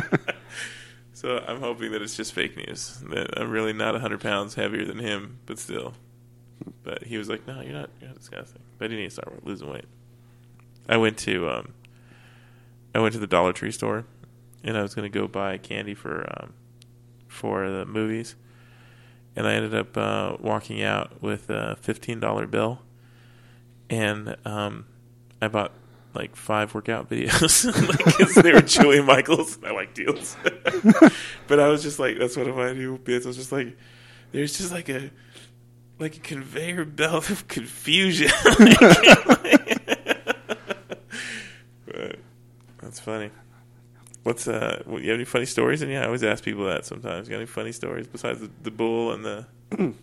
so 1.12 1.44
I'm 1.46 1.60
hoping 1.60 1.92
that 1.92 2.00
it's 2.00 2.16
just 2.16 2.32
fake 2.32 2.56
news. 2.56 3.02
That 3.10 3.38
I'm 3.38 3.50
really 3.50 3.74
not 3.74 3.92
100 3.92 4.20
pounds 4.20 4.54
heavier 4.54 4.86
than 4.86 4.98
him, 4.98 5.38
but 5.44 5.58
still. 5.58 5.92
But 6.82 7.04
he 7.04 7.18
was 7.18 7.28
like, 7.28 7.46
no, 7.46 7.60
you're 7.60 7.72
not. 7.72 7.90
You're 8.00 8.08
not 8.08 8.18
disgusting. 8.18 8.62
But 8.78 8.90
he 8.90 8.96
needs 8.96 9.16
to 9.16 9.22
start 9.22 9.44
losing 9.44 9.70
weight. 9.70 9.84
I 10.88 10.96
went 10.96 11.18
to 11.18 11.48
um, 11.48 11.74
I 12.94 13.00
went 13.00 13.12
to 13.14 13.20
the 13.20 13.26
Dollar 13.26 13.52
Tree 13.52 13.70
store, 13.70 14.04
and 14.64 14.76
I 14.76 14.82
was 14.82 14.94
going 14.94 15.10
to 15.10 15.18
go 15.18 15.26
buy 15.26 15.58
candy 15.58 15.94
for 15.94 16.26
um, 16.36 16.54
for 17.28 17.68
the 17.68 17.84
movies 17.84 18.36
and 19.36 19.46
I 19.46 19.54
ended 19.54 19.74
up 19.74 19.96
uh, 19.96 20.36
walking 20.40 20.82
out 20.82 21.22
with 21.22 21.50
a 21.50 21.76
fifteen 21.80 22.20
dollar 22.20 22.46
bill, 22.46 22.80
and 23.88 24.36
um, 24.44 24.86
I 25.40 25.48
bought 25.48 25.72
like 26.14 26.36
five 26.36 26.74
workout 26.74 27.08
videos 27.10 27.66
because 27.90 28.34
they 28.34 28.52
were 28.52 28.60
Jillian 28.60 29.06
Michaels. 29.06 29.56
And 29.56 29.66
I 29.66 29.72
like 29.72 29.94
deals, 29.94 30.36
but 31.46 31.60
I 31.60 31.68
was 31.68 31.82
just 31.82 31.98
like, 31.98 32.18
that's 32.18 32.36
one 32.36 32.48
of 32.48 32.56
my 32.56 32.72
new 32.72 32.98
bits. 32.98 33.26
I 33.26 33.28
was 33.28 33.36
just 33.36 33.52
like, 33.52 33.76
there's 34.32 34.56
just 34.56 34.72
like 34.72 34.88
a 34.88 35.10
like 35.98 36.16
a 36.16 36.20
conveyor 36.20 36.84
belt 36.84 37.30
of 37.30 37.48
confusion. 37.48 38.30
but 41.86 42.16
that's 42.80 43.00
funny. 43.00 43.30
What's 44.22 44.46
uh? 44.46 44.82
You 44.86 45.10
have 45.10 45.14
any 45.14 45.24
funny 45.24 45.46
stories? 45.46 45.82
And 45.82 45.90
yeah, 45.90 46.02
I 46.02 46.06
always 46.06 46.22
ask 46.22 46.44
people 46.44 46.66
that 46.66 46.84
sometimes. 46.84 47.26
You 47.26 47.32
got 47.32 47.38
any 47.38 47.46
funny 47.46 47.72
stories 47.72 48.06
besides 48.06 48.40
the, 48.40 48.50
the 48.62 48.70
bull 48.70 49.12
and 49.12 49.24
the? 49.24 49.46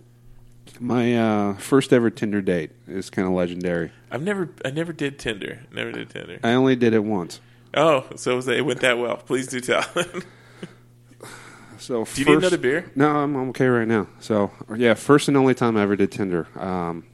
My 0.79 1.15
uh, 1.17 1.53
first 1.55 1.91
ever 1.93 2.09
Tinder 2.09 2.41
date 2.41 2.71
is 2.87 3.09
kind 3.09 3.27
of 3.27 3.33
legendary. 3.33 3.91
I've 4.11 4.21
never, 4.21 4.49
I 4.63 4.69
never 4.69 4.93
did 4.93 5.17
Tinder. 5.17 5.63
Never 5.73 5.91
did 5.91 6.09
Tinder. 6.09 6.39
I 6.43 6.53
only 6.53 6.75
did 6.75 6.93
it 6.93 7.03
once. 7.03 7.39
Oh, 7.73 8.05
so 8.15 8.33
it, 8.33 8.35
was, 8.35 8.47
it 8.47 8.65
went 8.65 8.81
that 8.81 8.97
well. 8.97 9.17
Please 9.17 9.47
do 9.47 9.59
tell. 9.61 9.83
so, 11.77 12.05
do 12.05 12.21
you 12.21 12.25
need 12.25 12.37
another 12.37 12.57
beer? 12.57 12.91
No, 12.95 13.09
I'm, 13.09 13.35
I'm 13.35 13.49
okay 13.49 13.67
right 13.67 13.87
now. 13.87 14.07
So, 14.19 14.51
yeah, 14.75 14.93
first 14.93 15.27
and 15.27 15.37
only 15.37 15.53
time 15.53 15.75
I 15.77 15.81
ever 15.81 15.95
did 15.95 16.11
Tinder. 16.11 16.47
Um, 16.59 17.05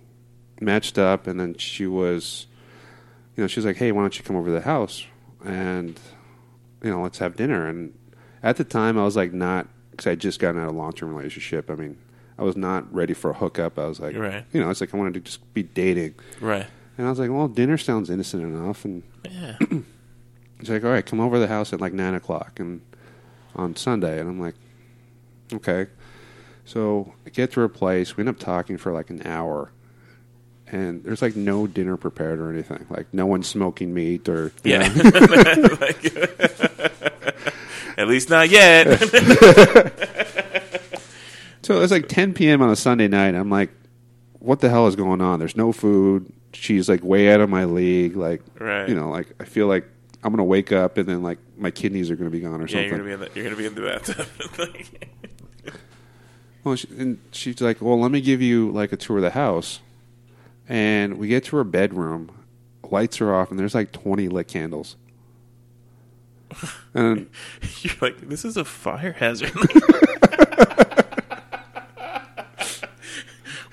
matched 0.60 0.98
up, 0.98 1.28
and 1.28 1.40
then 1.40 1.56
she 1.58 1.88
was, 1.88 2.48
you 3.36 3.44
know, 3.44 3.48
she 3.48 3.60
was 3.60 3.66
like, 3.66 3.78
"Hey, 3.78 3.92
why 3.92 4.02
don't 4.02 4.18
you 4.18 4.24
come 4.24 4.36
over 4.36 4.48
to 4.48 4.54
the 4.54 4.62
house?" 4.62 5.06
And 5.44 6.00
you 6.86 6.92
know, 6.92 7.02
let's 7.02 7.18
have 7.18 7.36
dinner. 7.36 7.68
And 7.68 7.98
at 8.44 8.58
the 8.58 8.64
time, 8.64 8.98
I 8.98 9.04
was 9.04 9.16
like, 9.16 9.34
not 9.34 9.68
because 9.90 10.06
I 10.06 10.14
just 10.14 10.40
gotten 10.40 10.62
out 10.62 10.70
of 10.70 10.76
a 10.76 10.78
long 10.78 10.94
term 10.94 11.14
relationship. 11.14 11.72
I 11.72 11.74
mean, 11.76 11.98
I 12.38 12.44
was 12.44 12.56
not 12.56 12.94
ready 12.94 13.16
for 13.16 13.32
a 13.32 13.34
hookup. 13.34 13.80
I 13.80 13.88
was 13.88 14.00
like, 14.00 14.16
right. 14.16 14.46
you 14.54 14.62
know, 14.62 14.70
it's 14.70 14.82
like 14.82 14.94
I 14.94 14.98
wanted 14.98 15.16
to 15.16 15.20
just 15.22 15.54
be 15.56 15.64
dating. 15.64 16.14
Right. 16.40 16.68
And 16.98 17.08
I 17.08 17.10
was 17.10 17.18
like, 17.18 17.32
well, 17.32 17.48
dinner 17.48 17.80
sounds 17.80 18.12
innocent 18.12 18.44
enough. 18.44 18.86
And 18.86 19.02
yeah. 19.30 19.58
He's 20.60 20.70
like, 20.70 20.84
all 20.84 20.92
right, 20.92 21.06
come 21.06 21.20
over 21.20 21.38
to 21.38 21.40
the 21.40 21.48
house 21.48 21.74
at 21.74 21.82
like 21.82 21.92
nine 21.92 22.14
o'clock 22.14 22.60
and 22.60 22.82
on 23.56 23.76
Sunday. 23.76 24.20
And 24.20 24.30
I'm 24.30 24.40
like, 24.40 24.56
okay. 25.52 25.88
So 26.66 27.14
I 27.26 27.32
get 27.32 27.52
to 27.54 27.62
her 27.62 27.68
place. 27.68 28.16
We 28.16 28.22
end 28.22 28.30
up 28.30 28.40
talking 28.40 28.78
for 28.78 28.92
like 28.92 29.10
an 29.10 29.26
hour. 29.26 29.72
And 30.68 31.04
there's 31.04 31.22
like 31.22 31.36
no 31.36 31.68
dinner 31.68 31.96
prepared 31.98 32.40
or 32.40 32.50
anything. 32.50 32.88
Like 32.90 33.14
no 33.14 33.26
one's 33.26 33.48
smoking 33.48 33.94
meat 33.94 34.28
or 34.28 34.52
yeah. 34.64 34.80
like, 35.80 36.06
at 37.98 38.08
least 38.08 38.30
not 38.30 38.50
yet. 38.50 39.00
so 41.62 41.82
it's 41.82 41.92
like 41.92 42.08
10 42.08 42.34
p.m. 42.34 42.62
on 42.62 42.70
a 42.70 42.76
Sunday 42.76 43.08
night. 43.08 43.36
I'm 43.36 43.50
like, 43.50 43.70
what 44.40 44.60
the 44.60 44.70
hell 44.70 44.88
is 44.88 44.96
going 44.96 45.22
on? 45.22 45.40
There's 45.40 45.56
no 45.56 45.72
food. 45.72 46.32
She's 46.54 46.90
like 46.90 47.04
way 47.04 47.32
out 47.32 47.42
of 47.42 47.50
my 47.50 47.66
league. 47.66 48.16
Like, 48.16 48.42
right. 48.60 48.90
you 48.90 48.96
know, 48.96 49.10
like 49.10 49.28
I 49.40 49.46
feel 49.46 49.68
like 49.68 49.86
I'm 50.24 50.32
gonna 50.32 50.44
wake 50.44 50.72
up 50.72 50.98
and 50.98 51.08
then 51.08 51.22
like 51.22 51.38
my 51.58 51.70
kidneys 51.70 52.10
are 52.10 52.16
gonna 52.16 52.32
be 52.32 52.40
gone 52.40 52.60
or 52.62 52.66
yeah, 52.68 52.90
something. 52.90 52.90
You're 52.90 52.98
gonna 52.98 53.04
be 53.04 53.14
in 53.14 53.20
the, 53.20 53.30
you're 53.36 53.44
gonna 53.44 53.56
be 53.56 53.66
in 53.68 53.76
the 53.76 53.82
bathtub. 53.82 54.28
well, 56.64 56.76
she, 56.76 56.88
and 56.98 57.20
she's 57.32 57.62
like, 57.62 57.82
well, 57.82 58.00
let 58.00 58.10
me 58.10 58.22
give 58.22 58.42
you 58.42 58.72
like 58.72 58.92
a 58.92 58.98
tour 58.98 59.18
of 59.18 59.24
the 59.24 59.30
house. 59.30 59.82
And 60.68 61.18
we 61.18 61.28
get 61.28 61.44
to 61.46 61.58
her 61.58 61.64
bedroom, 61.64 62.32
lights 62.90 63.22
are 63.22 63.34
off, 63.34 63.52
and 63.52 63.60
there's 63.60 63.76
like 63.76 63.92
20 63.92 64.28
lit 64.30 64.48
candles. 64.48 64.96
And 66.94 67.30
you're 67.82 67.96
like, 68.00 68.30
this 68.30 68.46
is 68.46 68.56
a 68.56 68.64
fire 68.64 69.12
hazard. 69.12 69.50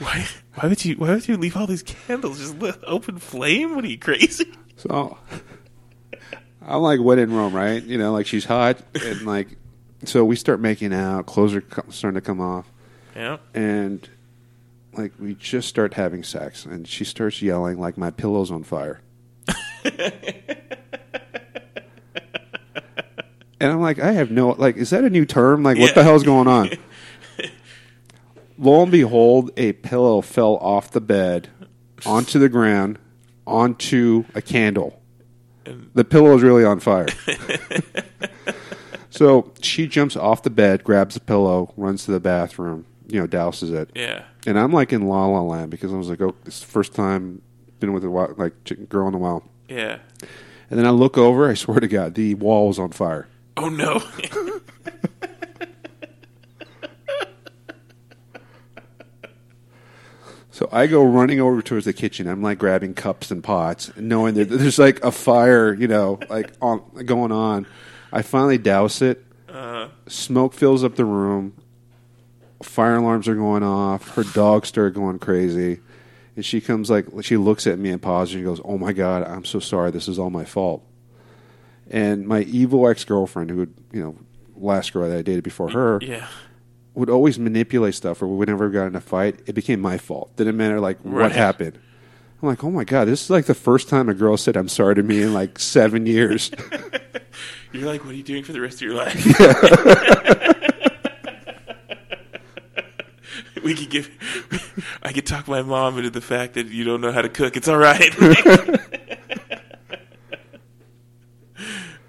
why? 0.01 0.26
Why 0.55 0.68
would 0.68 0.84
you? 0.84 0.97
Why 0.97 1.11
would 1.11 1.28
you 1.28 1.36
leave 1.36 1.57
all 1.57 1.68
these 1.68 1.84
candles 1.84 2.40
just 2.40 2.59
lit, 2.59 2.80
open 2.84 3.18
flame? 3.18 3.76
What 3.76 3.84
are 3.84 3.88
you 3.88 3.99
crazy? 3.99 4.53
So 4.76 5.16
I'm 6.61 6.82
like 6.82 6.99
when 7.01 7.20
in 7.20 7.32
Rome, 7.32 7.55
right? 7.55 7.80
You 7.80 7.97
know, 7.97 8.12
like 8.12 8.26
she's 8.26 8.45
hot, 8.45 8.78
and 8.95 9.22
like 9.22 9.57
so 10.05 10.24
we 10.24 10.36
start 10.36 10.61
making 10.61 10.93
out. 10.93 11.26
Clothes 11.26 11.55
are 11.55 11.64
starting 11.90 12.20
to 12.20 12.20
come 12.20 12.40
off. 12.40 12.66
Yeah. 13.14 13.38
And 13.55 14.09
like 14.95 15.12
we 15.18 15.34
just 15.34 15.68
start 15.68 15.95
having 15.95 16.22
sex, 16.22 16.64
and 16.64 16.86
she 16.86 17.05
starts 17.05 17.43
yelling 17.43 17.78
like 17.78 17.97
my 17.97 18.11
pillow's 18.11 18.51
on 18.51 18.62
fire. 18.62 19.01
And 23.62 23.70
I'm 23.70 23.80
like, 23.80 24.01
I 24.01 24.11
have 24.11 24.32
no 24.32 24.51
like, 24.51 24.76
is 24.76 24.90
that 24.90 25.05
a 25.05 25.11
new 25.11 25.24
term? 25.24 25.62
Like, 25.62 25.78
what 25.78 25.95
the 25.95 26.03
hell's 26.03 26.24
going 26.24 26.49
on? 26.49 26.70
Lo 28.59 28.82
and 28.82 28.90
behold, 28.90 29.53
a 29.57 29.72
pillow 29.74 30.20
fell 30.20 30.57
off 30.57 30.90
the 30.90 31.01
bed 31.01 31.49
onto 32.05 32.40
the 32.40 32.49
ground, 32.49 32.99
onto 33.47 34.24
a 34.34 34.43
candle. 34.43 35.01
The 35.95 36.05
pillow 36.05 36.34
is 36.34 36.43
really 36.43 36.64
on 36.64 36.80
fire. 36.80 37.07
so 39.11 39.53
she 39.61 39.86
jumps 39.86 40.16
off 40.16 40.43
the 40.43 40.51
bed, 40.51 40.82
grabs 40.82 41.14
the 41.14 41.20
pillow, 41.20 41.72
runs 41.76 42.05
to 42.07 42.11
the 42.11 42.18
bathroom, 42.18 42.84
you 43.13 43.21
know, 43.21 43.27
douses 43.27 43.73
it. 43.73 43.91
Yeah. 43.95 44.25
And 44.47 44.59
I'm 44.59 44.73
like 44.73 44.93
in 44.93 45.07
La 45.07 45.27
La 45.27 45.43
Land 45.43 45.71
because 45.71 45.93
I 45.93 45.97
was 45.97 46.09
like, 46.09 46.21
oh, 46.23 46.35
this 46.45 46.57
is 46.57 46.61
the 46.63 46.67
first 46.67 46.95
time 46.95 47.43
been 47.79 47.93
with 47.93 48.05
a 48.05 48.09
like 48.09 48.55
chick- 48.65 48.89
girl 48.89 49.07
in 49.09 49.15
a 49.15 49.19
while. 49.19 49.45
Yeah. 49.69 49.99
And 50.71 50.79
then 50.79 50.87
I 50.87 50.91
look 50.91 51.19
over, 51.19 51.51
I 51.51 51.55
swear 51.55 51.79
to 51.81 51.89
God, 51.89 52.15
the 52.15 52.35
wall 52.35 52.69
was 52.69 52.79
on 52.79 52.91
fire. 52.91 53.29
Oh 53.59 53.69
no. 53.69 54.03
So 60.55 60.69
I 60.71 60.87
go 60.87 61.03
running 61.03 61.41
over 61.41 61.63
towards 61.63 61.87
the 61.87 61.95
kitchen. 61.95 62.29
I'm 62.29 62.43
like 62.43 62.59
grabbing 62.59 62.93
cups 62.93 63.31
and 63.31 63.43
pots, 63.43 63.91
knowing 63.97 64.35
that 64.35 64.51
there's 64.51 64.79
like 64.79 65.03
a 65.03 65.11
fire, 65.11 65.73
you 65.73 65.89
know, 65.89 66.21
like 66.29 66.53
on 66.61 66.83
going 67.07 67.33
on. 67.33 67.67
I 68.13 68.21
finally 68.21 68.59
douse 68.59 69.01
it. 69.01 69.25
Uh, 69.49 69.89
Smoke 70.07 70.53
fills 70.53 70.85
up 70.85 70.97
the 70.97 71.07
room. 71.07 71.55
Fire 72.63 72.97
alarms 72.97 73.29
are 73.29 73.35
going 73.35 73.63
off. 73.63 74.09
Her 74.15 74.25
dogs 74.25 74.69
start 74.69 74.95
going 74.95 75.19
crazy, 75.19 75.81
and 76.37 76.45
she 76.45 76.61
comes 76.61 76.89
like 76.91 77.07
she 77.23 77.37
looks 77.37 77.67
at 77.67 77.79
me 77.79 77.91
and 77.91 78.01
pauses 78.01 78.35
and 78.37 78.45
goes, 78.45 78.61
"Oh 78.65 78.79
my 78.79 78.93
god, 78.93 79.23
I'm 79.25 79.45
so 79.45 79.59
sorry. 79.61 79.91
This 79.91 80.09
is 80.09 80.19
all 80.19 80.31
my 80.31 80.45
fault." 80.45 80.85
And 81.91 82.27
my 82.27 82.41
evil 82.43 82.89
ex 82.89 83.05
girlfriend, 83.05 83.51
who 83.51 83.57
would 83.59 83.75
you 83.93 84.01
know, 84.03 84.17
last 84.57 84.93
girl 84.93 85.09
that 85.09 85.19
I 85.19 85.23
dated 85.23 85.45
before 85.45 85.69
her, 85.71 85.99
yeah. 86.01 86.27
would 86.95 87.11
always 87.11 87.39
manipulate 87.39 87.95
stuff 87.95 88.23
or 88.23 88.29
whenever 88.29 88.67
we 88.69 88.73
got 88.73 88.87
in 88.87 88.97
a 88.97 89.01
fight, 89.01 89.41
it 89.47 89.55
became 89.55 89.81
my 89.81 89.99
fault. 89.99 90.35
Didn't 90.37 90.57
matter 90.57 90.81
like 90.81 90.99
Right. 91.05 91.23
what 91.25 91.33
happened. 91.33 91.79
I'm 92.41 92.49
like, 92.49 92.65
oh 92.65 92.71
my 92.71 92.85
god, 92.85 93.07
this 93.07 93.25
is 93.25 93.31
like 93.31 93.45
the 93.45 93.55
first 93.55 93.89
time 93.89 94.09
a 94.09 94.15
girl 94.15 94.37
said 94.37 94.57
I'm 94.57 94.69
sorry 94.69 94.95
to 94.97 95.03
me 95.03 95.23
in 95.23 95.33
like 95.35 95.59
seven 95.61 96.07
years. 96.07 96.51
You're 97.73 97.87
like, 97.87 98.05
what 98.05 98.13
are 98.15 98.17
you 98.17 98.23
doing 98.23 98.43
for 98.45 98.53
the 98.53 98.61
rest 98.61 98.77
of 98.77 98.83
your 98.83 98.95
life? 98.95 99.15
we 103.65 103.75
could 103.75 103.91
give. 103.91 104.11
I 105.03 105.13
could 105.13 105.27
talk 105.27 105.49
my 105.49 105.63
mom 105.63 105.99
into 105.99 106.11
the 106.11 106.21
fact 106.21 106.55
that 106.55 106.67
you 106.67 106.85
don't 106.85 107.01
know 107.01 107.13
how 107.13 107.23
to 107.23 107.29
cook. 107.29 107.57
It's 107.57 107.69
all 107.69 107.79
right. 107.79 108.15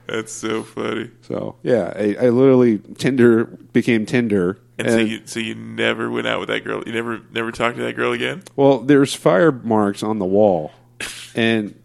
That's 0.07 0.31
so 0.31 0.63
funny. 0.63 1.11
So 1.21 1.55
yeah, 1.63 1.93
I, 1.95 2.15
I 2.19 2.29
literally 2.29 2.79
Tinder 2.97 3.45
became 3.45 4.05
Tinder. 4.05 4.59
And, 4.77 4.89
so 4.89 4.97
you 4.97 5.21
so 5.25 5.39
you 5.39 5.55
never 5.55 6.09
went 6.09 6.27
out 6.27 6.39
with 6.39 6.49
that 6.49 6.63
girl. 6.63 6.83
You 6.85 6.93
never 6.93 7.21
never 7.31 7.51
talked 7.51 7.77
to 7.77 7.83
that 7.83 7.95
girl 7.95 8.11
again. 8.11 8.43
well, 8.55 8.79
there's 8.79 9.13
fire 9.13 9.51
marks 9.51 10.03
on 10.03 10.19
the 10.19 10.25
wall, 10.25 10.71
and 11.35 11.79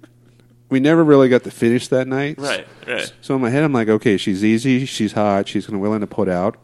we 0.68 0.80
never 0.80 1.04
really 1.04 1.28
got 1.28 1.44
to 1.44 1.50
finish 1.50 1.88
that 1.88 2.08
night. 2.08 2.38
Right, 2.38 2.66
right. 2.86 3.12
So 3.20 3.34
in 3.34 3.40
my 3.40 3.50
head, 3.50 3.62
I'm 3.64 3.72
like, 3.72 3.88
okay, 3.88 4.16
she's 4.16 4.44
easy, 4.44 4.84
she's 4.84 5.12
hot, 5.12 5.48
she's 5.48 5.66
gonna 5.66 5.78
willing 5.78 6.00
to 6.00 6.06
put 6.06 6.28
out. 6.28 6.56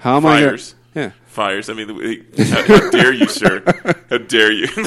How 0.00 0.16
am 0.16 0.22
Fires. 0.22 0.74
I? 0.94 0.94
Gonna, 0.94 1.06
yeah. 1.06 1.12
Fires. 1.38 1.70
I 1.70 1.74
mean, 1.74 1.88
how, 2.36 2.62
how 2.64 2.90
dare 2.90 3.12
you, 3.12 3.28
sir? 3.28 3.62
How 4.10 4.18
dare 4.18 4.50
you? 4.50 4.66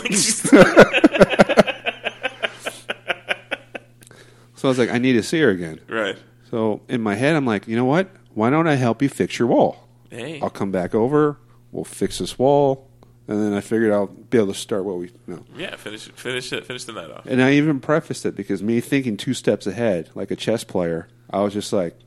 So 4.56 4.68
I 4.68 4.70
was 4.70 4.78
like, 4.78 4.92
I 4.92 5.00
need 5.00 5.14
to 5.14 5.24
see 5.24 5.40
her 5.42 5.50
again. 5.50 5.80
right. 5.90 6.16
So 6.52 6.82
in 6.88 7.02
my 7.02 7.16
head, 7.16 7.36
I'm 7.36 7.48
like, 7.48 7.68
you 7.68 7.76
know 7.76 7.86
what? 7.86 8.12
Why 8.36 8.52
don't 8.52 8.68
I 8.68 8.76
help 8.76 9.02
you 9.02 9.10
fix 9.10 9.40
your 9.40 9.48
wall? 9.48 9.88
Hey. 10.12 10.40
I'll 10.40 10.52
come 10.52 10.72
back 10.72 10.94
over. 10.94 11.40
We'll 11.72 11.84
fix 11.84 12.20
this 12.20 12.38
wall, 12.38 12.88
and 13.28 13.42
then 13.42 13.54
I 13.56 13.62
figured 13.62 13.92
I'll 13.92 14.06
be 14.06 14.38
able 14.38 14.54
to 14.54 14.54
start 14.54 14.84
what 14.86 14.98
we 15.00 15.12
know. 15.26 15.44
Yeah. 15.56 15.76
Finish 15.78 16.10
finish 16.10 16.54
it. 16.54 16.68
Finish 16.68 16.84
the 16.84 16.94
night 16.94 17.10
off. 17.10 17.26
And 17.26 17.42
I 17.42 17.54
even 17.54 17.80
prefaced 17.80 18.24
it 18.28 18.36
because 18.36 18.62
me 18.62 18.82
thinking 18.82 19.18
two 19.18 19.34
steps 19.34 19.66
ahead, 19.66 20.12
like 20.14 20.30
a 20.30 20.36
chess 20.36 20.64
player, 20.64 21.08
I 21.32 21.42
was 21.42 21.54
just 21.54 21.74
like, 21.74 21.98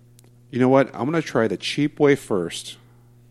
you 0.50 0.60
know 0.60 0.68
what? 0.68 0.94
I'm 0.94 1.10
going 1.10 1.20
to 1.20 1.26
try 1.26 1.48
the 1.48 1.56
cheap 1.56 1.98
way 1.98 2.14
first. 2.14 2.76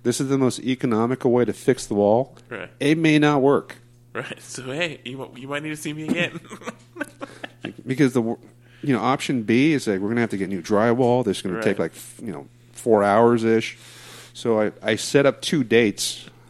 This 0.04 0.20
is 0.22 0.28
the 0.30 0.38
most 0.38 0.60
economical 0.60 1.32
way 1.32 1.45
to 1.45 1.54
fix 1.54 1.86
the 1.86 1.93
wall. 1.95 2.36
Right. 2.49 2.70
It 2.80 2.97
may 2.97 3.18
not 3.20 3.41
work 3.41 3.78
Right. 4.14 4.39
So 4.41 4.64
hey, 4.64 4.99
you 5.06 5.32
you 5.36 5.47
might 5.47 5.64
need 5.64 5.70
to 5.70 5.76
see 5.78 5.91
me 5.93 6.08
again. 6.08 6.39
because 7.88 8.14
the 8.14 8.22
you 8.22 8.93
know 8.93 8.99
option 8.99 9.41
B 9.43 9.74
is 9.74 9.88
like 9.88 9.95
we're 9.99 10.08
going 10.10 10.16
to 10.18 10.22
have 10.22 10.30
to 10.32 10.38
get 10.38 10.49
new 10.49 10.62
drywall. 10.62 11.26
This 11.26 11.38
is 11.38 11.41
going 11.43 11.56
Right. 11.56 11.64
to 11.64 11.68
take 11.70 11.80
like 11.80 11.93
you 12.22 12.32
know 12.32 12.47
four 12.74 13.04
hours 13.04 13.43
ish. 13.43 13.78
So 14.34 14.62
I, 14.62 14.72
I 14.84 14.95
set 14.97 15.26
up 15.26 15.41
two 15.41 15.64
dates. 15.64 16.30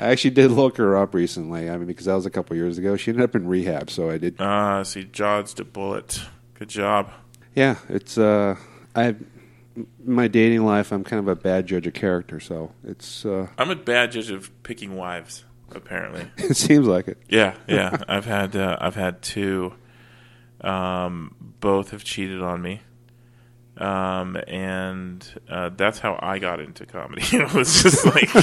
I 0.00 0.06
actually 0.12 0.30
did 0.30 0.52
look 0.52 0.76
her 0.76 0.96
up 0.96 1.12
recently. 1.12 1.68
I 1.68 1.76
mean, 1.76 1.86
because 1.86 2.06
that 2.06 2.14
was 2.14 2.24
a 2.26 2.30
couple 2.30 2.54
years 2.56 2.78
ago. 2.78 2.96
She 2.96 3.10
ended 3.10 3.24
up 3.24 3.34
in 3.34 3.48
rehab, 3.48 3.90
so 3.90 4.10
I 4.10 4.18
did 4.18 4.36
Ah, 4.40 4.84
see, 4.84 5.02
dodged 5.04 5.58
a 5.58 5.64
bullet. 5.64 6.20
Good 6.54 6.68
job. 6.68 7.10
Yeah, 7.56 7.76
it's 7.88 8.16
uh, 8.16 8.56
I 8.98 9.14
in 9.78 9.86
my 10.04 10.28
dating 10.28 10.64
life. 10.64 10.92
I'm 10.92 11.04
kind 11.04 11.20
of 11.20 11.28
a 11.28 11.36
bad 11.36 11.66
judge 11.66 11.86
of 11.86 11.94
character, 11.94 12.40
so 12.40 12.72
it's 12.84 13.24
uh, 13.24 13.48
I'm 13.56 13.70
a 13.70 13.76
bad 13.76 14.12
judge 14.12 14.30
of 14.30 14.50
picking 14.62 14.96
wives. 14.96 15.44
Apparently. 15.70 16.26
it 16.38 16.56
seems 16.56 16.86
like 16.86 17.08
it. 17.08 17.18
Yeah, 17.28 17.54
yeah. 17.66 17.98
I've 18.08 18.24
had 18.24 18.56
uh, 18.56 18.78
I've 18.80 18.94
had 18.94 19.22
two. 19.22 19.74
Um, 20.60 21.36
both 21.60 21.90
have 21.90 22.02
cheated 22.02 22.42
on 22.42 22.60
me, 22.62 22.80
um, 23.76 24.36
and 24.48 25.24
uh, 25.48 25.68
that's 25.68 26.00
how 26.00 26.18
I 26.20 26.38
got 26.38 26.60
into 26.60 26.84
comedy. 26.86 27.22
it 27.36 27.52
was 27.52 27.82
just 27.82 28.04
like, 28.06 28.34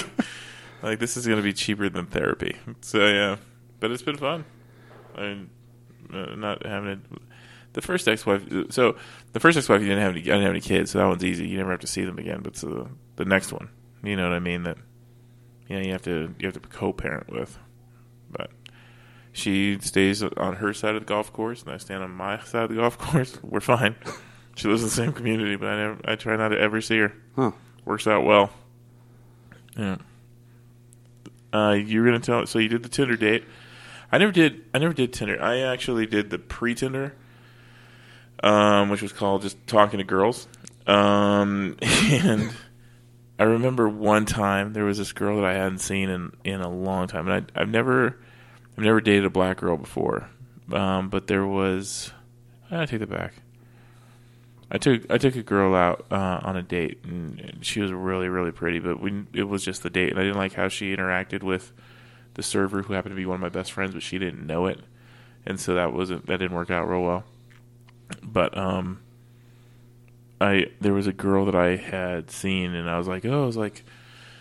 like 0.82 1.00
this 1.00 1.18
is 1.18 1.26
going 1.28 1.40
to 1.40 1.44
be 1.44 1.52
cheaper 1.52 1.90
than 1.90 2.06
therapy. 2.06 2.56
So 2.82 3.06
yeah, 3.08 3.38
but 3.80 3.92
it's 3.92 4.04
been 4.04 4.18
fun. 4.18 4.46
I 5.16 5.22
mean, 5.22 5.50
uh, 6.14 6.36
not 6.36 6.66
having 6.66 6.90
it. 6.90 7.00
The 7.76 7.82
first 7.82 8.08
ex-wife. 8.08 8.44
So 8.70 8.96
the 9.34 9.42
first 9.42 9.58
ex-wife, 9.58 9.82
you 9.82 9.88
didn't 9.88 10.02
have 10.02 10.12
any. 10.12 10.22
I 10.22 10.24
didn't 10.24 10.44
have 10.44 10.52
any 10.52 10.62
kids, 10.62 10.92
so 10.92 11.00
that 11.00 11.06
one's 11.08 11.26
easy. 11.26 11.46
You 11.46 11.58
never 11.58 11.72
have 11.72 11.82
to 11.82 11.88
see 11.88 12.06
them 12.06 12.18
again. 12.18 12.40
But 12.42 12.56
so 12.56 12.90
the 13.18 13.26
next 13.26 13.52
one, 13.52 13.68
you 14.02 14.16
know 14.16 14.24
what 14.24 14.32
I 14.34 14.40
mean? 14.40 14.64
That 14.64 14.78
you 15.68 15.76
know 15.76 15.86
you 15.86 15.92
have 15.92 16.04
to 16.04 16.34
you 16.40 16.48
have 16.48 16.54
to 16.54 16.62
co-parent 16.62 17.30
with, 17.30 17.58
but 18.32 18.50
she 19.34 19.78
stays 19.82 20.24
on 20.24 20.56
her 20.56 20.74
side 20.74 20.96
of 20.96 21.02
the 21.02 21.06
golf 21.06 21.34
course, 21.34 21.64
and 21.64 21.72
I 21.74 21.78
stand 21.78 22.02
on 22.02 22.12
my 22.12 22.40
side 22.46 22.64
of 22.64 22.70
the 22.70 22.76
golf 22.78 22.98
course. 22.98 23.38
We're 23.44 23.60
fine. 23.60 23.96
She 24.56 24.70
lives 24.70 24.82
in 24.82 24.88
the 24.88 24.96
same 24.96 25.12
community, 25.12 25.58
but 25.58 25.68
I 25.68 25.76
never, 25.76 26.00
I 26.06 26.16
try 26.16 26.38
not 26.38 26.50
to 26.50 26.58
ever 26.58 26.80
see 26.80 27.00
her. 27.00 27.14
Huh? 27.36 27.52
Works 27.84 28.08
out 28.08 28.24
well. 28.24 28.52
Yeah. 29.78 29.98
Uh, 31.52 31.72
you 31.72 32.00
were 32.00 32.06
gonna 32.06 32.20
tell. 32.22 32.46
So 32.46 32.60
you 32.60 32.70
did 32.70 32.84
the 32.84 32.90
Tinder 32.90 33.18
date. 33.18 33.44
I 34.12 34.18
never 34.18 34.32
did. 34.32 34.64
I 34.74 34.80
never 34.80 34.94
did 34.94 35.12
Tinder. 35.12 35.42
I 35.42 35.60
actually 35.60 36.06
did 36.06 36.30
the 36.30 36.40
pre-Tinder, 36.40 37.16
um, 38.44 38.90
which 38.90 39.02
was 39.02 39.14
called 39.14 39.42
just 39.42 39.66
talking 39.68 40.00
to 40.00 40.04
girls. 40.04 40.48
Um, 40.88 41.78
and 41.82 42.54
I 43.38 43.44
remember 43.44 43.90
one 43.90 44.26
time 44.26 44.74
there 44.74 44.86
was 44.86 44.98
this 44.98 45.14
girl 45.14 45.38
that 45.38 45.46
I 45.46 45.54
hadn't 45.54 45.80
seen 45.80 46.10
in 46.10 46.32
in 46.44 46.62
a 46.62 46.70
long 46.70 47.08
time, 47.08 47.28
and 47.28 47.50
I, 47.56 47.62
I've 47.62 47.70
never, 47.70 48.18
I've 48.78 48.84
never 48.84 49.02
dated 49.02 49.26
a 49.26 49.30
black 49.30 49.58
girl 49.58 49.78
before. 49.78 50.30
Um, 50.72 51.10
but 51.10 51.28
there 51.28 51.46
was, 51.46 52.12
I 52.72 52.86
take 52.86 53.00
that 53.00 53.10
back. 53.10 53.34
I 54.72 54.78
took 54.78 55.10
I 55.12 55.18
took 55.18 55.36
a 55.36 55.44
girl 55.44 55.76
out 55.76 56.06
uh, 56.12 56.40
on 56.44 56.58
a 56.58 56.64
date, 56.64 57.00
and, 57.04 57.40
and 57.40 57.66
she 57.66 57.82
was 57.82 57.92
really 57.92 58.30
really 58.30 58.52
pretty. 58.52 58.80
But 58.80 59.00
we 59.00 59.26
it 59.34 59.44
was 59.44 59.64
just 59.64 59.84
the 59.84 59.90
date, 59.90 60.12
and 60.12 60.20
I 60.20 60.24
didn't 60.24 60.38
like 60.38 60.54
how 60.54 60.70
she 60.70 60.96
interacted 60.96 61.44
with 61.44 61.72
the 62.34 62.44
server, 62.44 62.82
who 62.82 62.94
happened 62.94 63.12
to 63.12 63.16
be 63.16 63.26
one 63.26 63.36
of 63.36 63.42
my 63.42 63.50
best 63.50 63.72
friends, 63.72 63.94
but 63.94 64.04
she 64.04 64.18
didn't 64.18 64.46
know 64.46 64.66
it, 64.66 64.80
and 65.46 65.60
so 65.60 65.76
that 65.76 65.94
wasn't 65.94 66.26
that 66.26 66.38
didn't 66.38 66.56
work 66.56 66.72
out 66.72 66.90
real 66.90 67.04
well. 67.04 67.24
But 68.22 68.58
um, 68.58 69.02
I 70.40 70.68
there 70.82 70.94
was 70.94 71.08
a 71.08 71.14
girl 71.14 71.46
that 71.46 71.56
I 71.56 71.76
had 71.76 72.32
seen, 72.32 72.74
and 72.76 72.90
I 72.90 72.98
was 72.98 73.08
like, 73.08 73.26
oh, 73.26 73.44
I 73.44 73.46
was 73.46 73.58
like, 73.58 73.84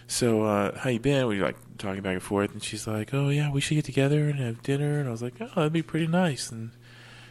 so 0.07 0.43
uh, 0.43 0.79
how 0.79 0.91
you 0.91 1.01
been? 1.01 1.27
We 1.27 1.39
were 1.41 1.47
like 1.47 1.57
talking 1.79 2.03
back 2.03 2.15
and 2.15 2.23
forth, 2.23 2.53
and 2.53 2.63
she's 2.63 2.87
like, 2.87 3.13
oh 3.15 3.29
yeah, 3.29 3.51
we 3.51 3.61
should 3.61 3.75
get 3.75 3.85
together 3.85 4.29
and 4.29 4.39
have 4.39 4.63
dinner, 4.63 4.99
and 4.99 5.09
I 5.09 5.13
was 5.13 5.23
like, 5.23 5.35
oh, 5.41 5.51
that'd 5.55 5.73
be 5.73 5.83
pretty 5.83 6.07
nice, 6.07 6.51
and 6.51 6.71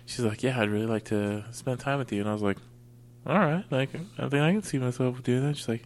she's 0.06 0.26
like, 0.26 0.44
yeah, 0.44 0.60
I'd 0.60 0.70
really 0.70 0.88
like 0.88 1.06
to 1.06 1.46
spend 1.52 1.80
time 1.80 2.00
with 2.00 2.12
you, 2.12 2.22
and 2.22 2.30
I 2.30 2.34
was 2.34 2.42
like 2.42 2.58
all 3.26 3.40
right, 3.40 3.64
like 3.72 3.90
I 4.18 4.28
think 4.28 4.34
I 4.42 4.52
can 4.52 4.64
see 4.64 4.78
myself 4.78 5.24
doing 5.24 5.48
that. 5.48 5.56
She's 5.56 5.70
like, 5.70 5.84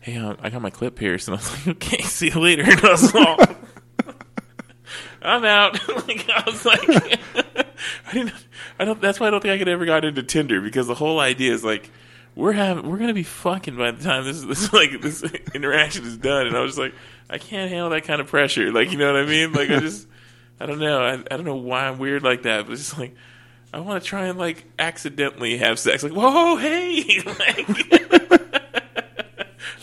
hey, 0.00 0.16
um, 0.16 0.36
I 0.40 0.50
got 0.50 0.62
my 0.62 0.70
clit 0.70 0.94
pierced, 0.94 1.28
and 1.28 1.36
I 1.36 1.38
was 1.38 1.50
like, 1.52 1.68
okay, 1.76 2.02
see 2.02 2.28
you 2.28 2.40
later. 2.40 2.62
And 2.62 2.80
I 2.80 2.90
was 2.90 3.14
all, 3.14 3.38
I'm 5.22 5.44
out. 5.44 5.74
like 6.08 6.28
I 6.28 6.42
was 6.46 6.64
like, 6.64 7.20
I 8.12 8.14
didn't. 8.14 8.34
I 8.78 8.84
don't. 8.84 9.00
That's 9.00 9.18
why 9.18 9.28
I 9.28 9.30
don't 9.30 9.40
think 9.40 9.52
I 9.52 9.58
could 9.58 9.68
ever 9.68 9.86
got 9.86 10.04
into 10.04 10.22
Tinder 10.22 10.60
because 10.60 10.86
the 10.86 10.94
whole 10.94 11.18
idea 11.18 11.52
is 11.52 11.64
like. 11.64 11.90
We're 12.34 12.52
having 12.52 12.90
we're 12.90 12.96
gonna 12.96 13.12
be 13.12 13.24
fucking 13.24 13.76
by 13.76 13.90
the 13.90 14.02
time 14.02 14.24
this 14.24 14.40
this 14.40 14.72
like 14.72 15.02
this 15.02 15.22
interaction 15.54 16.06
is 16.06 16.16
done, 16.16 16.46
and 16.46 16.56
I 16.56 16.60
was 16.60 16.70
just 16.70 16.78
like, 16.78 16.94
I 17.28 17.36
can't 17.36 17.70
handle 17.70 17.90
that 17.90 18.04
kind 18.04 18.22
of 18.22 18.26
pressure. 18.26 18.72
Like, 18.72 18.90
you 18.90 18.96
know 18.96 19.12
what 19.12 19.22
I 19.22 19.26
mean? 19.26 19.52
Like, 19.52 19.68
I 19.70 19.80
just, 19.80 20.06
I 20.58 20.64
don't 20.64 20.78
know. 20.78 21.02
I, 21.02 21.12
I 21.12 21.36
don't 21.36 21.44
know 21.44 21.56
why 21.56 21.88
I'm 21.88 21.98
weird 21.98 22.22
like 22.22 22.42
that, 22.44 22.64
but 22.64 22.72
it's 22.72 22.88
just 22.88 22.98
like, 22.98 23.14
I 23.72 23.80
want 23.80 24.02
to 24.02 24.08
try 24.08 24.26
and 24.26 24.38
like 24.38 24.64
accidentally 24.78 25.58
have 25.58 25.78
sex. 25.78 26.02
Like, 26.02 26.12
whoa, 26.12 26.56
hey! 26.56 27.22
like, 27.26 27.66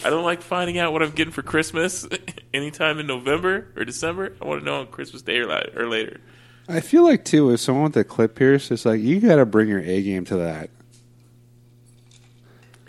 I 0.06 0.10
don't 0.10 0.24
like 0.24 0.42
finding 0.42 0.78
out 0.78 0.94
what 0.94 1.04
I'm 1.04 1.12
getting 1.12 1.34
for 1.34 1.42
Christmas 1.42 2.08
anytime 2.54 3.00
in 3.00 3.08
November 3.08 3.68
or 3.76 3.86
December. 3.86 4.36
I 4.42 4.46
want 4.46 4.62
to 4.62 4.66
know 4.66 4.80
on 4.80 4.88
Christmas 4.88 5.22
Day 5.22 5.40
or, 5.40 5.50
or 5.76 5.88
later. 5.88 6.20
I 6.70 6.82
feel 6.82 7.04
like 7.04 7.26
too, 7.26 7.52
if 7.52 7.60
someone 7.60 7.86
with 7.86 7.98
a 7.98 8.04
clit 8.06 8.36
pierce, 8.36 8.70
it's 8.72 8.86
like 8.86 9.02
you 9.02 9.20
got 9.20 9.36
to 9.38 9.46
bring 9.46 9.68
your 9.68 9.80
A 9.80 10.02
game 10.04 10.24
to 10.26 10.38
that. 10.38 10.70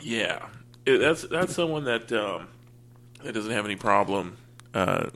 Yeah, 0.03 0.47
It- 0.87 0.99
that's 0.99 1.22
that's 1.22 1.55
someone 1.55 1.85
that 1.85 2.11
um, 2.12 2.49
that 3.22 3.33
doesn't 3.33 3.51
have 3.53 3.64
any 3.64 3.76
problem 3.76 4.37
uh, 4.74 5.09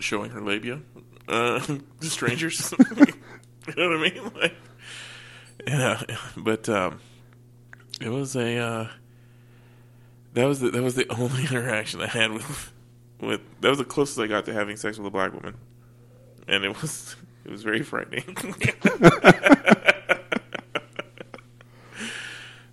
showing 0.00 0.30
her 0.30 0.40
labia 0.40 0.80
uh, 1.28 1.60
to 1.60 1.82
strangers. 2.00 2.72
you 2.96 3.74
know 3.76 3.88
what 3.90 3.98
I 3.98 4.10
mean? 4.10 4.30
Like, 4.34 4.54
yeah, 5.66 6.02
but 6.36 6.68
um, 6.68 7.00
it 8.00 8.08
was 8.10 8.36
a 8.36 8.56
uh, 8.58 8.88
that 10.34 10.44
was 10.46 10.60
the, 10.60 10.70
that 10.70 10.82
was 10.82 10.94
the 10.94 11.06
only 11.10 11.42
interaction 11.42 12.00
I 12.00 12.06
had 12.06 12.32
with 12.32 12.72
with 13.20 13.40
that 13.60 13.68
was 13.70 13.78
the 13.78 13.84
closest 13.84 14.18
I 14.18 14.26
got 14.26 14.44
to 14.46 14.52
having 14.52 14.76
sex 14.76 14.98
with 14.98 15.06
a 15.06 15.10
black 15.10 15.32
woman, 15.32 15.54
and 16.48 16.64
it 16.64 16.80
was 16.82 17.16
it 17.46 17.50
was 17.52 17.62
very 17.62 17.82
frightening. 17.82 18.24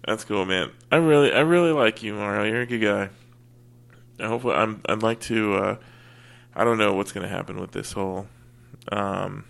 That's 0.05 0.26
cool, 0.26 0.45
man. 0.45 0.71
I 0.91 0.97
really, 0.97 1.32
I 1.32 1.39
really 1.41 1.71
like 1.71 2.03
you, 2.03 2.13
Mario. 2.13 2.43
You're 2.43 2.61
a 2.61 2.65
good 2.65 2.82
guy. 2.82 3.09
I 4.24 4.28
hope 4.28 4.43
I'm. 4.45 4.82
I'd 4.88 5.01
like 5.01 5.21
to. 5.21 5.53
Uh, 5.55 5.76
I 6.55 6.63
don't 6.65 6.78
know 6.78 6.93
what's 6.93 7.11
going 7.13 7.24
to 7.28 7.34
happen 7.34 7.59
with 7.59 7.71
this 7.71 7.93
whole 7.93 8.28
um, 8.91 9.45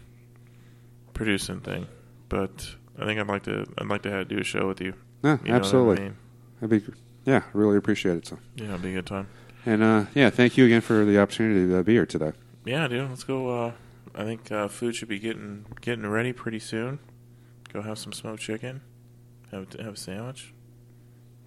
producing 1.14 1.60
thing, 1.62 1.88
but 2.30 2.76
I 3.00 3.06
think 3.06 3.20
I'd 3.20 3.28
like 3.28 3.44
to. 3.44 3.66
I'd 3.80 3.88
like 3.88 4.04
to 4.04 4.12
have, 4.12 4.28
do 4.28 4.38
a 4.38 4.44
show 4.44 4.68
with 4.68 4.80
you. 4.80 4.94
Yeah, 5.24 5.32
You 5.32 5.36
know 5.36 5.38
what 5.38 5.50
I 5.52 5.56
absolutely. 5.56 6.04
mean? 6.04 6.18
That'd 6.62 6.86
be, 6.86 6.94
yeah, 7.26 7.42
really 7.54 7.78
appreciate 7.78 8.18
it. 8.18 8.28
So, 8.28 8.38
Yeah, 8.56 8.66
it'll 8.66 8.78
be 8.78 8.92
a 8.92 8.94
good 8.96 9.06
time. 9.08 9.28
and 9.66 9.82
uh, 9.82 10.06
yeah, 10.14 10.30
thank 10.30 10.56
you 10.58 10.66
again 10.66 10.82
for 10.82 11.04
the 11.04 11.20
opportunity 11.20 11.68
to 11.72 11.84
be 11.84 11.94
here 11.94 12.06
today. 12.06 12.34
Yeah, 12.66 12.88
dude. 12.88 13.10
Let's 13.10 13.24
go. 13.24 13.50
Uh, 13.50 13.72
I 14.16 14.24
think 14.24 14.52
uh, 14.52 14.68
food 14.68 14.96
should 14.96 15.08
be 15.10 15.20
getting 15.20 15.66
getting 15.82 16.06
ready 16.08 16.34
pretty 16.34 16.60
soon. 16.60 17.00
Go 17.72 17.82
have 17.82 17.98
some 17.98 18.14
smoked 18.14 18.42
chicken. 18.42 18.82
Have 19.52 19.68
a, 19.80 19.84
have 19.84 19.94
a 19.94 19.98
sandwich. 19.98 20.54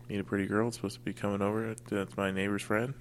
Meet 0.08 0.20
a 0.20 0.24
pretty 0.24 0.46
girl. 0.46 0.68
It's 0.68 0.76
supposed 0.76 0.94
to 0.96 1.00
be 1.00 1.12
coming 1.12 1.42
over. 1.42 1.74
That's 1.88 2.16
my 2.16 2.30
neighbor's 2.30 2.62
friend. 2.62 2.94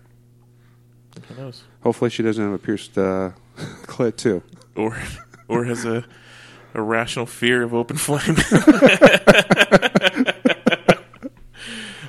Who 1.29 1.35
knows? 1.41 1.63
Hopefully, 1.81 2.09
she 2.09 2.23
doesn't 2.23 2.43
have 2.43 2.53
a 2.53 2.57
pierced 2.57 2.97
uh, 2.97 3.31
clit 3.57 4.17
too. 4.17 4.43
or 4.75 4.97
or 5.47 5.65
has 5.65 5.85
a 5.85 6.05
irrational 6.73 7.25
fear 7.25 7.63
of 7.63 7.73
open 7.73 7.97
flame. 7.97 8.35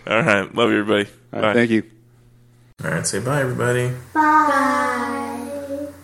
All 0.06 0.22
right, 0.22 0.54
love 0.54 0.70
you, 0.70 0.78
everybody. 0.80 1.08
All 1.32 1.40
right, 1.42 1.54
thank 1.54 1.70
you. 1.70 1.82
All 2.84 2.90
right, 2.90 3.06
say 3.06 3.18
bye, 3.18 3.40
everybody. 3.40 3.92
Bye. 4.14 5.22